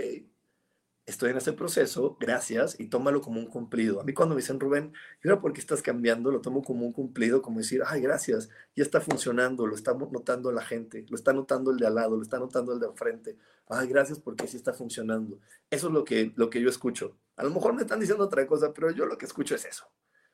estoy 1.06 1.32
en 1.32 1.38
ese 1.38 1.54
proceso, 1.54 2.18
gracias, 2.20 2.80
y 2.80 2.88
tómalo 2.88 3.22
como 3.22 3.39
un 3.39 3.47
cumplido. 3.47 3.99
A 3.99 4.04
mí 4.04 4.14
cuando 4.14 4.36
me 4.36 4.41
dicen, 4.41 4.60
Rubén, 4.60 4.93
¿y 5.24 5.28
ahora 5.28 5.41
por 5.41 5.54
qué 5.54 5.60
estás 5.60 5.82
cambiando? 5.82 6.32
Lo 6.32 6.41
tomo 6.41 6.64
como 6.64 6.86
un 6.86 6.93
cumplido, 6.93 7.41
como 7.41 7.60
decir, 7.60 7.82
ay, 7.86 8.01
gracias, 8.01 8.49
ya 8.76 8.84
está 8.84 9.01
funcionando, 9.01 9.68
lo 9.68 9.76
está 9.76 9.93
notando 9.93 10.51
la 10.51 10.64
gente, 10.64 11.06
lo 11.10 11.16
está 11.16 11.34
notando 11.34 11.72
el 11.72 11.78
de 11.78 11.88
al 11.88 11.95
lado, 11.95 12.16
lo 12.16 12.24
está 12.24 12.39
notando 12.39 12.74
el 12.74 12.80
de 12.80 12.88
enfrente. 12.88 13.38
Ay, 13.68 13.88
gracias 13.88 14.20
porque 14.20 14.47
sí 14.47 14.58
está 14.58 14.74
funcionando. 14.74 15.39
Eso 15.70 15.88
es 15.88 15.93
lo 15.93 16.04
que, 16.04 16.34
lo 16.36 16.49
que 16.49 16.62
yo 16.62 16.70
escucho. 16.70 17.18
A 17.36 17.43
lo 17.43 17.49
mejor 17.49 17.74
me 17.74 17.82
están 17.82 17.99
diciendo 17.99 18.24
otra 18.24 18.45
cosa, 18.47 18.74
pero 18.74 18.91
yo 18.91 19.06
lo 19.06 19.18
que 19.18 19.26
escucho 19.26 19.56
es 19.56 19.66
eso. 19.66 19.86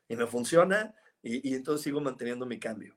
Y 0.07 0.15
me 0.15 0.28
funciona 0.28 0.95
y, 1.22 1.53
entonces 1.53 1.84
sigo 1.84 1.99
manteniendo 2.01 2.45
mi 2.45 2.59
cambio 2.59 2.95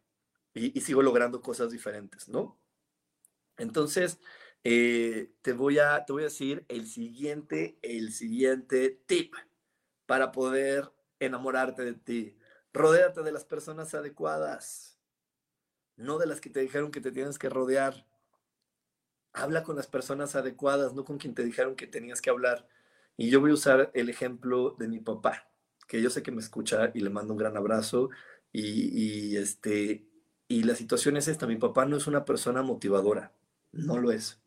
y, 0.55 0.81
sigo 0.81 1.03
logrando 1.03 1.41
cosas 1.41 1.71
diferentes, 1.71 2.29
¿no? 2.29 2.59
Entonces, 3.57 4.19
eh, 4.65 5.33
te, 5.43 5.53
voy 5.53 5.79
a, 5.79 6.05
te 6.05 6.13
voy 6.13 6.23
a 6.23 6.27
decir 6.27 6.65
el 6.69 6.87
siguiente, 6.87 7.79
el 7.83 8.13
siguiente 8.13 9.03
tip 9.07 9.35
para 10.07 10.33
poder 10.33 10.93
enamorarte 11.21 11.85
de 11.85 11.95
ti. 11.95 12.37
Rodéate 12.73 13.23
de 13.23 13.33
las 13.33 13.45
personas 13.45 13.95
adecuadas, 13.95 14.99
no 15.97 16.19
de 16.19 16.27
las 16.27 16.41
que 16.41 16.51
te 16.51 16.61
dijeron 16.61 16.91
que 16.91 17.01
te 17.01 17.13
tienes 17.13 17.39
que 17.39 17.49
rodear. 17.49 18.07
Habla 19.33 19.63
con 19.63 19.77
las 19.77 19.87
personas 19.87 20.37
adecuadas, 20.37 20.95
no 20.95 21.05
con 21.05 21.19
quien 21.19 21.35
te 21.35 21.45
dijeron 21.45 21.77
que 21.77 21.87
tenías 21.87 22.21
que 22.21 22.31
hablar. 22.31 22.69
Y 23.17 23.31
yo 23.31 23.41
voy 23.41 23.51
a 23.51 23.55
usar 23.55 23.91
el 23.95 24.09
ejemplo 24.09 24.77
de 24.79 24.89
mi 24.89 25.01
papá, 25.01 25.51
que 25.89 26.03
yo 26.03 26.11
sé 26.11 26.23
que 26.23 26.33
me 26.33 26.41
escucha 26.41 26.91
y 26.95 27.01
le 27.01 27.11
mando 27.11 27.33
un 27.35 27.39
gran 27.39 27.57
abrazo. 27.57 28.11
Y, 28.53 29.37
este, 29.37 30.07
y 30.49 30.65
la 30.65 30.75
situación 30.75 31.17
es 31.17 31.29
esta, 31.29 31.47
mi 31.47 31.57
papá 31.57 31.87
no 31.87 31.97
es 31.97 32.07
una 32.07 32.25
persona 32.25 32.63
motivadora, 32.63 33.33
no 33.73 33.99
lo 33.99 34.13
es. 34.13 34.42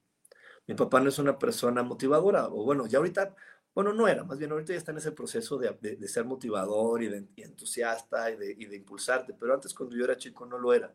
Mi 0.68 0.76
papá 0.76 1.00
no 1.00 1.10
es 1.10 1.20
una 1.20 1.38
persona 1.38 1.84
motivadora, 1.84 2.48
o 2.48 2.64
bueno, 2.64 2.88
ya 2.88 2.98
ahorita, 2.98 3.36
bueno, 3.74 3.94
no 3.94 4.08
era, 4.08 4.24
más 4.24 4.38
bien 4.40 4.52
ahorita 4.52 4.74
ya 4.74 4.80
está 4.80 4.92
en 4.92 4.98
ese 4.98 5.12
proceso 5.12 5.58
de, 5.58 5.78
de, 5.80 6.08
ser 6.08 6.26
motivador 6.26 7.04
y, 7.04 7.08
de, 7.08 7.28
entusiasta 7.38 8.32
y 8.32 8.38
de, 8.38 8.56
y 8.58 8.66
de 8.66 8.76
impulsarte, 8.78 9.34
pero 9.34 9.54
antes 9.54 9.74
cuando 9.74 9.96
yo 9.96 10.06
era 10.06 10.18
chico 10.18 10.46
no 10.46 10.58
lo 10.58 10.74
era. 10.74 10.94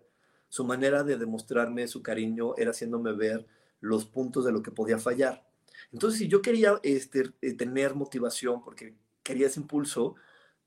Su 0.49 0.65
manera 0.65 1.05
de 1.05 1.17
demostrarme 1.17 1.87
su 1.87 2.03
cariño 2.03 2.57
era 2.57 2.73
haciéndome 2.73 3.13
ver 3.13 3.47
los 3.81 4.05
puntos 4.07 4.45
de 4.45 4.53
lo 4.53 4.63
que 4.63 4.73
podía 4.73 4.99
fallar. 4.99 5.47
Entonces, 5.93 6.19
si 6.19 6.29
yo 6.29 6.43
quería 6.43 6.81
este, 6.83 7.33
eh, 7.41 7.55
tener 7.55 7.95
motivación 7.95 8.63
porque 8.63 8.97
quería 9.23 9.47
ese 9.47 9.61
impulso, 9.61 10.17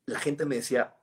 la 0.06 0.20
gente 0.20 0.45
me 0.45 0.56
decía, 0.56 0.95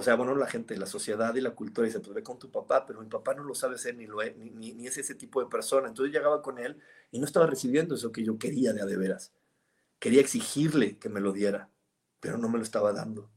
o 0.00 0.02
sea, 0.02 0.14
bueno, 0.14 0.34
la 0.34 0.46
gente, 0.46 0.78
la 0.78 0.86
sociedad 0.86 1.34
y 1.34 1.42
la 1.42 1.50
cultura 1.50 1.86
dice, 1.86 2.00
pues 2.00 2.14
ve 2.14 2.22
con 2.22 2.38
tu 2.38 2.50
papá, 2.50 2.86
pero 2.86 3.02
mi 3.02 3.06
papá 3.06 3.34
no 3.34 3.44
lo 3.44 3.54
sabe 3.54 3.76
ser 3.76 3.96
ni, 3.96 4.06
lo 4.06 4.22
es, 4.22 4.34
ni, 4.34 4.72
ni, 4.72 4.86
es 4.86 4.96
ese 4.96 5.14
tipo 5.14 5.42
de 5.42 5.50
persona. 5.50 5.88
Entonces 5.88 6.10
llegaba 6.10 6.40
con 6.40 6.58
él 6.58 6.78
y 7.10 7.18
no 7.18 7.26
estaba 7.26 7.46
recibiendo 7.46 7.94
eso 7.94 8.10
que 8.10 8.24
yo 8.24 8.38
quería 8.38 8.72
de 8.72 8.80
a 8.80 8.86
de 8.86 8.96
veras. 8.96 9.34
Quería 9.98 10.22
exigirle 10.22 10.98
que 10.98 11.10
me 11.10 11.20
lo 11.20 11.32
diera, 11.32 11.68
pero 12.18 12.38
no 12.38 12.48
me 12.48 12.56
lo 12.56 12.64
estaba 12.64 12.94
dando. 12.94 13.30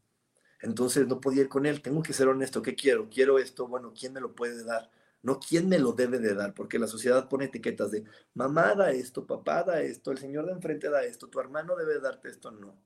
Entonces 0.61 1.05
no 1.05 1.19
podía 1.19 1.41
ir 1.41 1.49
con 1.49 1.65
él. 1.65 1.81
Tengo 1.81 2.01
que 2.01 2.13
ser 2.13 2.29
honesto. 2.29 2.61
¿Qué 2.61 2.75
quiero? 2.75 3.09
Quiero 3.09 3.39
esto. 3.39 3.67
Bueno, 3.67 3.93
¿quién 3.93 4.13
me 4.13 4.21
lo 4.21 4.33
puede 4.33 4.63
dar? 4.63 4.89
No 5.21 5.39
quién 5.39 5.67
me 5.67 5.79
lo 5.79 5.91
debe 5.91 6.19
de 6.19 6.33
dar, 6.33 6.53
porque 6.53 6.79
la 6.79 6.87
sociedad 6.87 7.27
pone 7.27 7.45
etiquetas 7.45 7.91
de 7.91 8.05
mamá 8.33 8.73
da 8.75 8.91
esto, 8.91 9.25
papá 9.25 9.63
da 9.63 9.81
esto, 9.81 10.11
el 10.11 10.17
señor 10.17 10.45
de 10.45 10.53
enfrente 10.53 10.89
da 10.89 11.03
esto, 11.03 11.29
tu 11.29 11.39
hermano 11.39 11.75
debe 11.75 11.99
darte 11.99 12.29
esto. 12.29 12.51
No. 12.51 12.77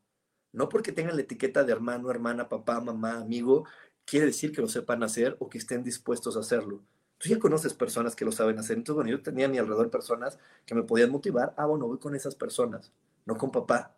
No 0.51 0.69
porque 0.69 0.91
tengan 0.91 1.15
la 1.15 1.21
etiqueta 1.21 1.63
de 1.63 1.71
hermano, 1.71 2.09
hermana, 2.09 2.49
papá, 2.49 2.79
mamá, 2.81 3.19
amigo, 3.19 3.65
quiere 4.05 4.27
decir 4.27 4.51
que 4.51 4.61
lo 4.61 4.67
sepan 4.67 5.03
hacer 5.03 5.35
o 5.39 5.49
que 5.49 5.57
estén 5.57 5.83
dispuestos 5.83 6.37
a 6.37 6.39
hacerlo. 6.39 6.81
Tú 7.17 7.29
ya 7.29 7.39
conoces 7.39 7.73
personas 7.73 8.15
que 8.15 8.25
lo 8.25 8.31
saben 8.31 8.59
hacer. 8.59 8.77
Entonces, 8.77 8.95
bueno, 8.95 9.09
yo 9.09 9.21
tenía 9.21 9.47
a 9.47 9.49
mi 9.49 9.57
alrededor 9.57 9.89
personas 9.89 10.37
que 10.65 10.75
me 10.75 10.83
podían 10.83 11.11
motivar. 11.11 11.53
Ah, 11.57 11.65
bueno, 11.65 11.87
voy 11.87 11.97
con 11.97 12.15
esas 12.15 12.35
personas, 12.35 12.91
no 13.25 13.37
con 13.37 13.51
papá. 13.51 13.95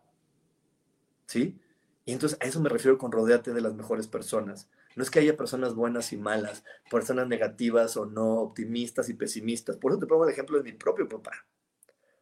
¿Sí? 1.26 1.60
Y 2.06 2.14
entonces 2.14 2.40
a 2.42 2.46
eso 2.46 2.60
me 2.60 2.70
refiero 2.70 2.98
con 2.98 3.12
rodearte 3.12 3.54
de 3.54 3.62
las 3.62 3.76
mejores 3.76 4.08
personas. 4.08 4.70
No 4.96 5.04
es 5.04 5.12
que 5.12 5.20
haya 5.20 5.38
personas 5.38 5.76
buenas 5.76 6.12
y 6.12 6.18
malas, 6.18 6.64
personas 6.90 7.28
negativas 7.28 7.96
o 7.98 8.06
no, 8.06 8.40
optimistas 8.42 9.10
y 9.10 9.14
pesimistas. 9.14 9.78
Por 9.78 9.92
eso 9.92 10.00
te 10.00 10.08
pongo 10.08 10.26
el 10.26 10.32
ejemplo 10.32 10.58
de 10.58 10.64
mi 10.64 10.74
propio 10.74 11.08
papá. 11.08 11.46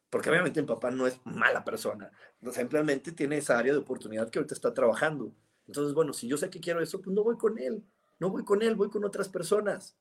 Porque 0.10 0.30
obviamente 0.30 0.62
mi 0.62 0.68
papá 0.68 0.91
no 0.91 1.05
es 1.05 1.20
mala 1.26 1.64
persona. 1.64 2.12
Simplemente 2.51 3.12
tiene 3.12 3.38
esa 3.38 3.58
área 3.58 3.74
de 3.74 3.80
oportunidad 3.80 4.30
que 4.30 4.39
ahorita 4.39 4.55
está 4.55 4.74
trabajando. 4.74 5.34
Entonces, 5.68 5.93
bueno, 5.93 6.14
si 6.14 6.28
yo 6.28 6.38
sé 6.38 6.49
que 6.49 6.62
quiero 6.62 6.82
eso, 6.82 7.01
pues 7.01 7.14
no 7.14 7.24
voy 7.24 7.38
con 7.38 7.58
él. 7.60 7.84
No 8.20 8.30
voy 8.30 8.45
con 8.45 8.62
él, 8.62 8.76
voy 8.76 8.89
con 8.89 9.03
otras 9.03 9.28
personas. 9.28 9.97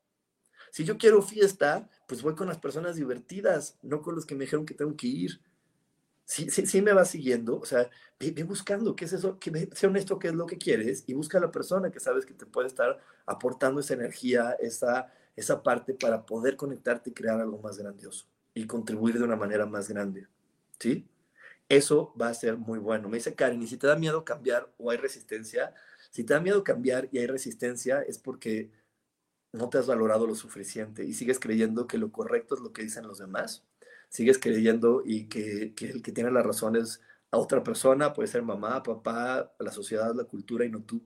Si 0.70 0.84
yo 0.84 0.96
quiero 0.96 1.22
fiesta, 1.22 1.88
pues 2.06 2.22
voy 2.22 2.34
con 2.34 2.48
las 2.48 2.58
personas 2.58 2.96
divertidas, 2.96 3.78
no 3.82 4.00
con 4.02 4.14
los 4.14 4.26
que 4.26 4.34
me 4.34 4.44
dijeron 4.44 4.66
que 4.66 4.74
tengo 4.74 4.96
que 4.96 5.06
ir. 5.06 5.40
Sí, 6.24 6.50
sí, 6.50 6.66
sí 6.66 6.82
me 6.82 6.92
va 6.92 7.04
siguiendo, 7.04 7.60
o 7.60 7.64
sea, 7.64 7.88
ve, 8.18 8.32
buscando 8.42 8.96
qué 8.96 9.04
es 9.04 9.12
eso, 9.12 9.38
sea 9.72 9.88
honesto 9.88 10.18
qué 10.18 10.28
es 10.28 10.34
lo 10.34 10.46
que 10.46 10.58
quieres 10.58 11.04
y 11.06 11.14
busca 11.14 11.38
a 11.38 11.40
la 11.40 11.52
persona 11.52 11.92
que 11.92 12.00
sabes 12.00 12.26
que 12.26 12.34
te 12.34 12.46
puede 12.46 12.66
estar 12.66 12.98
aportando 13.26 13.80
esa 13.80 13.94
energía, 13.94 14.56
esa, 14.58 15.12
esa 15.36 15.62
parte 15.62 15.94
para 15.94 16.26
poder 16.26 16.56
conectarte 16.56 17.10
y 17.10 17.12
crear 17.12 17.40
algo 17.40 17.58
más 17.58 17.78
grandioso 17.78 18.26
y 18.56 18.66
contribuir 18.66 19.18
de 19.18 19.24
una 19.24 19.36
manera 19.36 19.66
más 19.66 19.88
grande. 19.88 20.26
¿Sí? 20.80 21.06
Eso 21.68 22.14
va 22.20 22.28
a 22.28 22.34
ser 22.34 22.56
muy 22.56 22.78
bueno. 22.78 23.08
Me 23.08 23.18
dice 23.18 23.34
Karen, 23.34 23.62
y 23.62 23.66
si 23.66 23.76
te 23.76 23.86
da 23.86 23.96
miedo 23.96 24.24
cambiar 24.24 24.72
o 24.78 24.90
hay 24.90 24.96
resistencia, 24.96 25.74
si 26.10 26.24
te 26.24 26.32
da 26.32 26.40
miedo 26.40 26.64
cambiar 26.64 27.08
y 27.12 27.18
hay 27.18 27.26
resistencia 27.26 28.00
es 28.00 28.18
porque 28.18 28.70
no 29.52 29.68
te 29.68 29.76
has 29.76 29.86
valorado 29.86 30.26
lo 30.26 30.34
suficiente 30.34 31.04
y 31.04 31.12
sigues 31.12 31.38
creyendo 31.38 31.86
que 31.86 31.98
lo 31.98 32.10
correcto 32.10 32.54
es 32.54 32.62
lo 32.62 32.72
que 32.72 32.82
dicen 32.82 33.06
los 33.06 33.18
demás. 33.18 33.62
Sigues 34.08 34.38
creyendo 34.38 35.02
y 35.04 35.26
que, 35.26 35.74
el 35.78 36.02
que 36.02 36.12
tiene 36.12 36.30
la 36.30 36.42
razón 36.42 36.76
es 36.76 37.02
a 37.30 37.36
otra 37.36 37.62
persona, 37.62 38.14
puede 38.14 38.28
ser 38.28 38.42
mamá, 38.42 38.82
papá, 38.82 39.52
la 39.58 39.70
sociedad, 39.70 40.14
la 40.14 40.24
cultura 40.24 40.64
y 40.64 40.70
no 40.70 40.82
tú. 40.82 41.02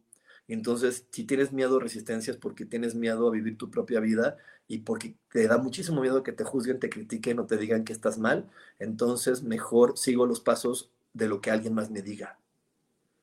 Entonces, 0.54 1.06
si 1.10 1.24
tienes 1.24 1.52
miedo 1.52 1.78
resistencias 1.78 2.36
porque 2.36 2.64
tienes 2.64 2.94
miedo 2.94 3.28
a 3.28 3.30
vivir 3.30 3.56
tu 3.56 3.70
propia 3.70 4.00
vida 4.00 4.36
y 4.66 4.78
porque 4.78 5.14
te 5.30 5.46
da 5.46 5.58
muchísimo 5.58 6.00
miedo 6.00 6.22
que 6.22 6.32
te 6.32 6.44
juzguen, 6.44 6.80
te 6.80 6.90
critiquen 6.90 7.38
o 7.38 7.46
te 7.46 7.56
digan 7.56 7.84
que 7.84 7.92
estás 7.92 8.18
mal, 8.18 8.50
entonces 8.78 9.42
mejor 9.42 9.96
sigo 9.96 10.26
los 10.26 10.40
pasos 10.40 10.90
de 11.12 11.28
lo 11.28 11.40
que 11.40 11.50
alguien 11.50 11.74
más 11.74 11.90
me 11.90 12.02
diga. 12.02 12.38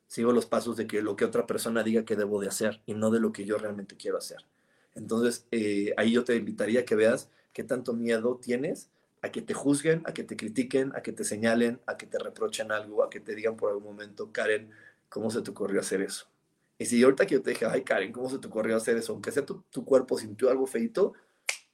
Sigo 0.06 0.32
los 0.32 0.46
pasos 0.46 0.76
de 0.78 0.86
que 0.86 1.02
lo 1.02 1.16
que 1.16 1.26
otra 1.26 1.46
persona 1.46 1.82
diga 1.82 2.04
que 2.04 2.16
debo 2.16 2.40
de 2.40 2.48
hacer 2.48 2.80
y 2.86 2.94
no 2.94 3.10
de 3.10 3.20
lo 3.20 3.30
que 3.30 3.44
yo 3.44 3.58
realmente 3.58 3.96
quiero 3.96 4.16
hacer. 4.16 4.46
Entonces, 4.94 5.46
eh, 5.50 5.92
ahí 5.98 6.12
yo 6.12 6.24
te 6.24 6.34
invitaría 6.34 6.80
a 6.80 6.84
que 6.84 6.94
veas 6.94 7.30
qué 7.52 7.62
tanto 7.62 7.92
miedo 7.92 8.40
tienes 8.42 8.88
a 9.20 9.30
que 9.30 9.42
te 9.42 9.52
juzguen, 9.52 10.02
a 10.06 10.14
que 10.14 10.24
te 10.24 10.36
critiquen, 10.36 10.92
a 10.96 11.02
que 11.02 11.12
te 11.12 11.24
señalen, 11.24 11.80
a 11.86 11.96
que 11.96 12.06
te 12.06 12.18
reprochen 12.18 12.72
algo, 12.72 13.02
a 13.02 13.10
que 13.10 13.20
te 13.20 13.34
digan 13.34 13.56
por 13.56 13.70
algún 13.70 13.84
momento, 13.84 14.30
Karen, 14.32 14.70
¿cómo 15.08 15.30
se 15.30 15.42
te 15.42 15.50
ocurrió 15.50 15.80
hacer 15.80 16.00
eso? 16.02 16.26
Y 16.78 16.86
si 16.86 17.02
ahorita 17.02 17.26
que 17.26 17.34
yo 17.34 17.42
te 17.42 17.50
dije, 17.50 17.66
ay 17.66 17.82
Karen, 17.82 18.12
¿cómo 18.12 18.30
se 18.30 18.38
te 18.38 18.46
ocurrió 18.46 18.76
hacer 18.76 18.96
eso? 18.96 19.12
Aunque 19.12 19.32
sea 19.32 19.44
tu, 19.44 19.62
tu 19.62 19.84
cuerpo 19.84 20.16
sintió 20.16 20.48
algo 20.48 20.64
feito, 20.66 21.12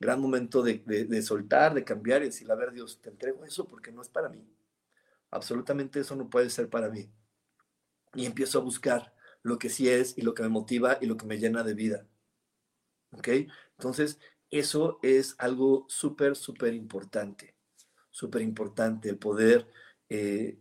gran 0.01 0.19
momento 0.19 0.63
de, 0.63 0.79
de, 0.79 1.23
soltar, 1.23 1.75
de 1.75 1.85
cambiar 1.85 2.23
y 2.23 2.27
decir, 2.27 2.51
a 2.51 2.55
ver 2.55 2.73
Dios, 2.73 3.01
te 3.03 3.11
entrego 3.11 3.45
eso 3.45 3.69
porque 3.69 3.93
no 3.93 4.01
es 4.01 4.09
para 4.09 4.31
mí. 4.31 4.49
Absolutamente 5.31 6.01
eso 6.01 6.17
no 6.17 6.31
puede 6.31 6.49
ser 6.49 6.71
para 6.71 6.89
mí. 6.89 7.11
Y 8.15 8.25
empiezo 8.25 8.59
a 8.59 8.63
buscar 8.63 9.15
lo 9.43 9.59
que 9.59 9.69
sí 9.69 9.91
es 9.91 10.17
y 10.17 10.23
lo 10.23 10.33
que 10.33 10.43
me 10.43 10.49
motiva 10.49 10.97
y 11.01 11.07
lo 11.07 11.19
que 11.19 11.27
me 11.27 11.39
llena 11.39 11.63
de 11.63 11.75
vida. 11.75 12.07
¿Ok? 13.11 13.29
Entonces, 13.77 14.19
eso 14.51 15.01
es 15.03 15.35
algo 15.39 15.85
súper, 15.89 16.35
súper 16.35 16.73
importante. 16.73 17.55
Súper 18.11 18.41
importante, 18.41 19.11
el 19.11 19.19
poder 19.19 19.69
eh, 20.09 20.59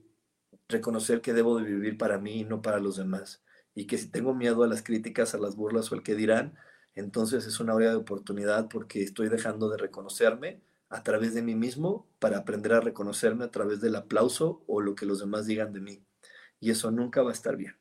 reconocer 0.67 1.21
que 1.21 1.33
debo 1.33 1.59
de 1.59 1.65
vivir 1.65 1.97
para 1.97 2.17
mí 2.17 2.41
y 2.41 2.43
no 2.43 2.61
para 2.61 2.79
los 2.79 2.97
demás 2.97 3.42
y 3.75 3.85
que 3.85 3.97
si 3.97 4.07
tengo 4.07 4.33
miedo 4.33 4.63
a 4.63 4.67
las 4.67 4.83
críticas, 4.83 5.33
a 5.33 5.37
las 5.37 5.55
burlas 5.55 5.91
o 5.91 5.95
al 5.95 6.03
que 6.03 6.15
dirán, 6.15 6.53
entonces 6.95 7.45
es 7.45 7.59
una 7.59 7.73
área 7.73 7.89
de 7.89 7.95
oportunidad 7.95 8.69
porque 8.69 9.01
estoy 9.01 9.29
dejando 9.29 9.69
de 9.69 9.77
reconocerme 9.77 10.61
a 10.89 11.01
través 11.01 11.33
de 11.33 11.41
mí 11.41 11.55
mismo 11.55 12.07
para 12.19 12.37
aprender 12.37 12.73
a 12.73 12.81
reconocerme 12.81 13.45
a 13.45 13.51
través 13.51 13.81
del 13.81 13.95
aplauso 13.95 14.63
o 14.67 14.79
lo 14.79 14.93
que 14.93 15.07
los 15.07 15.19
demás 15.19 15.47
digan 15.47 15.73
de 15.73 15.81
mí. 15.81 16.03
Y 16.59 16.69
eso 16.69 16.91
nunca 16.91 17.23
va 17.23 17.31
a 17.31 17.33
estar 17.33 17.57
bien. 17.57 17.75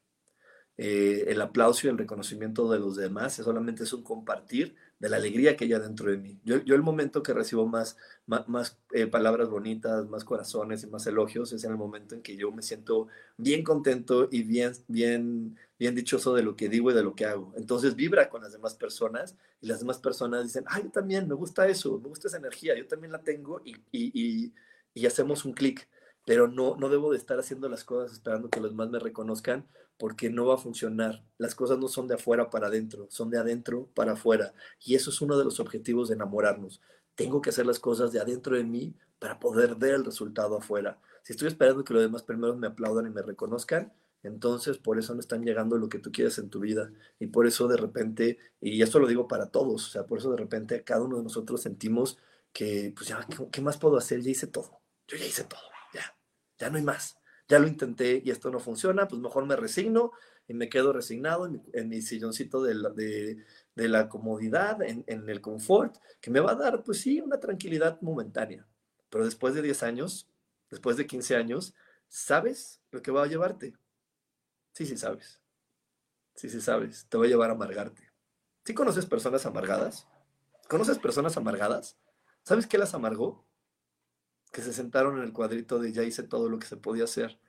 Eh, 0.78 1.26
el 1.28 1.40
aplauso 1.42 1.86
y 1.86 1.90
el 1.90 1.98
reconocimiento 1.98 2.70
de 2.70 2.78
los 2.78 2.96
demás 2.96 3.34
solamente 3.34 3.82
es 3.82 3.92
un 3.92 4.02
compartir 4.02 4.74
de 5.02 5.08
la 5.08 5.16
alegría 5.16 5.56
que 5.56 5.64
hay 5.64 5.70
dentro 5.70 6.12
de 6.12 6.16
mí. 6.16 6.38
Yo, 6.44 6.62
yo 6.62 6.76
el 6.76 6.82
momento 6.82 7.24
que 7.24 7.32
recibo 7.34 7.66
más, 7.66 7.96
más, 8.24 8.78
eh, 8.92 9.08
palabras 9.08 9.48
bonitas, 9.48 10.08
más 10.08 10.22
corazones 10.22 10.84
y 10.84 10.86
más 10.86 11.04
elogios 11.08 11.52
es 11.52 11.64
en 11.64 11.72
el 11.72 11.76
momento 11.76 12.14
en 12.14 12.22
que 12.22 12.36
yo 12.36 12.52
me 12.52 12.62
siento 12.62 13.08
bien 13.36 13.64
contento 13.64 14.28
y 14.30 14.44
bien, 14.44 14.74
bien, 14.86 15.58
bien 15.76 15.96
dichoso 15.96 16.34
de 16.34 16.44
lo 16.44 16.54
que 16.54 16.68
digo 16.68 16.92
y 16.92 16.94
de 16.94 17.02
lo 17.02 17.16
que 17.16 17.24
hago. 17.24 17.52
Entonces 17.56 17.96
vibra 17.96 18.30
con 18.30 18.42
las 18.42 18.52
demás 18.52 18.76
personas 18.76 19.34
y 19.60 19.66
las 19.66 19.80
demás 19.80 19.98
personas 19.98 20.44
dicen, 20.44 20.62
ay, 20.68 20.84
yo 20.84 20.90
también, 20.92 21.26
me 21.26 21.34
gusta 21.34 21.66
eso, 21.66 21.98
me 21.98 22.08
gusta 22.08 22.28
esa 22.28 22.36
energía, 22.36 22.78
yo 22.78 22.86
también 22.86 23.10
la 23.10 23.24
tengo 23.24 23.60
y, 23.64 23.72
y, 23.90 24.12
y, 24.14 24.54
y 24.94 25.06
hacemos 25.06 25.44
un 25.44 25.52
clic. 25.52 25.88
Pero 26.24 26.46
no, 26.46 26.76
no 26.76 26.88
debo 26.88 27.10
de 27.10 27.18
estar 27.18 27.40
haciendo 27.40 27.68
las 27.68 27.82
cosas 27.82 28.12
esperando 28.12 28.50
que 28.50 28.60
los 28.60 28.70
demás 28.70 28.88
me 28.88 29.00
reconozcan 29.00 29.66
porque 29.98 30.30
no 30.30 30.46
va 30.46 30.54
a 30.54 30.58
funcionar. 30.58 31.24
Las 31.38 31.54
cosas 31.54 31.78
no 31.78 31.88
son 31.88 32.08
de 32.08 32.14
afuera 32.14 32.50
para 32.50 32.68
adentro, 32.68 33.06
son 33.10 33.30
de 33.30 33.38
adentro 33.38 33.88
para 33.94 34.12
afuera. 34.12 34.54
Y 34.84 34.94
eso 34.94 35.10
es 35.10 35.20
uno 35.20 35.38
de 35.38 35.44
los 35.44 35.60
objetivos 35.60 36.08
de 36.08 36.14
enamorarnos. 36.14 36.80
Tengo 37.14 37.40
que 37.40 37.50
hacer 37.50 37.66
las 37.66 37.78
cosas 37.78 38.12
de 38.12 38.20
adentro 38.20 38.56
de 38.56 38.64
mí 38.64 38.94
para 39.18 39.38
poder 39.38 39.76
ver 39.76 39.94
el 39.94 40.04
resultado 40.04 40.56
afuera. 40.56 41.00
Si 41.22 41.32
estoy 41.32 41.48
esperando 41.48 41.84
que 41.84 41.94
los 41.94 42.02
demás 42.02 42.22
primero 42.22 42.56
me 42.56 42.66
aplaudan 42.66 43.06
y 43.06 43.10
me 43.10 43.22
reconozcan, 43.22 43.92
entonces 44.22 44.78
por 44.78 44.98
eso 44.98 45.14
no 45.14 45.20
están 45.20 45.44
llegando 45.44 45.78
lo 45.78 45.88
que 45.88 45.98
tú 45.98 46.10
quieres 46.10 46.38
en 46.38 46.50
tu 46.50 46.60
vida. 46.60 46.90
Y 47.18 47.28
por 47.28 47.46
eso 47.46 47.68
de 47.68 47.76
repente, 47.76 48.38
y 48.60 48.82
esto 48.82 48.98
lo 48.98 49.06
digo 49.06 49.28
para 49.28 49.50
todos, 49.50 49.86
o 49.86 49.90
sea, 49.90 50.06
por 50.06 50.18
eso 50.18 50.30
de 50.30 50.38
repente 50.38 50.82
cada 50.84 51.02
uno 51.02 51.18
de 51.18 51.22
nosotros 51.24 51.62
sentimos 51.62 52.18
que, 52.52 52.92
pues 52.96 53.08
ya, 53.08 53.26
¿qué, 53.28 53.36
qué 53.50 53.60
más 53.60 53.78
puedo 53.78 53.96
hacer? 53.96 54.20
Ya 54.20 54.30
hice 54.30 54.46
todo. 54.46 54.80
Yo 55.06 55.16
ya 55.16 55.26
hice 55.26 55.44
todo, 55.44 55.60
ya, 55.92 56.16
ya 56.58 56.70
no 56.70 56.78
hay 56.78 56.82
más 56.84 57.21
ya 57.52 57.58
lo 57.58 57.68
intenté 57.68 58.22
y 58.24 58.30
esto 58.30 58.50
no 58.50 58.60
funciona, 58.60 59.06
pues 59.06 59.20
mejor 59.20 59.44
me 59.44 59.56
resigno 59.56 60.12
y 60.48 60.54
me 60.54 60.70
quedo 60.70 60.94
resignado 60.94 61.46
en 61.74 61.88
mi, 61.90 62.00
silloncito 62.00 62.62
de 62.62 62.74
la, 62.74 62.88
de, 62.88 63.44
la 63.76 64.08
comodidad, 64.08 64.80
en, 64.80 65.04
en, 65.06 65.28
el 65.28 65.42
confort, 65.42 65.98
que 66.22 66.30
me 66.30 66.40
va 66.40 66.52
a 66.52 66.54
dar, 66.54 66.82
pues 66.82 67.02
sí, 67.02 67.20
una 67.20 67.38
tranquilidad 67.38 68.00
momentánea. 68.00 68.66
Pero 69.10 69.26
después 69.26 69.52
de 69.52 69.60
10 69.60 69.82
años, 69.82 70.30
después 70.70 70.96
de 70.96 71.06
15 71.06 71.36
años, 71.36 71.74
¿sabes 72.08 72.80
lo 72.90 73.02
que 73.02 73.10
va 73.10 73.24
a 73.24 73.26
llevarte? 73.26 73.74
Sí, 74.72 74.86
sí 74.86 74.96
sabes. 74.96 75.38
Sí, 76.34 76.48
sí 76.48 76.62
sabes. 76.62 77.04
Te 77.10 77.18
va 77.18 77.26
a 77.26 77.28
llevar 77.28 77.50
a 77.50 77.52
amargarte. 77.52 78.10
¿Sí 78.64 78.72
conoces 78.72 79.04
personas 79.04 79.44
amargadas? 79.44 80.06
¿Conoces 80.70 80.98
personas 80.98 81.36
amargadas? 81.36 81.98
¿Sabes 82.44 82.66
qué 82.66 82.78
las 82.78 82.94
amargó? 82.94 83.44
Que 84.52 84.62
se 84.62 84.72
sentaron 84.72 85.18
en 85.18 85.24
el 85.24 85.32
cuadrito 85.32 85.78
de 85.80 85.92
ya 85.92 86.04
hice 86.04 86.22
todo 86.22 86.48
lo 86.48 86.58
que 86.58 86.66
se 86.66 86.76
podía 86.76 87.04
hacer, 87.04 87.40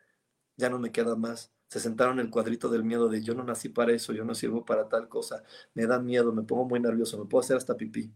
ya 0.57 0.69
no 0.69 0.79
me 0.79 0.91
queda 0.91 1.15
más. 1.15 1.51
Se 1.67 1.79
sentaron 1.79 2.19
en 2.19 2.27
el 2.27 2.31
cuadrito 2.31 2.69
del 2.69 2.83
miedo 2.83 3.09
de 3.09 3.21
yo 3.23 3.35
no 3.35 3.43
nací 3.43 3.69
para 3.69 3.93
eso, 3.93 4.13
yo 4.13 4.25
no 4.25 4.35
sirvo 4.35 4.65
para 4.65 4.89
tal 4.89 5.09
cosa, 5.09 5.43
me 5.73 5.85
da 5.87 5.99
miedo, 5.99 6.33
me 6.33 6.43
pongo 6.43 6.65
muy 6.65 6.79
nervioso, 6.79 7.17
me 7.17 7.25
puedo 7.29 7.43
hacer 7.43 7.57
hasta 7.57 7.77
pipí, 7.77 8.13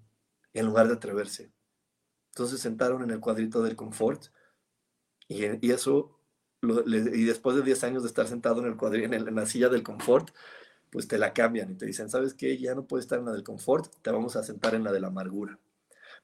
en 0.53 0.65
lugar 0.65 0.87
de 0.87 0.93
atreverse. 0.95 1.51
Entonces 2.31 2.59
se 2.59 2.63
sentaron 2.63 3.03
en 3.03 3.11
el 3.11 3.19
cuadrito 3.19 3.63
del 3.63 3.75
confort 3.75 4.27
y, 5.27 5.67
y 5.67 5.71
eso, 5.71 6.19
y 6.61 7.25
después 7.25 7.55
de 7.57 7.63
10 7.63 7.83
años 7.83 8.03
de 8.03 8.09
estar 8.09 8.27
sentado 8.27 8.61
en, 8.61 8.67
el 8.67 8.77
cuadrito, 8.77 9.13
en, 9.13 9.27
en 9.27 9.35
la 9.35 9.45
silla 9.45 9.69
del 9.69 9.83
confort, 9.83 10.29
pues 10.89 11.07
te 11.07 11.17
la 11.17 11.33
cambian 11.33 11.71
y 11.71 11.75
te 11.75 11.85
dicen, 11.85 12.09
¿sabes 12.09 12.33
qué? 12.33 12.57
Ya 12.57 12.75
no 12.75 12.85
puedes 12.87 13.05
estar 13.05 13.19
en 13.19 13.25
la 13.25 13.33
del 13.33 13.43
confort, 13.43 13.93
te 14.01 14.11
vamos 14.11 14.35
a 14.35 14.43
sentar 14.43 14.75
en 14.75 14.83
la 14.83 14.91
de 14.91 14.99
la 14.99 15.07
amargura. 15.07 15.59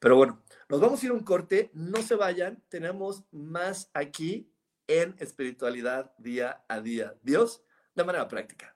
Pero 0.04 0.18
bueno, 0.18 0.44
nos 0.68 0.82
vamos 0.82 1.02
a 1.02 1.06
ir 1.06 1.14
un 1.14 1.24
corte, 1.24 1.72
no 1.74 2.02
se 2.02 2.16
vayan, 2.16 2.62
tenemos 2.68 3.24
más 3.32 3.90
aquí 3.94 4.54
en 4.86 5.16
espiritualidad 5.18 6.14
día 6.18 6.66
a 6.68 6.82
día. 6.82 7.16
Dios, 7.24 7.64
de 7.96 8.04
manera 8.04 8.28
práctica. 8.28 8.76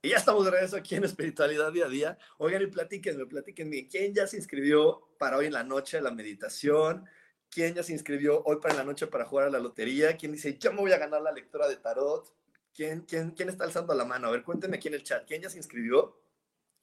Y 0.00 0.10
ya 0.10 0.16
estamos 0.16 0.44
de 0.44 0.52
regreso 0.52 0.76
aquí 0.76 0.94
en 0.94 1.04
Espiritualidad 1.04 1.72
Día 1.72 1.86
a 1.86 1.88
Día. 1.88 2.18
Oigan 2.38 2.62
y 2.62 2.66
platíquenme, 2.68 3.26
platíquenme, 3.26 3.88
¿quién 3.88 4.14
ya 4.14 4.28
se 4.28 4.36
inscribió 4.36 5.08
para 5.18 5.36
hoy 5.36 5.46
en 5.46 5.54
la 5.54 5.64
noche 5.64 6.00
la 6.00 6.12
meditación? 6.12 7.04
¿Quién 7.50 7.74
ya 7.74 7.82
se 7.82 7.92
inscribió 7.92 8.42
hoy 8.44 8.58
para 8.62 8.74
la 8.74 8.84
noche 8.84 9.08
para 9.08 9.24
jugar 9.24 9.48
a 9.48 9.50
la 9.50 9.58
lotería? 9.58 10.16
¿Quién 10.16 10.32
dice, 10.32 10.56
yo 10.56 10.72
me 10.72 10.80
voy 10.80 10.92
a 10.92 10.98
ganar 10.98 11.22
la 11.22 11.32
lectura 11.32 11.66
de 11.66 11.76
tarot? 11.76 12.32
¿Quién, 12.72 13.00
quién, 13.00 13.32
quién 13.32 13.48
está 13.48 13.64
alzando 13.64 13.92
la 13.94 14.04
mano? 14.04 14.28
A 14.28 14.30
ver, 14.30 14.44
cuéntenme 14.44 14.76
aquí 14.76 14.86
en 14.86 14.94
el 14.94 15.02
chat, 15.02 15.26
¿quién 15.26 15.42
ya 15.42 15.50
se 15.50 15.56
inscribió? 15.56 16.16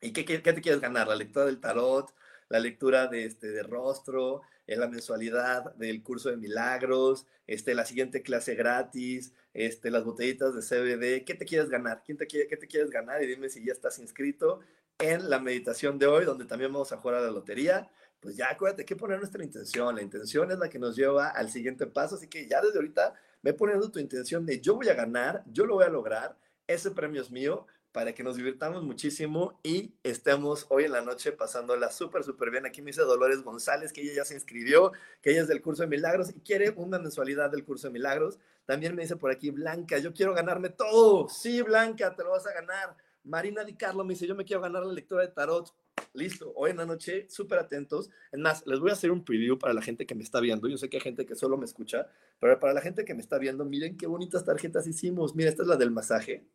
¿Y 0.01 0.11
qué, 0.11 0.25
qué, 0.25 0.41
qué 0.41 0.51
te 0.51 0.61
quieres 0.61 0.81
ganar? 0.81 1.07
¿La 1.07 1.15
lectura 1.15 1.45
del 1.45 1.61
tarot? 1.61 2.13
¿La 2.49 2.59
lectura 2.59 3.07
de, 3.07 3.25
este, 3.25 3.47
de 3.47 3.63
rostro? 3.63 4.41
en 4.67 4.79
la 4.79 4.87
mensualidad 4.87 5.75
del 5.75 6.01
curso 6.01 6.29
de 6.29 6.37
milagros, 6.37 7.25
este, 7.47 7.75
la 7.75 7.85
siguiente 7.85 8.21
clase 8.21 8.55
gratis, 8.55 9.33
este, 9.53 9.91
las 9.91 10.03
botellitas 10.03 10.55
de 10.55 10.61
CBD. 10.61 11.25
¿Qué 11.25 11.35
te 11.35 11.45
quieres 11.45 11.69
ganar? 11.69 12.01
¿Quién 12.03 12.17
te 12.17 12.27
quiere, 12.27 12.47
¿Qué 12.47 12.57
te 12.57 12.67
quieres 12.67 12.89
ganar? 12.89 13.21
Y 13.23 13.27
dime 13.27 13.49
si 13.49 13.63
ya 13.63 13.73
estás 13.73 13.99
inscrito 13.99 14.59
en 14.97 15.29
la 15.29 15.39
meditación 15.39 15.99
de 15.99 16.07
hoy, 16.07 16.25
donde 16.25 16.45
también 16.45 16.71
vamos 16.71 16.91
a 16.91 16.97
jugar 16.97 17.17
a 17.17 17.21
la 17.21 17.31
lotería. 17.31 17.89
Pues 18.19 18.35
ya 18.35 18.49
acuérdate 18.49 18.85
que 18.85 18.95
poner 18.95 19.19
nuestra 19.19 19.43
intención. 19.43 19.95
La 19.95 20.01
intención 20.01 20.49
es 20.51 20.57
la 20.57 20.69
que 20.69 20.79
nos 20.79 20.95
lleva 20.95 21.29
al 21.29 21.51
siguiente 21.51 21.85
paso. 21.85 22.15
Así 22.15 22.27
que 22.27 22.47
ya 22.47 22.61
desde 22.61 22.77
ahorita 22.77 23.13
ve 23.43 23.53
poniendo 23.53 23.91
tu 23.91 23.99
intención 23.99 24.45
de 24.45 24.59
yo 24.59 24.75
voy 24.75 24.89
a 24.89 24.95
ganar, 24.95 25.43
yo 25.45 25.65
lo 25.65 25.75
voy 25.75 25.85
a 25.85 25.89
lograr, 25.89 26.35
ese 26.65 26.89
premio 26.89 27.21
es 27.21 27.29
mío 27.29 27.67
para 27.95 28.13
que 28.13 28.23
nos 28.23 28.35
divirtamos 28.35 28.83
muchísimo 28.83 29.57
y 29.63 29.93
estemos 30.03 30.65
hoy 30.67 30.83
en 30.83 30.91
la 30.91 31.01
noche 31.01 31.31
pasándola 31.31 31.89
súper, 31.89 32.25
súper 32.25 32.51
bien. 32.51 32.65
Aquí 32.65 32.81
me 32.81 32.87
dice 32.87 33.03
Dolores 33.03 33.41
González 33.41 33.93
que 33.93 34.01
ella 34.01 34.15
ya 34.17 34.25
se 34.25 34.33
inscribió, 34.33 34.91
que 35.21 35.31
ella 35.31 35.43
es 35.43 35.47
del 35.47 35.61
curso 35.61 35.83
de 35.83 35.87
milagros 35.87 36.29
y 36.35 36.41
quiere 36.41 36.71
una 36.71 36.99
mensualidad 36.99 37.49
del 37.49 37.63
curso 37.63 37.87
de 37.87 37.93
milagros. 37.93 38.37
También 38.65 38.95
me 38.95 39.03
dice 39.03 39.15
por 39.15 39.31
aquí 39.31 39.49
Blanca, 39.49 39.97
yo 39.97 40.13
quiero 40.13 40.33
ganarme 40.33 40.67
todo. 40.67 41.29
Sí, 41.29 41.61
Blanca, 41.61 42.13
te 42.13 42.25
lo 42.25 42.31
vas 42.31 42.45
a 42.45 42.51
ganar. 42.51 42.97
Marina 43.23 43.63
Di 43.63 43.77
Carlo 43.77 44.03
me 44.03 44.13
dice, 44.13 44.27
yo 44.27 44.35
me 44.35 44.43
quiero 44.43 44.61
ganar 44.61 44.85
la 44.85 44.91
lectura 44.91 45.21
de 45.21 45.29
tarot. 45.29 45.73
Listo, 46.11 46.51
hoy 46.53 46.71
en 46.71 46.77
la 46.77 46.85
noche, 46.85 47.27
súper 47.29 47.59
atentos. 47.59 48.09
Es 48.29 48.39
más, 48.41 48.67
les 48.67 48.81
voy 48.81 48.89
a 48.89 48.93
hacer 48.93 49.09
un 49.09 49.23
preview 49.23 49.57
para 49.57 49.73
la 49.73 49.81
gente 49.81 50.05
que 50.05 50.15
me 50.15 50.23
está 50.23 50.41
viendo. 50.41 50.67
Yo 50.67 50.77
sé 50.77 50.89
que 50.89 50.97
hay 50.97 51.01
gente 51.01 51.25
que 51.25 51.35
solo 51.35 51.55
me 51.55 51.63
escucha, 51.63 52.09
pero 52.41 52.59
para 52.59 52.73
la 52.73 52.81
gente 52.81 53.05
que 53.05 53.13
me 53.13 53.21
está 53.21 53.37
viendo, 53.37 53.63
miren 53.63 53.95
qué 53.95 54.05
bonitas 54.05 54.43
tarjetas 54.43 54.85
hicimos. 54.85 55.33
Mira, 55.33 55.49
esta 55.49 55.61
es 55.61 55.69
la 55.69 55.77
del 55.77 55.91
masaje 55.91 56.45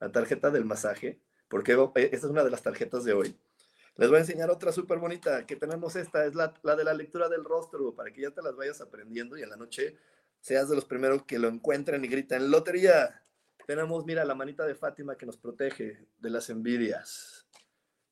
la 0.00 0.12
tarjeta 0.12 0.50
del 0.50 0.64
masaje, 0.64 1.20
porque 1.48 1.72
eh, 1.72 2.10
esta 2.12 2.26
es 2.26 2.32
una 2.32 2.44
de 2.44 2.50
las 2.50 2.62
tarjetas 2.62 3.04
de 3.04 3.12
hoy. 3.12 3.36
Les 3.96 4.08
voy 4.08 4.18
a 4.18 4.20
enseñar 4.20 4.50
otra 4.50 4.72
súper 4.72 4.98
bonita 4.98 5.46
que 5.46 5.56
tenemos 5.56 5.96
esta, 5.96 6.26
es 6.26 6.34
la, 6.34 6.52
la, 6.62 6.76
de 6.76 6.84
la 6.84 6.92
lectura 6.92 7.28
del 7.28 7.44
rostro, 7.44 7.94
para 7.94 8.12
que 8.12 8.22
ya 8.22 8.30
te 8.30 8.42
las 8.42 8.54
vayas 8.54 8.80
aprendiendo 8.80 9.38
y 9.38 9.42
en 9.42 9.50
la 9.50 9.56
noche 9.56 9.96
seas 10.40 10.68
de 10.68 10.76
los 10.76 10.84
primeros 10.84 11.24
que 11.24 11.38
lo 11.38 11.48
encuentren 11.48 12.04
y 12.04 12.08
griten, 12.08 12.50
lotería. 12.50 13.22
Tenemos, 13.66 14.04
mira, 14.04 14.24
la 14.24 14.34
manita 14.34 14.64
de 14.66 14.74
Fátima 14.74 15.16
que 15.16 15.26
nos 15.26 15.38
protege 15.38 16.06
de 16.18 16.30
las 16.30 16.50
envidias. 16.50 17.48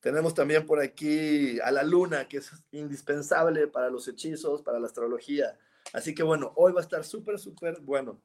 Tenemos 0.01 0.35
también 0.35 0.67
por 0.67 0.81
aquí 0.81 1.61
a 1.61 1.71
la 1.71 1.83
luna, 1.83 2.29
que 2.29 2.39
es 2.39 2.51
indispensable 2.73 3.69
para 3.69 3.89
los 3.89 4.09
hechizos, 4.09 4.63
para 4.63 4.81
la 4.81 4.87
astrología. 4.87 5.59
Así 5.93 6.15
que 6.15 6.23
bueno, 6.23 6.53
hoy 6.57 6.73
va 6.73 6.81
a 6.81 6.83
estar 6.83 7.05
súper, 7.05 7.39
súper 7.39 7.81
bueno. 7.81 8.21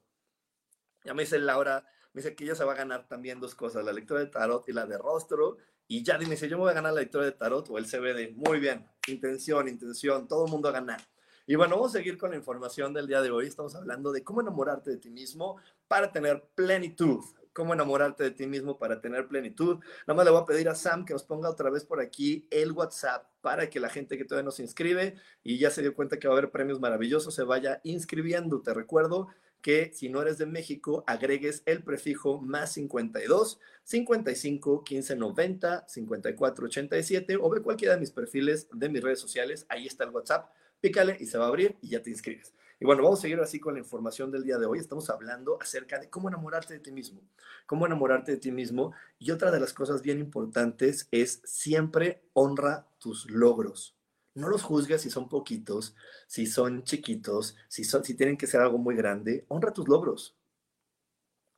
Ya 1.04 1.14
me 1.14 1.22
dice 1.22 1.38
Laura, 1.38 1.86
me 2.12 2.22
dice 2.22 2.34
que 2.34 2.44
ella 2.44 2.54
se 2.54 2.64
va 2.64 2.72
a 2.72 2.76
ganar 2.76 3.06
también 3.06 3.40
dos 3.40 3.54
cosas, 3.54 3.84
la 3.84 3.92
lectura 3.92 4.20
de 4.20 4.26
tarot 4.26 4.68
y 4.68 4.72
la 4.72 4.86
de 4.86 4.98
rostro. 4.98 5.58
Y 5.86 6.04
ya 6.04 6.18
me 6.18 6.24
dice, 6.24 6.48
yo 6.48 6.56
me 6.56 6.62
voy 6.62 6.70
a 6.70 6.74
ganar 6.74 6.92
la 6.92 7.00
lectura 7.00 7.24
de 7.24 7.32
tarot 7.32 7.68
o 7.70 7.78
el 7.78 7.86
CBD. 7.86 8.34
Muy 8.34 8.60
bien, 8.60 8.86
intención, 9.08 9.68
intención, 9.68 10.28
todo 10.28 10.44
el 10.44 10.50
mundo 10.50 10.68
a 10.68 10.72
ganar. 10.72 11.00
Y 11.46 11.56
bueno, 11.56 11.74
vamos 11.74 11.94
a 11.94 11.98
seguir 11.98 12.16
con 12.16 12.30
la 12.30 12.36
información 12.36 12.94
del 12.94 13.08
día 13.08 13.22
de 13.22 13.30
hoy. 13.30 13.46
Estamos 13.46 13.74
hablando 13.74 14.12
de 14.12 14.22
cómo 14.22 14.40
enamorarte 14.40 14.90
de 14.90 14.96
ti 14.98 15.10
mismo 15.10 15.56
para 15.88 16.12
tener 16.12 16.44
plenitud, 16.54 17.24
cómo 17.52 17.74
enamorarte 17.74 18.22
de 18.22 18.30
ti 18.30 18.46
mismo 18.46 18.78
para 18.78 19.00
tener 19.00 19.26
plenitud. 19.26 19.80
Nada 20.06 20.14
más 20.14 20.24
le 20.24 20.30
voy 20.30 20.42
a 20.42 20.44
pedir 20.44 20.68
a 20.68 20.76
Sam 20.76 21.04
que 21.04 21.12
nos 21.12 21.24
ponga 21.24 21.50
otra 21.50 21.70
vez 21.70 21.84
por 21.84 22.00
aquí 22.00 22.46
el 22.50 22.70
WhatsApp 22.70 23.26
para 23.40 23.68
que 23.68 23.80
la 23.80 23.88
gente 23.88 24.16
que 24.16 24.24
todavía 24.24 24.44
no 24.44 24.52
se 24.52 24.62
inscribe 24.62 25.16
y 25.42 25.58
ya 25.58 25.70
se 25.70 25.82
dio 25.82 25.92
cuenta 25.92 26.20
que 26.20 26.28
va 26.28 26.34
a 26.34 26.38
haber 26.38 26.52
premios 26.52 26.78
maravillosos 26.78 27.34
se 27.34 27.42
vaya 27.42 27.80
inscribiendo. 27.82 28.62
Te 28.62 28.72
recuerdo 28.72 29.26
que 29.62 29.92
si 29.92 30.08
no 30.08 30.22
eres 30.22 30.38
de 30.38 30.46
México, 30.46 31.04
agregues 31.06 31.62
el 31.66 31.82
prefijo 31.82 32.40
más 32.40 32.72
52 32.72 33.60
55 33.84 34.84
15 34.84 35.16
90 35.16 35.84
54 35.88 36.66
87 36.66 37.36
o 37.40 37.50
ve 37.50 37.62
cualquiera 37.62 37.94
de 37.94 38.00
mis 38.00 38.10
perfiles 38.10 38.68
de 38.72 38.88
mis 38.88 39.02
redes 39.02 39.20
sociales. 39.20 39.66
Ahí 39.68 39.86
está 39.86 40.04
el 40.04 40.10
WhatsApp. 40.10 40.50
Pícale 40.80 41.16
y 41.20 41.26
se 41.26 41.38
va 41.38 41.44
a 41.44 41.48
abrir 41.48 41.76
y 41.80 41.90
ya 41.90 42.02
te 42.02 42.10
inscribes. 42.10 42.54
Y 42.82 42.86
bueno, 42.86 43.02
vamos 43.02 43.18
a 43.18 43.22
seguir 43.22 43.38
así 43.40 43.60
con 43.60 43.74
la 43.74 43.80
información 43.80 44.30
del 44.30 44.42
día 44.42 44.56
de 44.56 44.64
hoy. 44.64 44.78
Estamos 44.78 45.10
hablando 45.10 45.58
acerca 45.60 45.98
de 45.98 46.08
cómo 46.08 46.28
enamorarte 46.28 46.72
de 46.72 46.80
ti 46.80 46.92
mismo, 46.92 47.20
cómo 47.66 47.84
enamorarte 47.84 48.32
de 48.32 48.38
ti 48.38 48.50
mismo. 48.50 48.94
Y 49.18 49.32
otra 49.32 49.50
de 49.50 49.60
las 49.60 49.74
cosas 49.74 50.00
bien 50.00 50.18
importantes 50.18 51.06
es 51.10 51.42
siempre 51.44 52.22
honra 52.32 52.86
tus 52.98 53.30
logros. 53.30 53.99
No 54.34 54.48
los 54.48 54.62
juzgues 54.62 55.02
si 55.02 55.10
son 55.10 55.28
poquitos, 55.28 55.94
si 56.26 56.46
son 56.46 56.84
chiquitos, 56.84 57.56
si, 57.68 57.84
son, 57.84 58.04
si 58.04 58.14
tienen 58.14 58.36
que 58.36 58.46
ser 58.46 58.60
algo 58.60 58.78
muy 58.78 58.94
grande. 58.94 59.44
Honra 59.48 59.72
tus 59.72 59.88
logros. 59.88 60.36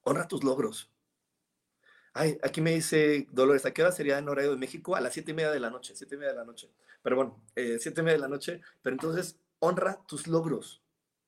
Honra 0.05 0.27
tus 0.27 0.43
logros. 0.43 0.91
Ay, 2.14 2.39
aquí 2.43 2.61
me 2.61 2.73
dice 2.73 3.27
Dolores, 3.31 3.64
¿a 3.64 3.73
qué 3.73 3.83
hora 3.83 3.93
sería 3.93 4.18
en 4.18 4.29
horario 4.29 4.51
de 4.51 4.59
México? 4.59 4.95
A 4.97 5.01
las 5.01 5.14
siete 5.14 5.31
y 5.31 5.35
media 5.35 5.51
de 5.51 5.61
la 5.61 5.70
noche, 5.70 5.95
siete 5.97 6.14
y 6.14 6.18
media 6.18 6.33
de 6.33 6.39
la 6.39 6.45
noche. 6.45 6.70
Pero 7.03 7.16
bueno, 7.16 7.43
eh, 7.57 7.79
siete 7.81 8.01
y 8.01 8.05
media 8.05 8.16
de 8.16 8.23
la 8.23 8.29
noche. 8.29 8.61
Pero 8.83 8.95
entonces, 8.95 9.39
honra 9.61 10.03
tus 10.07 10.27
logros 10.27 10.82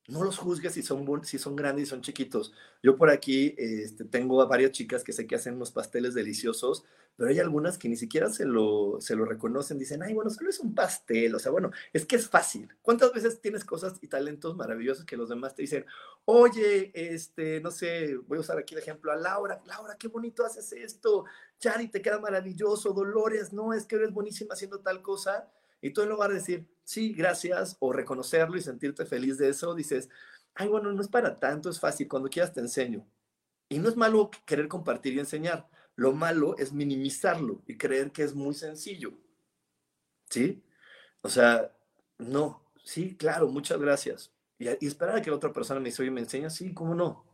no 0.09 0.23
los 0.23 0.39
juzgues 0.39 0.75
si 0.75 0.83
son, 0.83 1.25
si 1.25 1.39
son 1.39 1.57
grandes 1.57 1.85
y 1.85 1.91
son 1.91 2.03
chiquitos. 2.03 2.53
Yo 2.83 2.97
por 2.97 3.11
aquí 3.11 3.55
este, 3.57 4.05
tengo 4.05 4.43
a 4.43 4.47
varias 4.47 4.73
chicas 4.73 5.03
que 5.03 5.13
sé 5.13 5.27
que 5.27 5.37
hacen 5.37 5.55
unos 5.55 5.71
pasteles 5.71 6.13
deliciosos, 6.15 6.85
pero 7.17 7.31
hay 7.31 7.39
algunas 7.39 7.79
que 7.79 7.89
ni 7.89 7.97
siquiera 7.97 8.29
se 8.29 8.45
lo, 8.45 9.01
se 9.01 9.17
lo 9.17 9.25
reconocen. 9.25 9.79
Dicen, 9.79 10.03
ay, 10.03 10.13
bueno, 10.13 10.31
solo 10.31 10.51
es 10.51 10.61
un 10.61 10.75
pastel. 10.75 11.35
O 11.35 11.39
sea, 11.39 11.53
bueno, 11.53 11.71
es 11.93 12.05
que 12.05 12.17
es 12.17 12.29
fácil. 12.29 12.69
¿Cuántas 12.83 13.13
veces 13.13 13.41
tienes 13.41 13.65
cosas 13.65 13.95
y 14.03 14.09
talentos 14.09 14.57
maravillosos 14.57 15.05
que 15.05 15.17
los 15.17 15.29
demás 15.29 15.55
te 15.55 15.63
dicen, 15.63 15.87
oye, 16.25 16.91
este, 16.93 17.61
no 17.61 17.71
sé, 17.71 18.17
voy 18.27 18.39
a 18.39 18.41
usar 18.41 18.59
aquí 18.59 18.75
el 18.75 18.81
ejemplo 18.81 19.13
a 19.13 19.17
Laura. 19.17 19.63
Laura, 19.65 19.97
qué 19.99 20.09
bonito 20.09 20.45
haces 20.45 20.73
esto. 20.73 21.25
Chari, 21.59 21.89
te 21.89 22.03
queda 22.03 22.19
maravilloso. 22.19 22.93
Dolores, 22.93 23.53
no, 23.53 23.73
es 23.73 23.87
que 23.87 23.97
eres 23.97 24.13
buenísima 24.13 24.55
haciendo 24.55 24.81
tal 24.81 25.01
cosa. 25.01 25.49
Y 25.85 25.91
tú 25.91 26.01
en 26.01 26.09
lugar 26.09 26.31
de 26.31 26.37
decir, 26.37 26.67
sí, 26.83 27.13
gracias, 27.13 27.77
o 27.79 27.93
reconocerlo 27.93 28.57
y 28.57 28.63
sentirte 28.63 29.05
feliz 29.05 29.37
de 29.37 29.51
eso, 29.51 29.75
dices, 29.75 30.09
ay, 30.55 30.67
bueno, 30.67 30.91
no 30.91 31.03
es 31.03 31.09
para 31.09 31.39
tanto, 31.39 31.69
es 31.69 31.79
fácil, 31.79 32.09
cuando 32.09 32.31
quieras 32.31 32.55
te 32.55 32.61
enseño. 32.61 33.07
Y 33.69 33.79
no 33.79 33.91
es 33.91 33.95
malo 33.95 34.31
querer 34.47 34.67
compartir 34.67 35.13
y 35.13 35.19
enseñar, 35.19 35.69
lo 35.95 36.15
malo 36.15 36.57
es 36.57 36.73
minimizarlo 36.73 37.63
y 37.67 37.77
creer 37.77 38.13
que 38.13 38.23
es 38.23 38.35
muy 38.35 38.55
sencillo. 38.55 39.13
¿Sí? 40.31 40.65
O 41.21 41.29
sea, 41.29 41.71
no, 42.17 42.63
sí, 42.83 43.15
claro, 43.15 43.49
muchas 43.49 43.79
gracias. 43.79 44.33
Y, 44.59 44.69
esperar 44.87 45.19
a 45.19 45.21
que 45.21 45.29
la 45.29 45.37
otra 45.37 45.53
persona 45.53 45.81
me 45.81 45.91
dice, 45.91 46.01
oye, 46.01 46.11
me 46.11 46.23
enseña, 46.23 46.49
sí, 46.49 46.73
¿cómo 46.73 46.95
no? 46.95 47.27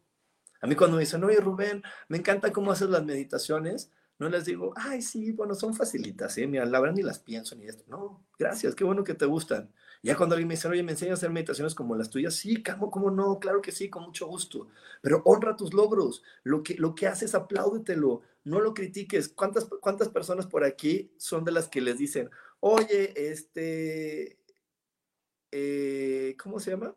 A 0.60 0.66
mí 0.66 0.74
cuando 0.74 0.96
me 0.96 1.04
dicen, 1.04 1.22
oye, 1.22 1.38
Rubén, 1.38 1.84
me 2.08 2.18
encanta 2.18 2.50
cómo 2.50 2.72
haces 2.72 2.90
las 2.90 3.04
meditaciones, 3.04 3.92
no 4.20 4.28
les 4.28 4.44
digo, 4.44 4.74
ay, 4.76 5.00
sí, 5.00 5.32
bueno, 5.32 5.54
son 5.54 5.74
facilitas, 5.74 6.36
¿eh? 6.36 6.46
Mira, 6.46 6.66
la 6.66 6.78
verdad 6.78 6.94
ni 6.94 7.02
las 7.02 7.18
pienso 7.18 7.56
ni 7.56 7.66
esto. 7.66 7.84
No, 7.88 8.22
gracias, 8.38 8.74
qué 8.74 8.84
bueno 8.84 9.02
que 9.02 9.14
te 9.14 9.24
gustan. 9.24 9.72
Ya 10.02 10.14
cuando 10.14 10.34
alguien 10.34 10.46
me 10.48 10.54
dice, 10.54 10.68
oye, 10.68 10.82
me 10.82 10.92
enseñas 10.92 11.12
a 11.12 11.14
hacer 11.20 11.30
meditaciones 11.30 11.74
como 11.74 11.96
las 11.96 12.10
tuyas, 12.10 12.34
sí, 12.34 12.62
¿cómo, 12.62 12.90
cómo 12.90 13.10
no? 13.10 13.40
Claro 13.40 13.62
que 13.62 13.72
sí, 13.72 13.88
con 13.88 14.02
mucho 14.04 14.26
gusto. 14.26 14.68
Pero 15.00 15.22
honra 15.24 15.56
tus 15.56 15.72
logros. 15.72 16.22
Lo 16.42 16.62
que, 16.62 16.74
lo 16.74 16.94
que 16.94 17.06
haces, 17.06 17.34
apláudetelo. 17.34 18.20
No 18.44 18.60
lo 18.60 18.74
critiques. 18.74 19.28
¿Cuántas, 19.30 19.64
¿Cuántas 19.80 20.10
personas 20.10 20.46
por 20.46 20.64
aquí 20.64 21.12
son 21.16 21.44
de 21.44 21.52
las 21.52 21.68
que 21.68 21.80
les 21.80 21.96
dicen, 21.96 22.30
oye, 22.60 23.14
este, 23.30 24.38
eh, 25.50 26.36
¿cómo 26.38 26.60
se 26.60 26.72
llama? 26.72 26.94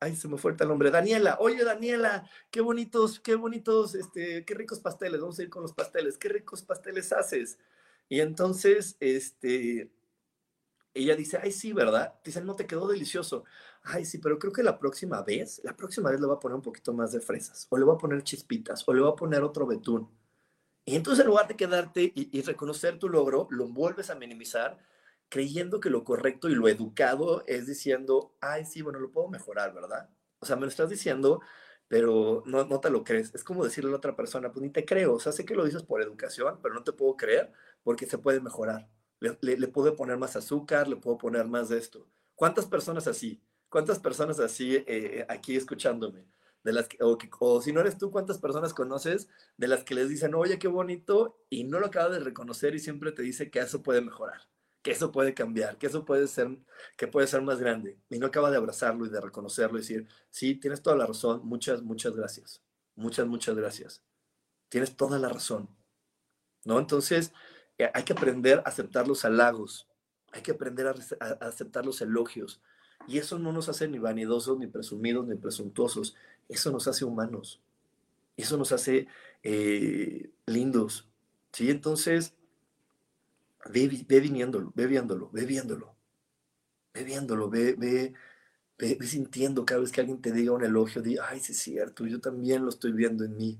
Ay, 0.00 0.16
se 0.16 0.28
me 0.28 0.36
fue 0.36 0.54
el 0.58 0.68
nombre, 0.68 0.90
Daniela, 0.90 1.36
oye 1.40 1.64
Daniela, 1.64 2.28
qué 2.50 2.60
bonitos, 2.60 3.20
qué 3.20 3.34
bonitos, 3.34 3.94
este, 3.94 4.44
qué 4.44 4.54
ricos 4.54 4.80
pasteles, 4.80 5.20
vamos 5.20 5.38
a 5.38 5.42
ir 5.42 5.50
con 5.50 5.62
los 5.62 5.72
pasteles, 5.72 6.18
qué 6.18 6.28
ricos 6.28 6.62
pasteles 6.62 7.12
haces. 7.12 7.58
Y 8.08 8.20
entonces, 8.20 8.96
este, 9.00 9.90
ella 10.94 11.16
dice, 11.16 11.38
ay, 11.42 11.52
sí, 11.52 11.72
¿verdad? 11.72 12.14
Dice, 12.24 12.40
no 12.40 12.54
te 12.54 12.66
quedó 12.66 12.86
delicioso. 12.88 13.44
Ay, 13.82 14.04
sí, 14.04 14.18
pero 14.18 14.38
creo 14.38 14.52
que 14.52 14.62
la 14.62 14.78
próxima 14.78 15.22
vez, 15.22 15.60
la 15.64 15.76
próxima 15.76 16.10
vez 16.10 16.20
le 16.20 16.26
voy 16.26 16.36
a 16.36 16.40
poner 16.40 16.56
un 16.56 16.62
poquito 16.62 16.92
más 16.92 17.12
de 17.12 17.20
fresas, 17.20 17.66
o 17.70 17.76
le 17.76 17.84
voy 17.84 17.94
a 17.94 17.98
poner 17.98 18.22
chispitas, 18.22 18.84
o 18.86 18.94
le 18.94 19.00
voy 19.00 19.12
a 19.12 19.16
poner 19.16 19.42
otro 19.42 19.66
betún. 19.66 20.08
Y 20.84 20.94
entonces 20.96 21.24
en 21.24 21.30
lugar 21.30 21.48
de 21.48 21.56
quedarte 21.56 22.02
y, 22.14 22.38
y 22.38 22.42
reconocer 22.42 22.98
tu 22.98 23.08
logro, 23.08 23.48
lo 23.50 23.66
vuelves 23.68 24.10
a 24.10 24.14
minimizar 24.14 24.78
creyendo 25.28 25.80
que 25.80 25.90
lo 25.90 26.04
correcto 26.04 26.48
y 26.48 26.54
lo 26.54 26.68
educado 26.68 27.44
es 27.46 27.66
diciendo, 27.66 28.34
ay, 28.40 28.64
sí, 28.64 28.82
bueno, 28.82 28.98
lo 28.98 29.10
puedo 29.10 29.28
mejorar, 29.28 29.74
¿verdad? 29.74 30.08
O 30.38 30.46
sea, 30.46 30.56
me 30.56 30.62
lo 30.62 30.68
estás 30.68 30.90
diciendo, 30.90 31.40
pero 31.88 32.42
no, 32.46 32.64
no 32.64 32.80
te 32.80 32.90
lo 32.90 33.04
crees. 33.04 33.34
Es 33.34 33.44
como 33.44 33.64
decirle 33.64 33.88
a 33.90 33.92
la 33.92 33.98
otra 33.98 34.16
persona, 34.16 34.52
pues 34.52 34.62
ni 34.62 34.70
te 34.70 34.84
creo, 34.84 35.14
o 35.14 35.20
sea, 35.20 35.32
sé 35.32 35.44
que 35.44 35.54
lo 35.54 35.64
dices 35.64 35.82
por 35.82 36.02
educación, 36.02 36.58
pero 36.62 36.74
no 36.74 36.84
te 36.84 36.92
puedo 36.92 37.16
creer 37.16 37.52
porque 37.82 38.06
se 38.06 38.18
puede 38.18 38.40
mejorar. 38.40 38.88
Le, 39.20 39.68
puedo 39.68 39.96
poner 39.96 40.18
más 40.18 40.36
azúcar, 40.36 40.88
le 40.88 40.96
puedo 40.96 41.18
poner 41.18 41.46
más 41.46 41.68
de 41.68 41.78
esto. 41.78 42.06
¿Cuántas 42.34 42.66
personas 42.66 43.06
así? 43.06 43.42
¿Cuántas 43.68 43.98
personas 43.98 44.40
así 44.40 44.84
eh, 44.86 45.24
aquí 45.28 45.56
escuchándome? 45.56 46.26
De 46.62 46.72
las 46.72 46.88
o, 47.00 47.16
o, 47.40 47.62
si 47.62 47.72
no 47.72 47.80
eres 47.80 47.96
tú, 47.96 48.10
¿cuántas 48.10 48.38
personas 48.38 48.74
conoces 48.74 49.28
de 49.56 49.68
las 49.68 49.84
que 49.84 49.94
les 49.94 50.08
dicen, 50.08 50.34
oye, 50.34 50.58
qué 50.58 50.68
bonito, 50.68 51.38
y 51.48 51.64
no 51.64 51.80
lo 51.80 51.86
acaba 51.86 52.10
de 52.10 52.20
reconocer 52.20 52.74
y 52.74 52.80
siempre 52.80 53.12
te 53.12 53.22
dice 53.22 53.50
que 53.50 53.60
eso 53.60 53.82
puede 53.82 54.00
mejorar? 54.00 54.42
Que 54.86 54.92
eso 54.92 55.10
puede 55.10 55.34
cambiar, 55.34 55.78
que 55.78 55.88
eso 55.88 56.04
puede 56.04 56.28
ser, 56.28 56.56
que 56.96 57.08
puede 57.08 57.26
ser 57.26 57.42
más 57.42 57.58
grande. 57.58 57.98
Y 58.08 58.20
no 58.20 58.28
acaba 58.28 58.52
de 58.52 58.56
abrazarlo 58.56 59.04
y 59.04 59.08
de 59.08 59.20
reconocerlo 59.20 59.78
y 59.78 59.80
decir, 59.80 60.06
sí, 60.30 60.54
tienes 60.54 60.80
toda 60.80 60.94
la 60.94 61.06
razón, 61.06 61.40
muchas, 61.42 61.82
muchas 61.82 62.14
gracias. 62.14 62.62
Muchas, 62.94 63.26
muchas 63.26 63.56
gracias. 63.56 64.04
Tienes 64.68 64.96
toda 64.96 65.18
la 65.18 65.28
razón. 65.28 65.68
¿No? 66.64 66.78
Entonces, 66.78 67.32
eh, 67.78 67.90
hay 67.94 68.04
que 68.04 68.12
aprender 68.12 68.60
a 68.60 68.68
aceptar 68.68 69.08
los 69.08 69.24
halagos, 69.24 69.88
hay 70.30 70.42
que 70.42 70.52
aprender 70.52 70.86
a, 70.86 70.94
aceptar 71.40 71.84
los 71.84 72.00
elogios. 72.00 72.60
Y 73.08 73.18
eso 73.18 73.40
no 73.40 73.50
nos 73.50 73.68
hace 73.68 73.88
ni 73.88 73.98
vanidosos, 73.98 74.56
ni 74.56 74.68
presumidos, 74.68 75.26
ni 75.26 75.34
presuntuosos. 75.34 76.14
Eso 76.48 76.70
nos 76.70 76.86
hace 76.86 77.04
humanos. 77.04 77.60
Eso 78.36 78.56
nos 78.56 78.70
hace 78.70 79.08
eh, 79.42 80.30
lindos. 80.46 81.08
¿Sí? 81.50 81.72
Entonces, 81.72 82.35
ve, 83.70 84.04
ve 84.06 84.20
viniéndolo, 84.20 84.72
ve 84.74 84.86
viéndolo, 84.86 85.30
ve 85.32 85.44
viéndolo, 85.44 85.96
ve 86.94 87.04
viéndolo, 87.04 87.50
ve, 87.50 87.74
ve, 87.74 88.14
ve, 88.78 88.98
sintiendo 89.06 89.64
cada 89.64 89.80
vez 89.80 89.92
que 89.92 90.00
alguien 90.00 90.20
te 90.20 90.32
diga 90.32 90.52
un 90.52 90.64
elogio, 90.64 91.02
di, 91.02 91.18
ay, 91.18 91.40
sí 91.40 91.52
es 91.52 91.58
cierto, 91.58 92.06
yo 92.06 92.20
también 92.20 92.62
lo 92.64 92.70
estoy 92.70 92.92
viendo 92.92 93.24
en 93.24 93.36
mí. 93.36 93.58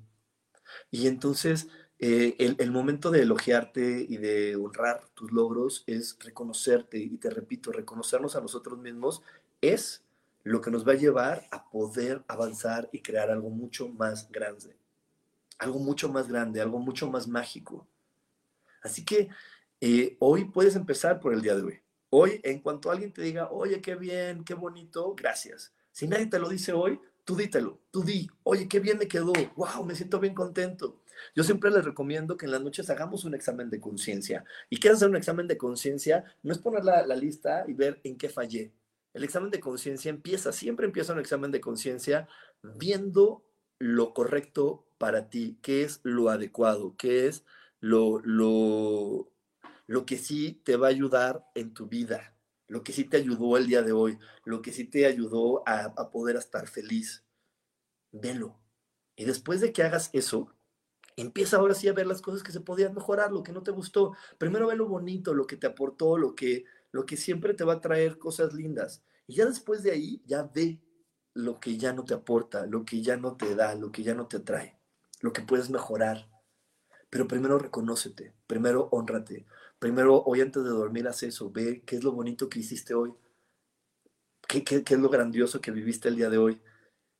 Y 0.90 1.06
entonces 1.06 1.68
eh, 1.98 2.36
el, 2.38 2.56
el, 2.58 2.70
momento 2.70 3.10
de 3.10 3.22
elogiarte 3.22 4.04
y 4.08 4.18
de 4.18 4.56
honrar 4.56 5.08
tus 5.14 5.32
logros 5.32 5.84
es 5.86 6.18
reconocerte, 6.20 6.98
y 6.98 7.16
te 7.18 7.30
repito, 7.30 7.72
reconocernos 7.72 8.36
a 8.36 8.40
nosotros 8.40 8.78
mismos 8.78 9.22
es 9.60 10.04
lo 10.46 10.60
que 10.60 10.70
nos 10.70 10.86
va 10.86 10.92
a 10.92 10.96
llevar 10.96 11.48
a 11.50 11.68
poder 11.70 12.22
avanzar 12.28 12.88
y 12.92 13.02
crear 13.02 13.30
algo 13.30 13.50
mucho 13.50 13.88
más 13.88 14.30
grande, 14.30 14.76
algo 15.58 15.80
mucho 15.80 16.08
más 16.08 16.28
grande, 16.28 16.60
algo 16.60 16.78
mucho 16.78 17.10
más 17.10 17.26
mágico. 17.26 17.88
Así 18.82 19.04
que 19.04 19.28
eh, 19.80 20.16
hoy 20.20 20.44
puedes 20.44 20.76
empezar 20.76 21.20
por 21.20 21.32
el 21.32 21.42
día 21.42 21.54
de 21.54 21.62
hoy. 21.62 21.80
Hoy, 22.10 22.40
en 22.44 22.60
cuanto 22.60 22.90
alguien 22.90 23.12
te 23.12 23.22
diga, 23.22 23.50
oye, 23.50 23.80
qué 23.80 23.94
bien, 23.94 24.44
qué 24.44 24.54
bonito, 24.54 25.14
gracias. 25.14 25.74
Si 25.92 26.06
nadie 26.06 26.26
te 26.26 26.38
lo 26.38 26.48
dice 26.48 26.72
hoy, 26.72 27.00
tú 27.24 27.36
dítelo, 27.36 27.80
tú 27.90 28.02
di, 28.02 28.28
oye, 28.44 28.68
qué 28.68 28.80
bien 28.80 28.98
me 28.98 29.08
quedó, 29.08 29.32
wow, 29.56 29.84
me 29.84 29.94
siento 29.94 30.20
bien 30.20 30.34
contento. 30.34 31.02
Yo 31.34 31.42
siempre 31.42 31.70
les 31.70 31.84
recomiendo 31.84 32.36
que 32.36 32.46
en 32.46 32.52
las 32.52 32.62
noches 32.62 32.88
hagamos 32.90 33.24
un 33.24 33.34
examen 33.34 33.70
de 33.70 33.80
conciencia. 33.80 34.44
Y 34.70 34.78
qué 34.78 34.90
hacer 34.90 35.08
un 35.08 35.16
examen 35.16 35.48
de 35.48 35.58
conciencia 35.58 36.24
no 36.42 36.52
es 36.52 36.58
poner 36.58 36.84
la, 36.84 37.06
la 37.06 37.16
lista 37.16 37.64
y 37.66 37.72
ver 37.72 38.00
en 38.04 38.16
qué 38.16 38.28
fallé. 38.28 38.72
El 39.12 39.24
examen 39.24 39.50
de 39.50 39.60
conciencia 39.60 40.10
empieza, 40.10 40.52
siempre 40.52 40.86
empieza 40.86 41.14
un 41.14 41.20
examen 41.20 41.50
de 41.50 41.60
conciencia 41.60 42.28
viendo 42.62 43.42
lo 43.78 44.14
correcto 44.14 44.86
para 44.98 45.28
ti, 45.28 45.58
qué 45.62 45.82
es 45.82 46.00
lo 46.02 46.28
adecuado, 46.28 46.94
qué 46.96 47.26
es 47.26 47.44
lo, 47.80 48.20
lo 49.86 50.04
que 50.04 50.18
sí 50.18 50.60
te 50.64 50.76
va 50.76 50.88
a 50.88 50.90
ayudar 50.90 51.44
en 51.54 51.72
tu 51.72 51.86
vida, 51.86 52.36
lo 52.68 52.82
que 52.82 52.92
sí 52.92 53.04
te 53.04 53.16
ayudó 53.16 53.56
el 53.56 53.66
día 53.66 53.82
de 53.82 53.92
hoy, 53.92 54.18
lo 54.44 54.60
que 54.62 54.72
sí 54.72 54.84
te 54.84 55.06
ayudó 55.06 55.62
a, 55.66 56.10
poder 56.10 56.36
estar 56.36 56.66
feliz. 56.66 57.24
Velo. 58.10 58.58
Y 59.14 59.24
después 59.24 59.60
de 59.60 59.72
que 59.72 59.82
hagas 59.82 60.10
eso, 60.12 60.52
empieza 61.16 61.56
ahora 61.56 61.74
sí 61.74 61.88
a 61.88 61.92
ver 61.92 62.06
las 62.06 62.20
cosas 62.20 62.42
que 62.42 62.52
se 62.52 62.60
podían 62.60 62.94
mejorar, 62.94 63.32
lo 63.32 63.42
que 63.42 63.52
no 63.52 63.62
te 63.62 63.70
gustó. 63.70 64.14
Primero 64.38 64.66
ve 64.66 64.76
lo 64.76 64.88
bonito, 64.88 65.32
lo 65.34 65.46
que 65.46 65.56
te 65.56 65.66
aportó, 65.66 66.18
lo 66.18 66.34
que, 66.34 66.64
lo 66.90 67.06
que 67.06 67.16
siempre 67.16 67.54
te 67.54 67.64
va 67.64 67.74
a 67.74 67.80
traer 67.80 68.18
cosas 68.18 68.52
lindas. 68.52 69.02
Y 69.26 69.36
ya 69.36 69.46
después 69.46 69.82
de 69.82 69.92
ahí, 69.92 70.22
ya 70.26 70.42
ve 70.42 70.80
lo 71.34 71.60
que 71.60 71.76
ya 71.76 71.92
no 71.92 72.04
te 72.04 72.14
aporta, 72.14 72.66
lo 72.66 72.84
que 72.84 73.02
ya 73.02 73.16
no 73.16 73.36
te 73.36 73.54
da, 73.54 73.74
lo 73.74 73.92
que 73.92 74.02
ya 74.02 74.14
no 74.14 74.26
te 74.26 74.40
trae. 74.40 74.78
lo 75.20 75.32
que 75.32 75.42
puedes 75.42 75.70
mejorar. 75.70 76.28
Pero 77.10 77.28
primero 77.28 77.58
reconócete, 77.58 78.34
primero 78.46 78.88
honrate, 78.90 79.46
primero 79.78 80.22
hoy 80.24 80.40
antes 80.40 80.62
de 80.64 80.70
dormir 80.70 81.08
haz 81.08 81.22
eso, 81.22 81.50
ve 81.50 81.82
qué 81.84 81.96
es 81.96 82.04
lo 82.04 82.12
bonito 82.12 82.48
que 82.48 82.60
hiciste 82.60 82.94
hoy, 82.94 83.14
qué, 84.48 84.64
qué, 84.64 84.82
qué 84.82 84.94
es 84.94 85.00
lo 85.00 85.08
grandioso 85.08 85.60
que 85.60 85.70
viviste 85.70 86.08
el 86.08 86.16
día 86.16 86.30
de 86.30 86.38
hoy. 86.38 86.60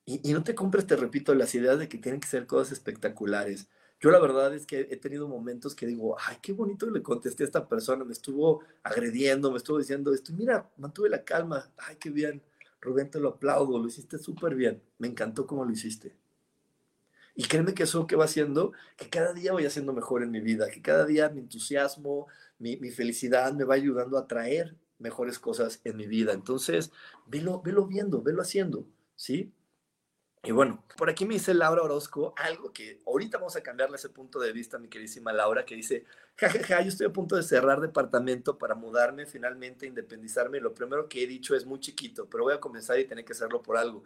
Y, 0.04 0.30
y, 0.30 0.32
no 0.32 0.44
te 0.44 0.54
compres, 0.54 0.86
te 0.86 0.96
repito, 0.96 1.34
las 1.34 1.54
ideas 1.54 1.78
de 1.78 1.88
que 1.88 1.98
tienen 1.98 2.20
que 2.20 2.28
ser 2.28 2.46
cosas 2.46 2.72
espectaculares. 2.72 3.68
Yo 3.98 4.10
la 4.10 4.20
verdad 4.20 4.54
es 4.54 4.66
que 4.66 4.80
he 4.90 4.96
tenido 4.96 5.26
momentos 5.26 5.74
que 5.74 5.86
digo, 5.86 6.16
ay, 6.20 6.36
qué 6.42 6.52
bonito 6.52 6.88
le 6.90 7.02
contesté 7.02 7.42
a 7.44 7.46
esta 7.46 7.68
persona, 7.68 8.04
me 8.04 8.12
estuvo 8.12 8.62
agrediendo, 8.82 9.50
me 9.50 9.56
estuvo 9.56 9.78
diciendo 9.78 10.12
esto, 10.12 10.32
mira, 10.32 10.70
mantuve 10.76 11.08
la 11.08 11.24
calma, 11.24 11.72
ay, 11.78 11.96
qué 11.96 12.10
bien, 12.10 12.42
Rubén, 12.80 13.10
te 13.10 13.18
lo 13.18 13.30
aplaudo, 13.30 13.78
lo 13.78 13.88
hiciste 13.88 14.18
súper 14.18 14.54
bien, 14.54 14.82
me 14.98 15.08
encantó 15.08 15.46
cómo 15.46 15.64
lo 15.64 15.72
hiciste. 15.72 16.14
Y 17.34 17.44
créeme 17.44 17.74
que 17.74 17.82
eso 17.82 18.06
que 18.06 18.16
va 18.16 18.24
haciendo, 18.24 18.72
que 18.96 19.10
cada 19.10 19.32
día 19.32 19.52
voy 19.52 19.66
haciendo 19.66 19.92
mejor 19.92 20.22
en 20.22 20.30
mi 20.30 20.40
vida, 20.40 20.70
que 20.70 20.80
cada 20.80 21.04
día 21.04 21.28
mi 21.28 21.40
entusiasmo, 21.40 22.28
mi, 22.58 22.76
mi 22.76 22.90
felicidad 22.90 23.52
me 23.52 23.64
va 23.64 23.74
ayudando 23.74 24.18
a 24.18 24.26
traer 24.26 24.76
mejores 24.98 25.38
cosas 25.38 25.80
en 25.84 25.96
mi 25.96 26.06
vida. 26.06 26.32
Entonces, 26.32 26.90
velo, 27.26 27.60
velo 27.62 27.86
viendo, 27.86 28.22
velo 28.22 28.42
haciendo, 28.42 28.86
¿sí? 29.14 29.52
Y 30.46 30.52
bueno, 30.52 30.84
por 30.96 31.10
aquí 31.10 31.26
me 31.26 31.34
dice 31.34 31.54
Laura 31.54 31.82
Orozco 31.82 32.32
algo 32.36 32.72
que 32.72 33.00
ahorita 33.04 33.38
vamos 33.38 33.56
a 33.56 33.62
cambiarle 33.62 33.96
ese 33.96 34.10
punto 34.10 34.38
de 34.38 34.52
vista, 34.52 34.78
mi 34.78 34.86
queridísima 34.86 35.32
Laura, 35.32 35.64
que 35.64 35.74
dice, 35.74 36.04
jajaja, 36.36 36.64
ja, 36.64 36.76
ja, 36.76 36.82
yo 36.82 36.88
estoy 36.88 37.08
a 37.08 37.12
punto 37.12 37.34
de 37.34 37.42
cerrar 37.42 37.80
departamento 37.80 38.56
para 38.56 38.76
mudarme, 38.76 39.26
finalmente 39.26 39.86
independizarme. 39.86 40.60
Lo 40.60 40.72
primero 40.72 41.08
que 41.08 41.24
he 41.24 41.26
dicho 41.26 41.56
es 41.56 41.66
muy 41.66 41.80
chiquito, 41.80 42.28
pero 42.30 42.44
voy 42.44 42.54
a 42.54 42.60
comenzar 42.60 42.98
y 43.00 43.06
tener 43.06 43.24
que 43.24 43.32
hacerlo 43.32 43.60
por 43.60 43.76
algo. 43.76 44.04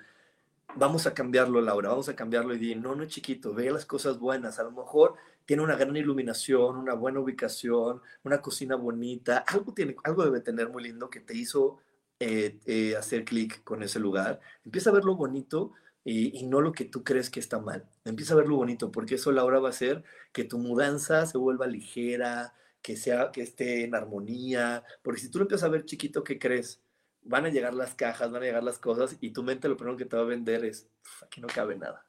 Vamos 0.76 1.06
a 1.06 1.12
cambiarlo, 1.12 1.60
Laura, 1.60 1.90
vamos 1.90 2.08
a 2.08 2.16
cambiarlo 2.16 2.54
y 2.54 2.58
di, 2.58 2.74
no, 2.74 2.94
no 2.94 3.02
es 3.02 3.10
chiquito, 3.10 3.52
ve 3.52 3.70
las 3.70 3.84
cosas 3.84 4.18
buenas. 4.18 4.58
A 4.58 4.62
lo 4.62 4.70
mejor 4.70 5.16
tiene 5.50 5.64
una 5.64 5.74
gran 5.74 5.96
iluminación, 5.96 6.76
una 6.76 6.94
buena 6.94 7.18
ubicación, 7.18 8.00
una 8.22 8.40
cocina 8.40 8.76
bonita, 8.76 9.38
algo, 9.48 9.74
tiene, 9.74 9.96
algo 10.04 10.22
debe 10.22 10.40
tener 10.40 10.68
muy 10.68 10.84
lindo 10.84 11.10
que 11.10 11.18
te 11.18 11.36
hizo 11.36 11.80
eh, 12.20 12.60
eh, 12.66 12.94
hacer 12.94 13.24
clic 13.24 13.64
con 13.64 13.82
ese 13.82 13.98
lugar. 13.98 14.38
Empieza 14.64 14.90
a 14.90 14.92
ver 14.92 15.04
lo 15.04 15.16
bonito 15.16 15.72
y, 16.04 16.38
y, 16.38 16.46
no 16.46 16.60
lo 16.60 16.70
que 16.70 16.84
tú 16.84 17.02
crees 17.02 17.30
que 17.30 17.40
está 17.40 17.58
mal. 17.58 17.84
Empieza 18.04 18.34
a 18.34 18.36
ver 18.36 18.46
lo 18.46 18.54
bonito, 18.54 18.92
porque 18.92 19.16
eso 19.16 19.32
la 19.32 19.44
hora 19.44 19.58
va 19.58 19.66
a 19.66 19.70
hacer 19.70 20.04
que 20.30 20.44
tu 20.44 20.56
mudanza 20.56 21.26
se 21.26 21.36
vuelva 21.36 21.66
ligera, 21.66 22.54
que, 22.80 22.96
sea, 22.96 23.32
que 23.32 23.42
esté 23.42 23.82
en 23.82 23.96
armonía, 23.96 24.84
porque 25.02 25.20
si 25.20 25.32
tú 25.32 25.38
lo 25.38 25.46
empiezas 25.46 25.66
a 25.66 25.72
ver 25.72 25.84
chiquito, 25.84 26.22
¿qué 26.22 26.38
crees? 26.38 26.80
Van 27.22 27.44
a 27.46 27.48
llegar 27.48 27.74
las 27.74 27.96
cajas, 27.96 28.30
van 28.30 28.44
a 28.44 28.46
llegar 28.46 28.62
las 28.62 28.78
cosas 28.78 29.16
y 29.20 29.32
tu 29.32 29.42
mente 29.42 29.68
lo 29.68 29.76
primero 29.76 29.96
que 29.96 30.04
te 30.04 30.14
va 30.14 30.22
a 30.22 30.26
vender 30.26 30.64
es, 30.64 30.88
aquí 31.24 31.40
no 31.40 31.48
cabe 31.48 31.76
nada. 31.76 32.06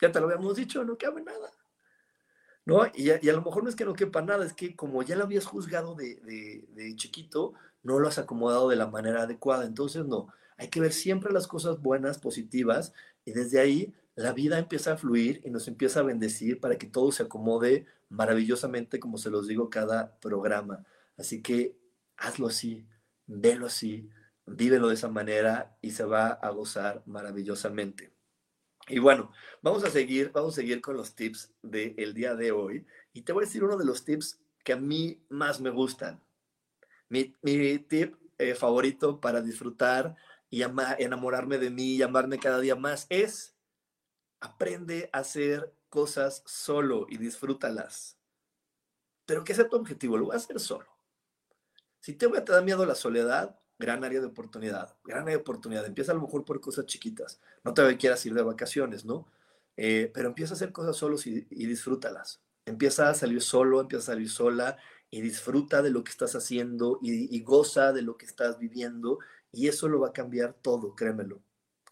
Ya 0.00 0.12
te 0.12 0.20
lo 0.20 0.26
habíamos 0.26 0.54
dicho, 0.54 0.84
no 0.84 0.96
cabe 0.96 1.20
nada. 1.20 1.50
¿No? 2.66 2.86
Y, 2.94 3.10
y 3.10 3.28
a 3.28 3.32
lo 3.32 3.42
mejor 3.42 3.64
no 3.64 3.70
es 3.70 3.76
que 3.76 3.84
no 3.84 3.94
quepa 3.94 4.22
nada, 4.22 4.44
es 4.44 4.52
que 4.52 4.76
como 4.76 5.02
ya 5.02 5.16
lo 5.16 5.24
habías 5.24 5.46
juzgado 5.46 5.94
de, 5.94 6.16
de, 6.16 6.66
de 6.74 6.96
chiquito, 6.96 7.54
no 7.82 7.98
lo 7.98 8.08
has 8.08 8.18
acomodado 8.18 8.68
de 8.68 8.76
la 8.76 8.86
manera 8.86 9.22
adecuada. 9.22 9.64
Entonces, 9.64 10.04
no, 10.06 10.28
hay 10.56 10.68
que 10.68 10.80
ver 10.80 10.92
siempre 10.92 11.32
las 11.32 11.46
cosas 11.46 11.80
buenas, 11.80 12.18
positivas, 12.18 12.92
y 13.24 13.32
desde 13.32 13.60
ahí 13.60 13.94
la 14.14 14.32
vida 14.32 14.58
empieza 14.58 14.92
a 14.92 14.96
fluir 14.98 15.40
y 15.44 15.50
nos 15.50 15.68
empieza 15.68 16.00
a 16.00 16.02
bendecir 16.02 16.60
para 16.60 16.76
que 16.76 16.86
todo 16.86 17.12
se 17.12 17.22
acomode 17.22 17.86
maravillosamente, 18.10 19.00
como 19.00 19.16
se 19.16 19.30
los 19.30 19.48
digo 19.48 19.70
cada 19.70 20.18
programa. 20.20 20.84
Así 21.16 21.42
que 21.42 21.78
hazlo 22.16 22.48
así, 22.48 22.86
velo 23.26 23.66
así, 23.66 24.10
vívelo 24.46 24.88
de 24.88 24.94
esa 24.94 25.08
manera 25.08 25.78
y 25.80 25.92
se 25.92 26.04
va 26.04 26.28
a 26.28 26.50
gozar 26.50 27.02
maravillosamente. 27.06 28.12
Y 28.88 28.98
bueno, 28.98 29.32
vamos 29.62 29.84
a 29.84 29.90
seguir, 29.90 30.32
vamos 30.32 30.54
a 30.54 30.60
seguir 30.60 30.80
con 30.80 30.96
los 30.96 31.14
tips 31.14 31.52
del 31.62 32.14
día 32.14 32.34
de 32.34 32.52
hoy. 32.52 32.86
Y 33.12 33.22
te 33.22 33.32
voy 33.32 33.44
a 33.44 33.46
decir 33.46 33.62
uno 33.62 33.76
de 33.76 33.84
los 33.84 34.04
tips 34.04 34.40
que 34.64 34.72
a 34.72 34.76
mí 34.76 35.22
más 35.28 35.60
me 35.60 35.70
gustan. 35.70 36.22
Mi, 37.08 37.34
mi 37.42 37.78
tip 37.78 38.16
eh, 38.38 38.54
favorito 38.54 39.20
para 39.20 39.40
disfrutar 39.40 40.16
y 40.48 40.62
ama, 40.62 40.94
enamorarme 40.98 41.58
de 41.58 41.70
mí 41.70 41.94
y 41.94 42.02
amarme 42.02 42.38
cada 42.38 42.60
día 42.60 42.74
más 42.74 43.06
es 43.08 43.54
aprende 44.40 45.10
a 45.12 45.18
hacer 45.18 45.74
cosas 45.88 46.42
solo 46.46 47.06
y 47.08 47.18
disfrútalas. 47.18 48.16
Pero 49.26 49.44
que 49.44 49.54
sea 49.54 49.68
tu 49.68 49.76
objetivo, 49.76 50.16
lo 50.16 50.26
voy 50.26 50.34
a 50.34 50.38
hacer 50.38 50.58
solo. 50.58 50.88
Si 52.00 52.14
te, 52.14 52.28
te 52.28 52.52
da 52.52 52.62
miedo 52.62 52.86
la 52.86 52.94
soledad, 52.94 53.59
gran 53.80 54.04
área 54.04 54.20
de 54.20 54.26
oportunidad, 54.26 54.94
gran 55.04 55.22
área 55.22 55.36
de 55.36 55.40
oportunidad. 55.40 55.86
Empieza 55.86 56.12
a 56.12 56.14
lo 56.14 56.20
mejor 56.20 56.44
por 56.44 56.60
cosas 56.60 56.86
chiquitas. 56.86 57.40
No 57.64 57.74
te 57.74 57.96
quieras 57.96 58.24
ir 58.26 58.34
de 58.34 58.42
vacaciones, 58.42 59.04
¿no? 59.04 59.26
Eh, 59.76 60.10
pero 60.14 60.28
empieza 60.28 60.52
a 60.52 60.56
hacer 60.56 60.70
cosas 60.70 60.96
solos 60.96 61.26
y, 61.26 61.40
disfrútalas. 61.50 62.42
Empieza 62.66 63.08
a 63.08 63.14
salir 63.14 63.40
solo, 63.40 63.80
empieza 63.80 64.12
a 64.12 64.14
salir 64.14 64.28
sola 64.28 64.76
y 65.10 65.22
disfruta 65.22 65.82
de 65.82 65.90
lo 65.90 66.04
que 66.04 66.10
estás 66.10 66.36
haciendo 66.36 67.00
y, 67.02 67.34
y 67.34 67.40
goza 67.42 67.92
de 67.92 68.02
lo 68.02 68.16
que 68.16 68.26
estás 68.26 68.58
viviendo 68.58 69.18
y 69.50 69.68
eso 69.68 69.88
lo 69.88 70.00
va 70.00 70.08
a 70.08 70.12
cambiar 70.12 70.52
todo, 70.52 70.94
créemelo. 70.94 71.42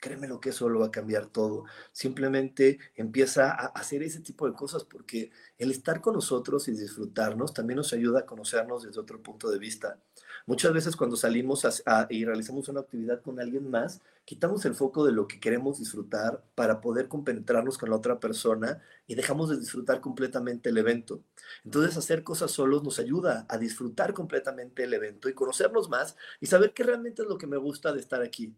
Créemelo 0.01 0.41
que 0.41 0.51
eso 0.51 0.69
lo 0.69 0.81
va 0.81 0.87
a 0.87 0.91
cambiar 0.91 1.27
todo. 1.27 1.65
Simplemente 1.93 2.79
empieza 2.95 3.51
a 3.51 3.67
hacer 3.67 4.03
ese 4.03 4.21
tipo 4.21 4.47
de 4.47 4.55
cosas 4.55 4.85
porque 4.85 5.31
el 5.59 5.71
estar 5.71 6.01
con 6.01 6.15
nosotros 6.15 6.69
y 6.69 6.73
disfrutarnos 6.73 7.53
también 7.53 7.79
nos 7.79 7.93
ayuda 7.93 8.21
a 8.21 8.27
conocernos 8.27 8.85
desde 8.85 9.01
otro 9.01 9.23
punto 9.23 9.51
de 9.51 9.59
vista. 9.59 9.99
Muchas 10.47 10.73
veces 10.73 10.97
cuando 10.97 11.17
salimos 11.17 11.67
y 12.09 12.25
realizamos 12.25 12.69
una 12.69 12.81
actividad 12.81 13.21
con 13.21 13.39
alguien 13.41 13.71
más, 13.71 14.01
quitamos 14.25 14.65
el 14.65 14.75
foco 14.75 15.05
de 15.05 15.13
lo 15.13 15.27
que 15.27 15.41
queremos 15.41 15.79
disfrutar 15.79 16.43
para 16.55 16.81
poder 16.81 17.09
compenetrarnos 17.09 17.77
con 17.77 17.91
la 17.91 17.97
otra 17.97 18.21
persona 18.21 18.81
y 19.07 19.15
dejamos 19.15 19.51
de 19.51 19.59
disfrutar 19.59 20.01
completamente 20.01 20.71
el 20.71 20.79
evento. 20.79 21.23
Entonces 21.65 21.97
hacer 21.97 22.23
cosas 22.25 22.51
solos 22.51 22.83
nos 22.83 22.99
ayuda 22.99 23.47
a 23.49 23.59
disfrutar 23.59 24.15
completamente 24.15 24.85
el 24.85 24.95
evento 24.95 25.29
y 25.29 25.35
conocernos 25.35 25.89
más 25.91 26.17
y 26.41 26.47
saber 26.47 26.73
qué 26.73 26.83
realmente 26.83 27.23
es 27.23 27.29
lo 27.29 27.37
que 27.37 27.47
me 27.47 27.57
gusta 27.57 27.93
de 27.93 28.01
estar 28.01 28.23
aquí. 28.23 28.55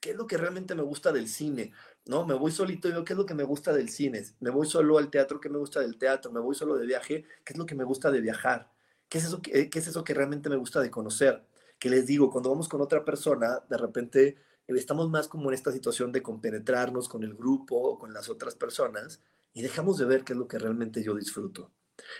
¿Qué 0.00 0.10
es 0.12 0.16
lo 0.16 0.26
que 0.26 0.38
realmente 0.38 0.74
me 0.74 0.82
gusta 0.82 1.12
del 1.12 1.28
cine? 1.28 1.72
¿No? 2.06 2.26
Me 2.26 2.34
voy 2.34 2.50
solito 2.50 2.88
y 2.88 2.92
veo 2.92 3.04
qué 3.04 3.12
es 3.12 3.18
lo 3.18 3.26
que 3.26 3.34
me 3.34 3.44
gusta 3.44 3.72
del 3.72 3.90
cine. 3.90 4.24
Me 4.40 4.50
voy 4.50 4.66
solo 4.66 4.98
al 4.98 5.10
teatro, 5.10 5.40
¿qué 5.40 5.48
me 5.48 5.58
gusta 5.58 5.80
del 5.80 5.98
teatro? 5.98 6.32
Me 6.32 6.40
voy 6.40 6.54
solo 6.54 6.76
de 6.76 6.86
viaje, 6.86 7.24
¿qué 7.44 7.52
es 7.52 7.58
lo 7.58 7.66
que 7.66 7.74
me 7.74 7.84
gusta 7.84 8.10
de 8.10 8.20
viajar? 8.20 8.70
¿Qué 9.08 9.18
es 9.18 9.24
eso 9.24 9.42
que, 9.42 9.68
qué 9.68 9.78
es 9.78 9.86
eso 9.86 10.02
que 10.02 10.14
realmente 10.14 10.48
me 10.48 10.56
gusta 10.56 10.80
de 10.80 10.90
conocer? 10.90 11.44
Que 11.78 11.90
les 11.90 12.06
digo, 12.06 12.30
cuando 12.30 12.50
vamos 12.50 12.68
con 12.68 12.80
otra 12.80 13.04
persona, 13.04 13.60
de 13.68 13.76
repente 13.76 14.36
estamos 14.68 15.10
más 15.10 15.28
como 15.28 15.50
en 15.50 15.54
esta 15.54 15.72
situación 15.72 16.12
de 16.12 16.22
compenetrarnos 16.22 17.08
con 17.08 17.24
el 17.24 17.34
grupo 17.34 17.76
o 17.76 17.98
con 17.98 18.12
las 18.12 18.28
otras 18.28 18.54
personas 18.54 19.20
y 19.52 19.62
dejamos 19.62 19.98
de 19.98 20.04
ver 20.04 20.24
qué 20.24 20.32
es 20.32 20.38
lo 20.38 20.48
que 20.48 20.58
realmente 20.58 21.02
yo 21.02 21.14
disfruto. 21.14 21.72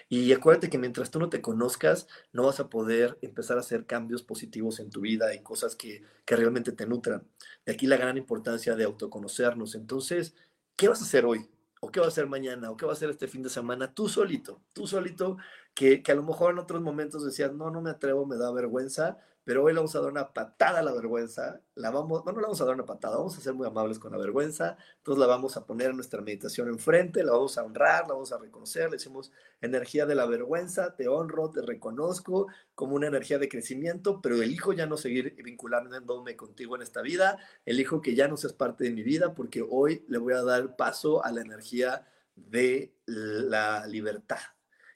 Y 0.09 0.33
acuérdate 0.33 0.71
que 0.71 0.79
mientras 0.79 1.11
tú 1.11 1.19
no 1.19 1.29
te 1.29 1.41
conozcas, 1.41 2.09
no 2.33 2.45
vas 2.45 2.61
a 2.61 2.69
poder 2.69 3.19
empezar 3.23 3.57
a 3.57 3.61
hacer 3.61 3.87
cambios 3.87 4.23
positivos 4.23 4.81
en 4.81 4.91
tu 4.91 5.01
vida 5.01 5.35
y 5.35 5.43
cosas 5.43 5.77
que, 5.77 6.03
que 6.25 6.37
realmente 6.37 6.73
te 6.73 6.87
nutran. 6.87 7.27
De 7.65 7.73
aquí 7.73 7.87
la 7.87 7.97
gran 7.97 8.17
importancia 8.17 8.75
de 8.77 8.85
autoconocernos. 8.85 9.75
Entonces, 9.75 10.35
¿qué 10.77 10.89
vas 10.89 11.01
a 11.01 11.05
hacer 11.05 11.25
hoy? 11.25 11.49
¿O 11.81 11.91
qué 11.91 12.01
vas 12.01 12.09
a 12.09 12.13
hacer 12.13 12.27
mañana? 12.27 12.71
¿O 12.71 12.77
qué 12.77 12.85
vas 12.85 12.97
a 12.97 12.99
hacer 12.99 13.11
este 13.11 13.29
fin 13.29 13.43
de 13.43 13.49
semana? 13.49 13.95
Tú 13.95 14.09
solito, 14.09 14.63
tú 14.73 14.87
solito, 14.87 15.39
que 15.75 16.03
a 16.07 16.15
lo 16.15 16.23
mejor 16.23 16.53
en 16.53 16.59
otros 16.59 16.83
momentos 16.83 17.25
decías, 17.25 17.53
no, 17.55 17.71
no 17.71 17.81
me 17.81 17.91
atrevo, 17.91 18.27
me 18.27 18.37
da 18.37 18.51
vergüenza, 18.53 19.19
pero 19.45 19.65
hoy 19.65 19.73
le 19.73 19.79
vamos 19.79 19.95
a 19.97 20.01
dar 20.01 20.11
una 20.11 20.33
patada 20.33 20.81
a 20.81 20.83
la 20.83 20.93
vergüenza, 20.93 21.61
la 21.75 21.91
vamos, 21.91 22.25
no, 22.25 22.33
no 22.33 22.39
le 22.39 22.45
vamos 22.45 22.61
a 22.61 22.65
dar 22.65 22.75
una 22.75 22.85
patada, 22.85 23.17
vamos 23.17 23.37
a 23.37 23.41
ser 23.41 23.55
muy 23.55 23.67
amables 23.67 23.99
con 23.99 24.13
la 24.13 24.19
vergüenza, 24.19 24.77
entonces 24.99 25.21
la 25.21 25.27
vamos 25.27 25.57
a 25.57 25.67
poner 25.67 25.91
en 25.91 25.97
nuestra 25.97 26.21
meditación 26.21 26.69
enfrente, 26.69 27.25
la 27.25 27.33
vamos 27.33 27.57
a 27.59 27.65
honrar, 27.65 28.03
la 28.03 28.15
vamos 28.15 28.33
a 28.33 28.39
reconocer, 28.39 28.85
le 28.85 28.97
decimos 28.97 29.33
energía 29.61 30.07
de 30.07 30.15
la 30.15 30.27
vergüenza, 30.27 30.95
te 30.95 31.09
honro, 31.09 31.51
te 31.51 31.63
reconozco 31.63 32.49
como 32.75 32.95
una 32.97 33.07
energía 33.07 33.39
de 33.39 33.49
crecimiento, 33.49 34.21
pero 34.21 34.41
elijo 34.43 34.73
ya 34.73 34.87
no 34.87 34.97
seguir 34.97 35.35
vinculándome 35.43 36.37
contigo 36.37 36.77
en 36.77 36.83
esta 36.83 37.03
vida, 37.03 37.39
elijo 37.65 38.01
que 38.01 38.15
ya 38.15 38.29
no 38.29 38.37
seas 38.37 38.53
parte 38.53 38.85
de 38.85 38.91
mi 38.91 39.03
vida 39.03 39.35
porque 39.35 39.65
hoy 39.69 40.05
le 40.09 40.19
voy 40.19 40.35
a 40.35 40.43
dar 40.43 40.77
paso 40.77 41.25
a 41.25 41.33
la 41.33 41.41
energía 41.41 42.07
de 42.37 42.95
la 43.07 43.87
libertad. 43.87 44.39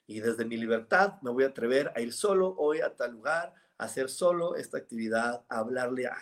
Y 0.07 0.21
desde 0.21 0.45
mi 0.45 0.57
libertad 0.57 1.15
me 1.23 1.31
voy 1.31 1.45
a 1.45 1.49
atrever 1.49 1.93
a 1.95 2.01
ir 2.01 2.13
solo 2.13 2.55
hoy 2.59 2.81
a 2.81 2.95
tal 2.95 3.13
lugar, 3.13 3.55
hacer 3.79 4.09
solo 4.09 4.57
esta 4.57 4.79
actividad, 4.79 5.45
hablarle 5.49 6.07
a, 6.07 6.19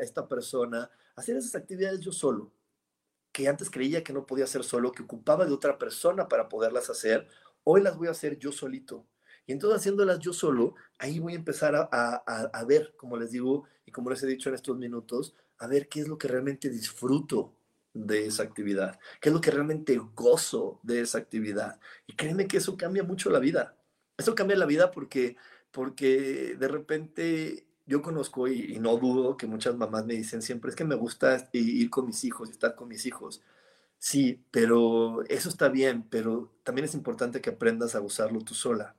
esta 0.00 0.26
persona, 0.28 0.90
hacer 1.16 1.36
esas 1.36 1.54
actividades 1.54 2.00
yo 2.00 2.12
solo, 2.12 2.52
que 3.32 3.48
antes 3.48 3.68
creía 3.68 4.02
que 4.02 4.12
no 4.12 4.24
podía 4.24 4.44
hacer 4.44 4.64
solo, 4.64 4.92
que 4.92 5.02
ocupaba 5.02 5.44
de 5.44 5.52
otra 5.52 5.76
persona 5.76 6.28
para 6.28 6.48
poderlas 6.48 6.88
hacer, 6.88 7.26
hoy 7.64 7.82
las 7.82 7.96
voy 7.96 8.08
a 8.08 8.12
hacer 8.12 8.38
yo 8.38 8.52
solito. 8.52 9.06
Y 9.44 9.52
entonces 9.52 9.80
haciéndolas 9.80 10.18
yo 10.20 10.32
solo, 10.32 10.74
ahí 10.98 11.18
voy 11.18 11.34
a 11.34 11.36
empezar 11.36 11.74
a, 11.74 11.88
a 11.90 12.64
ver, 12.64 12.94
como 12.96 13.16
les 13.16 13.32
digo 13.32 13.64
y 13.84 13.92
como 13.92 14.10
les 14.10 14.22
he 14.22 14.26
dicho 14.26 14.48
en 14.48 14.54
estos 14.54 14.76
minutos, 14.78 15.34
a 15.58 15.66
ver 15.66 15.88
qué 15.88 16.00
es 16.00 16.08
lo 16.08 16.16
que 16.16 16.28
realmente 16.28 16.70
disfruto 16.70 17.52
de 17.92 18.26
esa 18.26 18.42
actividad, 18.42 18.98
qué 19.20 19.30
es 19.30 19.34
lo 19.34 19.40
que 19.40 19.50
realmente 19.50 19.98
gozo 20.14 20.80
de 20.82 21.00
esa 21.00 21.18
actividad. 21.18 21.80
Y 22.06 22.14
créeme 22.14 22.46
que 22.46 22.58
eso 22.58 22.76
cambia 22.76 23.02
mucho 23.02 23.30
la 23.30 23.38
vida. 23.38 23.76
Eso 24.18 24.34
cambia 24.34 24.56
la 24.56 24.66
vida 24.66 24.90
porque 24.90 25.36
porque 25.76 26.56
de 26.58 26.68
repente 26.68 27.66
yo 27.84 28.00
conozco 28.00 28.48
y, 28.48 28.76
y, 28.76 28.78
no 28.80 28.96
dudo 28.96 29.36
que 29.36 29.46
muchas 29.46 29.76
mamás 29.76 30.06
me 30.06 30.14
dicen 30.14 30.40
siempre 30.40 30.70
es 30.70 30.76
que 30.76 30.86
me 30.86 30.94
gusta 30.94 31.50
ir 31.52 31.90
con 31.90 32.06
mis 32.06 32.24
hijos 32.24 32.48
y 32.48 32.52
estar 32.52 32.74
con 32.74 32.88
mis 32.88 33.04
hijos. 33.04 33.42
Sí, 33.98 34.42
pero 34.50 35.22
eso 35.28 35.50
está 35.50 35.68
bien, 35.68 36.06
pero 36.08 36.50
también 36.64 36.86
es 36.86 36.94
importante 36.94 37.42
que 37.42 37.50
aprendas 37.50 37.94
a 37.94 38.00
usarlo 38.00 38.40
tú 38.40 38.54
sola 38.54 38.96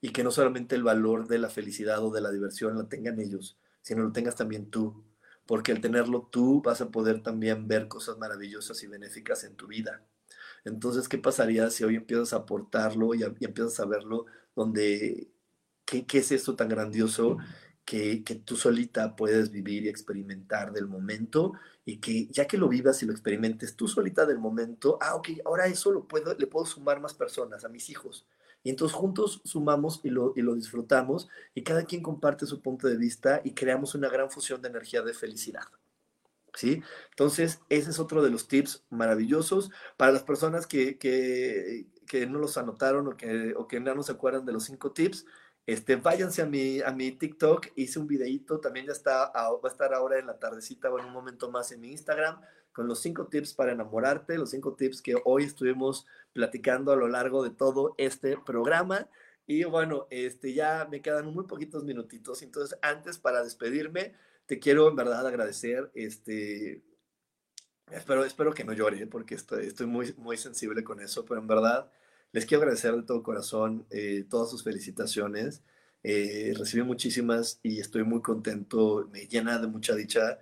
y 0.00 0.10
que 0.10 0.22
no 0.22 0.30
solamente 0.30 0.76
el 0.76 0.84
valor 0.84 1.26
de 1.26 1.38
la 1.38 1.50
felicidad 1.50 2.04
o 2.04 2.12
de 2.12 2.20
la 2.20 2.30
diversión 2.30 2.78
la 2.78 2.88
tengan 2.88 3.18
ellos, 3.18 3.58
sino 3.82 4.04
lo 4.04 4.12
tengas 4.12 4.36
también 4.36 4.70
tú, 4.70 5.04
porque 5.44 5.72
al 5.72 5.80
tenerlo 5.80 6.28
tú 6.30 6.62
vas 6.62 6.80
a 6.80 6.90
poder 6.90 7.20
también 7.24 7.66
ver 7.66 7.88
cosas 7.88 8.16
maravillosas 8.16 8.80
y 8.84 8.86
benéficas 8.86 9.42
en 9.42 9.56
tu 9.56 9.66
vida. 9.66 10.04
Entonces, 10.64 11.08
¿qué 11.08 11.18
pasaría 11.18 11.68
si 11.70 11.82
hoy 11.82 11.96
empiezas 11.96 12.32
a 12.32 12.36
aportarlo 12.36 13.12
y, 13.14 13.24
empiezas 13.24 13.80
a 13.80 13.86
verlo 13.86 14.26
donde, 14.54 15.28
¿qué, 15.90 16.06
¿qué, 16.06 16.18
es 16.18 16.30
esto 16.30 16.54
tan 16.54 16.68
grandioso 16.68 17.38
que, 17.84 18.22
que, 18.22 18.36
tú 18.36 18.56
solita 18.56 19.16
puedes 19.16 19.50
vivir 19.50 19.84
y 19.84 19.88
experimentar 19.88 20.72
del 20.72 20.86
momento 20.86 21.54
y 21.84 21.98
que 21.98 22.28
ya 22.28 22.46
que 22.46 22.58
lo 22.58 22.68
vivas 22.68 23.02
y 23.02 23.06
lo 23.06 23.12
experimentes 23.12 23.74
tú 23.74 23.88
solita 23.88 24.24
del 24.24 24.38
momento, 24.38 24.98
ah, 25.00 25.16
ok, 25.16 25.28
ahora 25.44 25.66
eso 25.66 25.90
lo 25.90 26.06
puedo, 26.06 26.34
le 26.34 26.46
puedo 26.46 26.64
sumar 26.64 27.00
más 27.00 27.14
personas, 27.14 27.64
a 27.64 27.68
mis 27.68 27.90
hijos. 27.90 28.26
Y 28.62 28.70
entonces 28.70 28.96
juntos 28.96 29.40
sumamos 29.44 30.00
y 30.04 30.10
lo, 30.10 30.32
y 30.36 30.42
lo 30.42 30.54
disfrutamos 30.54 31.28
y 31.54 31.62
cada 31.64 31.84
quien 31.84 32.02
comparte 32.02 32.46
su 32.46 32.60
punto 32.60 32.86
de 32.86 32.96
vista 32.96 33.40
y 33.42 33.54
creamos 33.54 33.94
una 33.94 34.08
gran 34.08 34.30
fusión 34.30 34.62
de 34.62 34.68
energía 34.68 35.02
de 35.02 35.14
felicidad. 35.14 35.64
¿sí? 36.54 36.82
Entonces, 37.10 37.60
ese 37.68 37.90
es 37.90 37.98
otro 37.98 38.22
de 38.22 38.30
los 38.30 38.46
tips 38.48 38.84
maravillosos 38.90 39.70
para 39.96 40.12
las 40.12 40.22
personas 40.22 40.66
que, 40.66 40.98
que, 40.98 41.86
que 42.06 42.26
no 42.26 42.38
los 42.38 42.58
anotaron 42.58 43.08
o 43.08 43.16
que, 43.16 43.54
o 43.56 43.66
que 43.66 43.80
no 43.80 44.02
se 44.02 44.12
acuerdan 44.12 44.44
de 44.44 44.52
los 44.52 44.64
cinco 44.64 44.92
tips. 44.92 45.24
Este, 45.70 45.94
váyanse 45.94 46.42
a 46.42 46.46
mi, 46.46 46.80
a 46.80 46.90
mi 46.90 47.12
TikTok, 47.12 47.68
hice 47.76 48.00
un 48.00 48.08
videíto, 48.08 48.58
también 48.58 48.86
ya 48.86 48.92
está, 48.92 49.30
va 49.30 49.60
a 49.62 49.68
estar 49.68 49.94
ahora 49.94 50.18
en 50.18 50.26
la 50.26 50.36
tardecita 50.36 50.90
o 50.90 50.98
en 50.98 51.04
un 51.04 51.12
momento 51.12 51.48
más 51.48 51.70
en 51.70 51.80
mi 51.80 51.92
Instagram, 51.92 52.40
con 52.72 52.88
los 52.88 52.98
cinco 52.98 53.28
tips 53.28 53.54
para 53.54 53.70
enamorarte, 53.70 54.36
los 54.36 54.50
cinco 54.50 54.74
tips 54.74 55.00
que 55.00 55.14
hoy 55.24 55.44
estuvimos 55.44 56.08
platicando 56.32 56.90
a 56.90 56.96
lo 56.96 57.06
largo 57.06 57.44
de 57.44 57.50
todo 57.50 57.94
este 57.98 58.36
programa. 58.36 59.08
Y 59.46 59.62
bueno, 59.62 60.08
este, 60.10 60.54
ya 60.54 60.88
me 60.90 61.02
quedan 61.02 61.32
muy 61.32 61.44
poquitos 61.44 61.84
minutitos, 61.84 62.42
entonces 62.42 62.76
antes 62.82 63.20
para 63.20 63.44
despedirme, 63.44 64.16
te 64.46 64.58
quiero 64.58 64.88
en 64.88 64.96
verdad 64.96 65.24
agradecer, 65.24 65.88
este, 65.94 66.82
espero, 67.92 68.24
espero 68.24 68.52
que 68.54 68.64
no 68.64 68.72
llore, 68.72 69.06
porque 69.06 69.36
estoy, 69.36 69.66
estoy 69.66 69.86
muy, 69.86 70.12
muy 70.18 70.36
sensible 70.36 70.82
con 70.82 70.98
eso, 70.98 71.24
pero 71.24 71.40
en 71.40 71.46
verdad 71.46 71.92
les 72.32 72.46
quiero 72.46 72.62
agradecer 72.62 72.94
de 72.94 73.02
todo 73.02 73.22
corazón 73.22 73.86
eh, 73.90 74.24
todas 74.28 74.50
sus 74.50 74.64
felicitaciones. 74.64 75.62
Eh, 76.02 76.54
recibí 76.56 76.82
muchísimas 76.82 77.60
y 77.62 77.80
estoy 77.80 78.04
muy 78.04 78.22
contento, 78.22 79.08
me 79.12 79.26
llena 79.26 79.58
de 79.58 79.66
mucha 79.66 79.94
dicha 79.94 80.38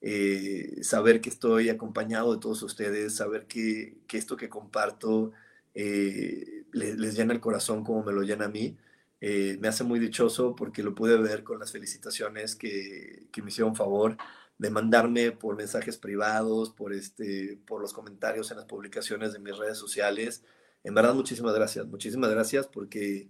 eh, 0.00 0.78
saber 0.82 1.20
que 1.20 1.28
estoy 1.30 1.68
acompañado 1.68 2.34
de 2.34 2.40
todos 2.40 2.62
ustedes, 2.62 3.16
saber 3.16 3.46
que, 3.46 3.98
que 4.06 4.18
esto 4.18 4.36
que 4.36 4.48
comparto 4.48 5.32
les, 5.74 6.98
les, 6.98 7.16
llena 7.16 7.32
el 7.32 7.40
corazón 7.40 7.84
como 7.84 8.02
me 8.04 8.12
lo 8.12 8.22
llena 8.22 8.46
a 8.46 8.48
mí. 8.48 8.76
Eh, 9.24 9.56
me 9.60 9.68
hace 9.68 9.84
muy 9.84 10.00
dichoso 10.00 10.56
porque 10.56 10.82
lo 10.82 10.96
pude 10.96 11.16
ver 11.16 11.44
con 11.44 11.60
las 11.60 11.70
felicitaciones 11.70 12.56
que, 12.56 13.28
que, 13.30 13.40
me 13.40 13.50
hicieron 13.50 13.76
favor 13.76 14.16
de 14.58 14.68
mandarme 14.70 15.30
por 15.30 15.54
mensajes 15.54 15.96
privados, 15.96 16.70
por, 16.70 16.92
este, 16.92 17.56
por 17.64 17.80
los 17.80 17.92
comentarios 17.92 18.50
en 18.50 18.56
las 18.56 18.66
publicaciones 18.66 19.32
de 19.32 19.38
mis 19.38 19.56
redes 19.56 19.78
sociales. 19.78 20.42
En 20.84 20.94
verdad, 20.94 21.14
muchísimas 21.14 21.54
gracias, 21.54 21.86
muchísimas 21.86 22.30
gracias 22.30 22.66
porque, 22.66 23.28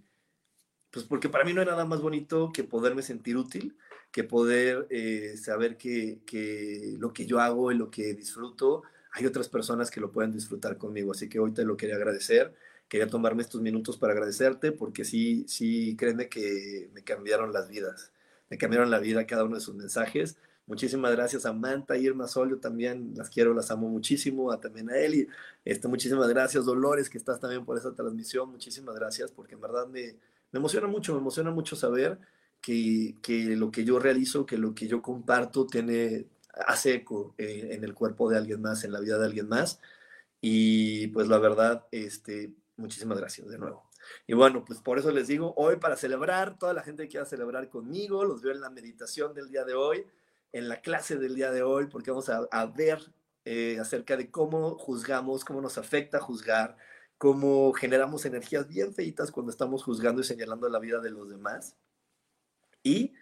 pues 0.91 1.05
porque 1.05 1.29
para 1.29 1.43
mí 1.45 1.53
no 1.53 1.61
hay 1.61 1.67
nada 1.67 1.85
más 1.85 2.01
bonito 2.01 2.51
que 2.53 2.63
poderme 2.63 3.01
sentir 3.01 3.37
útil, 3.37 3.77
que 4.11 4.23
poder 4.23 4.87
eh, 4.89 5.35
saber 5.37 5.77
que, 5.77 6.21
que 6.25 6.95
lo 6.99 7.13
que 7.13 7.25
yo 7.25 7.39
hago 7.39 7.71
y 7.71 7.77
lo 7.77 7.89
que 7.91 8.13
disfruto, 8.13 8.83
hay 9.11 9.25
otras 9.25 9.49
personas 9.49 9.91
que 9.91 10.01
lo 10.01 10.11
pueden 10.11 10.31
disfrutar 10.31 10.77
conmigo. 10.77 11.11
Así 11.11 11.29
que 11.29 11.39
hoy 11.39 11.53
te 11.53 11.65
lo 11.65 11.77
quería 11.77 11.95
agradecer 11.95 12.53
quería 12.93 13.07
tomarme 13.07 13.41
estos 13.41 13.59
minutos 13.59 13.97
para 13.97 14.13
agradecerte 14.13 14.71
porque 14.71 15.03
sí, 15.03 15.45
sí, 15.47 15.95
créeme 15.97 16.29
que 16.29 16.91
me 16.93 17.03
cambiaron 17.03 17.51
las 17.51 17.67
vidas, 17.67 18.11
me 18.51 18.59
cambiaron 18.59 18.91
la 18.91 18.99
vida 18.99 19.25
cada 19.25 19.45
uno 19.45 19.55
de 19.55 19.61
sus 19.61 19.73
mensajes. 19.73 20.37
Muchísimas 20.65 21.11
gracias 21.11 21.45
a 21.45 21.53
Manta, 21.53 21.97
Irma 21.97 22.27
Solio, 22.27 22.57
también 22.59 23.13
las 23.15 23.29
quiero, 23.29 23.53
las 23.53 23.69
amo 23.71 23.89
muchísimo, 23.89 24.51
a, 24.51 24.59
también 24.59 24.89
a 24.89 24.97
Eli. 24.97 25.27
Este, 25.65 25.87
muchísimas 25.87 26.29
gracias, 26.29 26.65
Dolores, 26.65 27.09
que 27.09 27.17
estás 27.17 27.39
también 27.39 27.65
por 27.65 27.77
esa 27.77 27.93
transmisión. 27.93 28.49
Muchísimas 28.49 28.95
gracias, 28.95 29.31
porque 29.31 29.55
en 29.55 29.61
verdad 29.61 29.87
me, 29.87 30.15
me 30.51 30.59
emociona 30.59 30.87
mucho, 30.87 31.13
me 31.13 31.19
emociona 31.19 31.51
mucho 31.51 31.75
saber 31.75 32.17
que, 32.61 33.15
que, 33.21 33.55
lo 33.55 33.71
que 33.71 33.83
yo 33.83 33.99
realizo, 33.99 34.45
que 34.45 34.57
lo 34.57 34.73
que 34.73 34.87
yo 34.87 35.01
comparto 35.01 35.67
tiene, 35.67 36.27
hace 36.65 36.95
eco 36.95 37.35
eh, 37.37 37.69
en 37.71 37.83
el 37.83 37.93
cuerpo 37.93 38.29
de 38.29 38.37
alguien 38.37 38.61
más, 38.61 38.83
en 38.83 38.93
la 38.93 39.01
vida 39.01 39.17
de 39.17 39.25
alguien 39.25 39.49
más. 39.49 39.81
Y 40.39 41.07
pues 41.07 41.27
la 41.27 41.39
verdad, 41.39 41.85
este, 41.91 42.53
Muchísimas 42.75 43.19
gracias 43.19 43.47
de 43.47 43.57
nuevo. 43.57 43.83
Y 44.27 44.33
bueno, 44.33 44.65
pues 44.65 44.79
por 44.79 44.97
eso 44.97 45.11
les 45.11 45.27
digo, 45.27 45.53
hoy 45.57 45.77
para 45.77 45.95
celebrar, 45.95 46.57
toda 46.57 46.73
la 46.73 46.81
gente 46.81 47.03
que 47.03 47.09
quiera 47.09 47.25
celebrar 47.25 47.69
conmigo, 47.69 48.25
los 48.25 48.41
veo 48.41 48.51
en 48.51 48.61
la 48.61 48.69
meditación 48.69 49.33
del 49.33 49.49
día 49.49 49.63
de 49.63 49.75
hoy, 49.75 50.05
en 50.53 50.69
la 50.69 50.81
clase 50.81 51.17
del 51.17 51.35
día 51.35 51.51
de 51.51 51.63
hoy, 51.63 51.87
porque 51.87 52.11
vamos 52.11 52.29
a, 52.29 52.65
ver 52.67 53.11
eh, 53.43 53.77
acerca 53.81 54.15
de 54.15 54.31
cómo 54.31 54.77
juzgamos, 54.77 55.43
cómo 55.43 55.59
nos 55.59 55.77
afecta 55.77 56.19
juzgar, 56.19 56.77
cómo 57.17 57.73
generamos 57.73 58.25
energías 58.25 58.67
bien 58.67 58.93
feitas 58.93 59.31
cuando 59.31 59.51
estamos 59.51 59.83
juzgando 59.83 60.21
y 60.21 60.23
señalando 60.23 60.69
la 60.69 60.79
vida 60.79 60.99
de 60.99 61.09
los 61.09 61.29
demás. 61.29 61.75
Y 62.83 63.13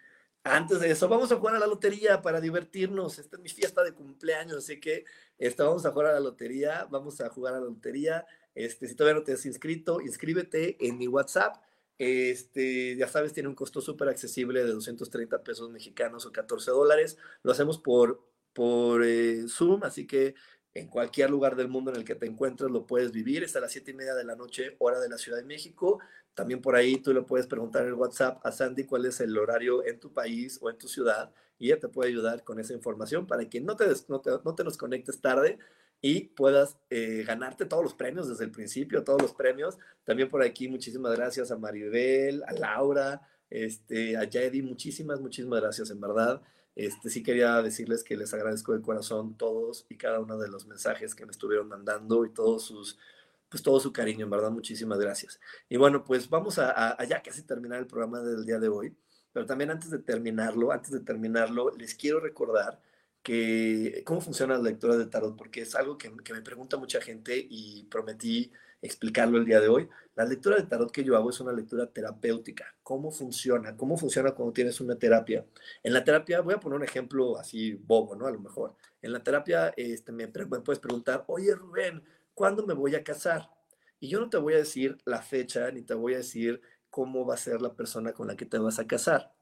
antes 0.44 0.80
de 0.80 0.90
eso, 0.90 1.08
vamos 1.08 1.32
a 1.32 1.36
jugar 1.36 1.54
a 1.54 1.58
la 1.58 1.66
lotería 1.66 2.20
para 2.20 2.40
divertirnos. 2.40 3.18
Esta 3.18 3.36
es 3.36 3.42
mi 3.42 3.48
fiesta 3.48 3.82
de 3.82 3.94
cumpleaños, 3.94 4.58
así 4.58 4.78
que 4.78 5.04
esta, 5.38 5.64
vamos 5.64 5.86
a 5.86 5.92
jugar 5.92 6.08
a 6.08 6.12
la 6.14 6.20
lotería, 6.20 6.86
vamos 6.90 7.20
a 7.20 7.30
jugar 7.30 7.54
a 7.54 7.60
la 7.60 7.66
lotería. 7.66 8.26
Este, 8.54 8.86
si 8.86 8.94
todavía 8.94 9.20
no 9.20 9.24
te 9.24 9.32
has 9.32 9.46
inscrito, 9.46 10.00
inscríbete 10.00 10.76
en 10.86 10.98
mi 10.98 11.08
WhatsApp. 11.08 11.56
Este, 12.04 12.96
ya 12.96 13.06
sabes, 13.06 13.32
tiene 13.32 13.48
un 13.48 13.54
costo 13.54 13.80
súper 13.80 14.08
accesible 14.08 14.64
de 14.64 14.72
230 14.72 15.44
pesos 15.44 15.70
mexicanos 15.70 16.26
o 16.26 16.32
14 16.32 16.72
dólares. 16.72 17.16
Lo 17.44 17.52
hacemos 17.52 17.78
por, 17.78 18.20
por 18.52 19.04
eh, 19.04 19.44
Zoom, 19.46 19.84
así 19.84 20.04
que 20.04 20.34
en 20.74 20.88
cualquier 20.88 21.30
lugar 21.30 21.54
del 21.54 21.68
mundo 21.68 21.92
en 21.92 21.98
el 21.98 22.04
que 22.04 22.16
te 22.16 22.26
encuentres 22.26 22.72
lo 22.72 22.88
puedes 22.88 23.12
vivir. 23.12 23.44
Es 23.44 23.54
a 23.54 23.60
las 23.60 23.70
7 23.70 23.92
y 23.92 23.94
media 23.94 24.16
de 24.16 24.24
la 24.24 24.34
noche, 24.34 24.74
hora 24.80 24.98
de 24.98 25.08
la 25.08 25.16
Ciudad 25.16 25.38
de 25.38 25.44
México. 25.44 26.00
También 26.34 26.60
por 26.60 26.74
ahí 26.74 26.96
tú 26.96 27.14
le 27.14 27.22
puedes 27.22 27.46
preguntar 27.46 27.82
en 27.82 27.90
el 27.90 27.94
WhatsApp 27.94 28.44
a 28.44 28.50
Sandy 28.50 28.82
cuál 28.82 29.06
es 29.06 29.20
el 29.20 29.38
horario 29.38 29.86
en 29.86 30.00
tu 30.00 30.12
país 30.12 30.58
o 30.60 30.70
en 30.70 30.78
tu 30.78 30.88
ciudad 30.88 31.32
y 31.56 31.66
ella 31.66 31.78
te 31.78 31.88
puede 31.88 32.10
ayudar 32.10 32.42
con 32.42 32.58
esa 32.58 32.72
información 32.72 33.28
para 33.28 33.48
que 33.48 33.60
no 33.60 33.76
te, 33.76 33.86
no 34.08 34.20
te, 34.20 34.30
no 34.44 34.54
te 34.56 34.64
nos 34.64 34.76
conectes 34.76 35.20
tarde 35.20 35.60
y 36.04 36.24
puedas 36.24 36.76
eh, 36.90 37.22
ganarte 37.24 37.64
todos 37.64 37.84
los 37.84 37.94
premios 37.94 38.28
desde 38.28 38.44
el 38.44 38.50
principio, 38.50 39.04
todos 39.04 39.22
los 39.22 39.32
premios. 39.32 39.78
También 40.04 40.28
por 40.28 40.42
aquí 40.42 40.68
muchísimas 40.68 41.16
gracias 41.16 41.52
a 41.52 41.56
Maribel, 41.56 42.42
a 42.48 42.52
Laura, 42.52 43.22
este, 43.48 44.16
a 44.16 44.28
Jedi, 44.28 44.62
muchísimas, 44.62 45.20
muchísimas 45.20 45.60
gracias 45.60 45.90
en 45.90 46.00
verdad. 46.00 46.42
Este, 46.74 47.08
sí 47.08 47.22
quería 47.22 47.62
decirles 47.62 48.02
que 48.02 48.16
les 48.16 48.34
agradezco 48.34 48.74
de 48.74 48.82
corazón 48.82 49.36
todos 49.38 49.86
y 49.88 49.96
cada 49.96 50.18
uno 50.18 50.36
de 50.38 50.48
los 50.48 50.66
mensajes 50.66 51.14
que 51.14 51.24
me 51.24 51.30
estuvieron 51.30 51.68
mandando 51.68 52.24
y 52.24 52.30
todos 52.30 52.64
sus, 52.64 52.98
pues 53.48 53.62
todo 53.62 53.78
su 53.78 53.92
cariño, 53.92 54.24
en 54.24 54.30
verdad, 54.30 54.50
muchísimas 54.50 54.98
gracias. 54.98 55.38
Y 55.68 55.76
bueno, 55.76 56.02
pues 56.02 56.28
vamos 56.28 56.58
a, 56.58 57.00
a 57.00 57.04
ya 57.04 57.22
casi 57.22 57.42
terminar 57.42 57.78
el 57.78 57.86
programa 57.86 58.20
del 58.22 58.44
día 58.44 58.58
de 58.58 58.68
hoy, 58.68 58.96
pero 59.32 59.46
también 59.46 59.70
antes 59.70 59.90
de 59.90 59.98
terminarlo, 60.00 60.72
antes 60.72 60.90
de 60.90 61.00
terminarlo, 61.00 61.70
les 61.76 61.94
quiero 61.94 62.18
recordar 62.18 62.80
que 63.22 64.02
cómo 64.04 64.20
funciona 64.20 64.56
la 64.56 64.62
lectura 64.62 64.96
de 64.96 65.06
tarot, 65.06 65.36
porque 65.36 65.62
es 65.62 65.74
algo 65.74 65.96
que, 65.96 66.12
que, 66.24 66.32
me 66.32 66.42
pregunta 66.42 66.76
mucha 66.76 67.00
gente 67.00 67.46
y 67.48 67.84
prometí 67.84 68.52
explicarlo 68.82 69.38
el 69.38 69.44
día 69.44 69.60
de 69.60 69.68
hoy. 69.68 69.88
La 70.16 70.24
lectura 70.24 70.56
de 70.56 70.64
tarot 70.64 70.90
que 70.90 71.04
yo 71.04 71.16
hago 71.16 71.30
es 71.30 71.40
una 71.40 71.52
lectura 71.52 71.86
terapéutica. 71.86 72.74
¿Cómo 72.82 73.10
funciona? 73.12 73.76
¿Cómo 73.76 73.96
funciona 73.96 74.32
cuando 74.32 74.52
tienes 74.52 74.80
una 74.80 74.96
terapia? 74.96 75.46
En 75.82 75.92
la 75.92 76.04
terapia, 76.04 76.40
voy 76.40 76.54
a 76.54 76.60
poner 76.60 76.78
un 76.78 76.84
ejemplo 76.84 77.38
así 77.38 77.74
bobo, 77.74 78.16
¿no? 78.16 78.26
A 78.26 78.32
lo 78.32 78.40
mejor. 78.40 78.74
En 79.00 79.12
la 79.12 79.22
terapia 79.22 79.72
este, 79.76 80.12
me, 80.12 80.26
me 80.26 80.60
puedes 80.60 80.80
preguntar, 80.80 81.24
oye 81.28 81.54
Rubén, 81.54 82.02
¿cuándo 82.34 82.66
me 82.66 82.74
voy 82.74 82.94
a 82.96 83.04
casar? 83.04 83.48
Y 84.00 84.08
yo 84.08 84.20
no 84.20 84.28
te 84.28 84.36
voy 84.36 84.54
a 84.54 84.58
decir 84.58 84.98
la 85.04 85.22
fecha, 85.22 85.70
ni 85.70 85.82
te 85.82 85.94
voy 85.94 86.14
a 86.14 86.18
decir 86.18 86.60
cómo 86.90 87.24
va 87.24 87.34
a 87.34 87.38
ser 87.38 87.62
la 87.62 87.74
persona 87.74 88.12
con 88.12 88.26
la 88.26 88.36
que 88.36 88.46
te 88.46 88.58
vas 88.58 88.80
a 88.80 88.86
casar. 88.86 89.32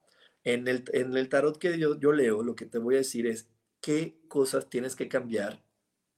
En 0.45 0.69
el, 0.69 0.85
en 0.93 1.17
el 1.17 1.29
tarot 1.29 1.59
que 1.59 1.79
yo, 1.79 1.99
yo 1.99 2.13
leo, 2.13 2.43
lo 2.43 2.55
que 2.55 2.67
te 2.67 2.79
voy 2.79 2.95
a 2.97 2.99
decir 2.99 3.27
es, 3.27 3.49
qué 3.81 4.21
cosas 4.29 4.69
tienes 4.69 4.97
que 4.97 5.09
cambiar 5.09 5.63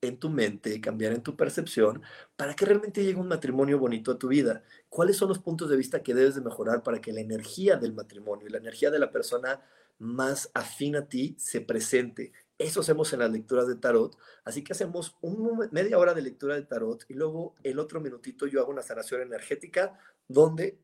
en 0.03 0.19
tu 0.19 0.29
mente, 0.29 0.81
cambiar 0.81 1.13
en 1.13 1.23
tu 1.23 1.37
percepción, 1.37 2.03
para 2.37 2.55
que 2.55 2.67
realmente 2.67 3.05
llegue 3.05 3.21
un 3.21 3.29
matrimonio 3.29 3.79
bonito 3.79 4.11
a 4.13 4.19
tu 4.19 4.29
vida. 4.29 4.65
¿Cuáles 4.89 5.17
son 5.17 5.29
los 5.29 5.39
puntos 5.39 5.71
de 5.71 5.77
vista 5.77 6.03
que 6.03 6.13
debes 6.13 6.35
de 6.35 6.41
mejorar 6.41 6.83
para 6.83 7.01
que 7.01 7.13
la 7.13 7.21
energía 7.21 7.77
del 7.77 7.95
matrimonio 7.95 8.47
y 8.49 8.51
la 8.51 8.59
energía 8.59 8.91
de 8.91 8.99
la 8.99 9.13
persona 9.13 9.63
más 9.99 10.51
afín 10.55 10.97
a 10.97 11.09
ti 11.09 11.37
se 11.39 11.61
presente? 11.61 12.33
Eso 12.59 12.81
hacemos 12.81 13.13
en 13.13 13.21
las 13.21 13.31
lecturas 13.31 13.69
de 13.69 13.77
tarot. 13.77 14.17
Así 14.45 14.65
que 14.65 14.73
hacemos 14.73 15.17
un, 15.21 15.69
media 15.71 15.99
hora 15.99 16.15
de 16.15 16.23
lectura 16.23 16.57
de 16.57 16.63
tarot 16.63 17.05
y 17.09 17.15
luego 17.15 17.55
el 17.63 17.79
otro 17.79 18.01
minutito 18.01 18.47
yo 18.47 18.61
hago 18.61 18.73
una 18.73 18.83
sanación 18.83 19.23
energética 19.23 19.99
donde 20.27 20.79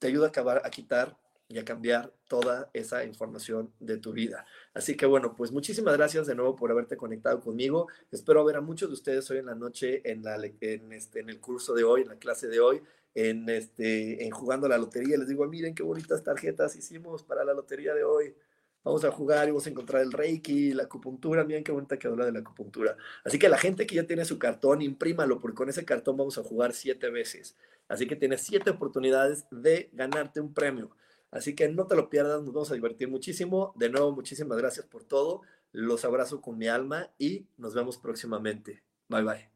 te 0.00 0.08
ayuda 0.08 0.26
a 0.26 0.28
acabar 0.30 0.62
a 0.64 0.70
quitar 0.70 1.16
y 1.48 1.58
a 1.58 1.64
cambiar 1.64 2.12
toda 2.28 2.70
esa 2.72 3.04
información 3.04 3.72
de 3.78 3.98
tu 3.98 4.12
vida. 4.12 4.46
Así 4.74 4.96
que 4.96 5.06
bueno, 5.06 5.36
pues 5.36 5.52
muchísimas 5.52 5.96
gracias 5.96 6.26
de 6.26 6.34
nuevo 6.34 6.56
por 6.56 6.70
haberte 6.70 6.96
conectado 6.96 7.40
conmigo. 7.40 7.88
Espero 8.10 8.44
ver 8.44 8.56
a 8.56 8.60
muchos 8.60 8.88
de 8.88 8.94
ustedes 8.94 9.30
hoy 9.30 9.38
en 9.38 9.46
la 9.46 9.54
noche 9.54 10.02
en, 10.10 10.22
la, 10.22 10.36
en, 10.60 10.92
este, 10.92 11.20
en 11.20 11.30
el 11.30 11.40
curso 11.40 11.74
de 11.74 11.84
hoy, 11.84 12.02
en 12.02 12.08
la 12.08 12.16
clase 12.16 12.48
de 12.48 12.58
hoy, 12.58 12.82
en, 13.14 13.48
este, 13.48 14.24
en 14.24 14.30
jugando 14.32 14.66
la 14.68 14.76
lotería. 14.76 15.16
Les 15.16 15.28
digo, 15.28 15.46
miren 15.46 15.74
qué 15.74 15.84
bonitas 15.84 16.24
tarjetas 16.24 16.74
hicimos 16.74 17.22
para 17.22 17.44
la 17.44 17.54
lotería 17.54 17.94
de 17.94 18.02
hoy. 18.02 18.34
Vamos 18.82 19.04
a 19.04 19.10
jugar 19.10 19.48
y 19.48 19.50
vamos 19.50 19.66
a 19.66 19.70
encontrar 19.70 20.02
el 20.02 20.12
Reiki, 20.12 20.72
la 20.72 20.84
acupuntura. 20.84 21.44
Miren 21.44 21.64
qué 21.64 21.72
bonita 21.72 21.98
quedó 21.98 22.16
la 22.16 22.26
de 22.26 22.32
la 22.32 22.40
acupuntura. 22.40 22.96
Así 23.24 23.38
que 23.38 23.48
la 23.48 23.58
gente 23.58 23.86
que 23.86 23.96
ya 23.96 24.04
tiene 24.04 24.24
su 24.24 24.38
cartón, 24.38 24.82
imprímalo, 24.82 25.40
porque 25.40 25.56
con 25.56 25.68
ese 25.68 25.84
cartón 25.84 26.16
vamos 26.16 26.38
a 26.38 26.44
jugar 26.44 26.72
siete 26.72 27.10
veces. 27.10 27.56
Así 27.88 28.06
que 28.06 28.16
tienes 28.16 28.42
siete 28.42 28.70
oportunidades 28.70 29.46
de 29.50 29.90
ganarte 29.92 30.40
un 30.40 30.52
premio. 30.52 30.90
Así 31.30 31.54
que 31.54 31.68
no 31.68 31.86
te 31.86 31.96
lo 31.96 32.08
pierdas, 32.08 32.42
nos 32.42 32.54
vamos 32.54 32.70
a 32.70 32.74
divertir 32.74 33.08
muchísimo. 33.08 33.72
De 33.76 33.90
nuevo, 33.90 34.12
muchísimas 34.12 34.58
gracias 34.58 34.86
por 34.86 35.04
todo. 35.04 35.42
Los 35.72 36.04
abrazo 36.04 36.40
con 36.40 36.56
mi 36.58 36.68
alma 36.68 37.10
y 37.18 37.46
nos 37.58 37.74
vemos 37.74 37.98
próximamente. 37.98 38.82
Bye 39.08 39.22
bye. 39.22 39.55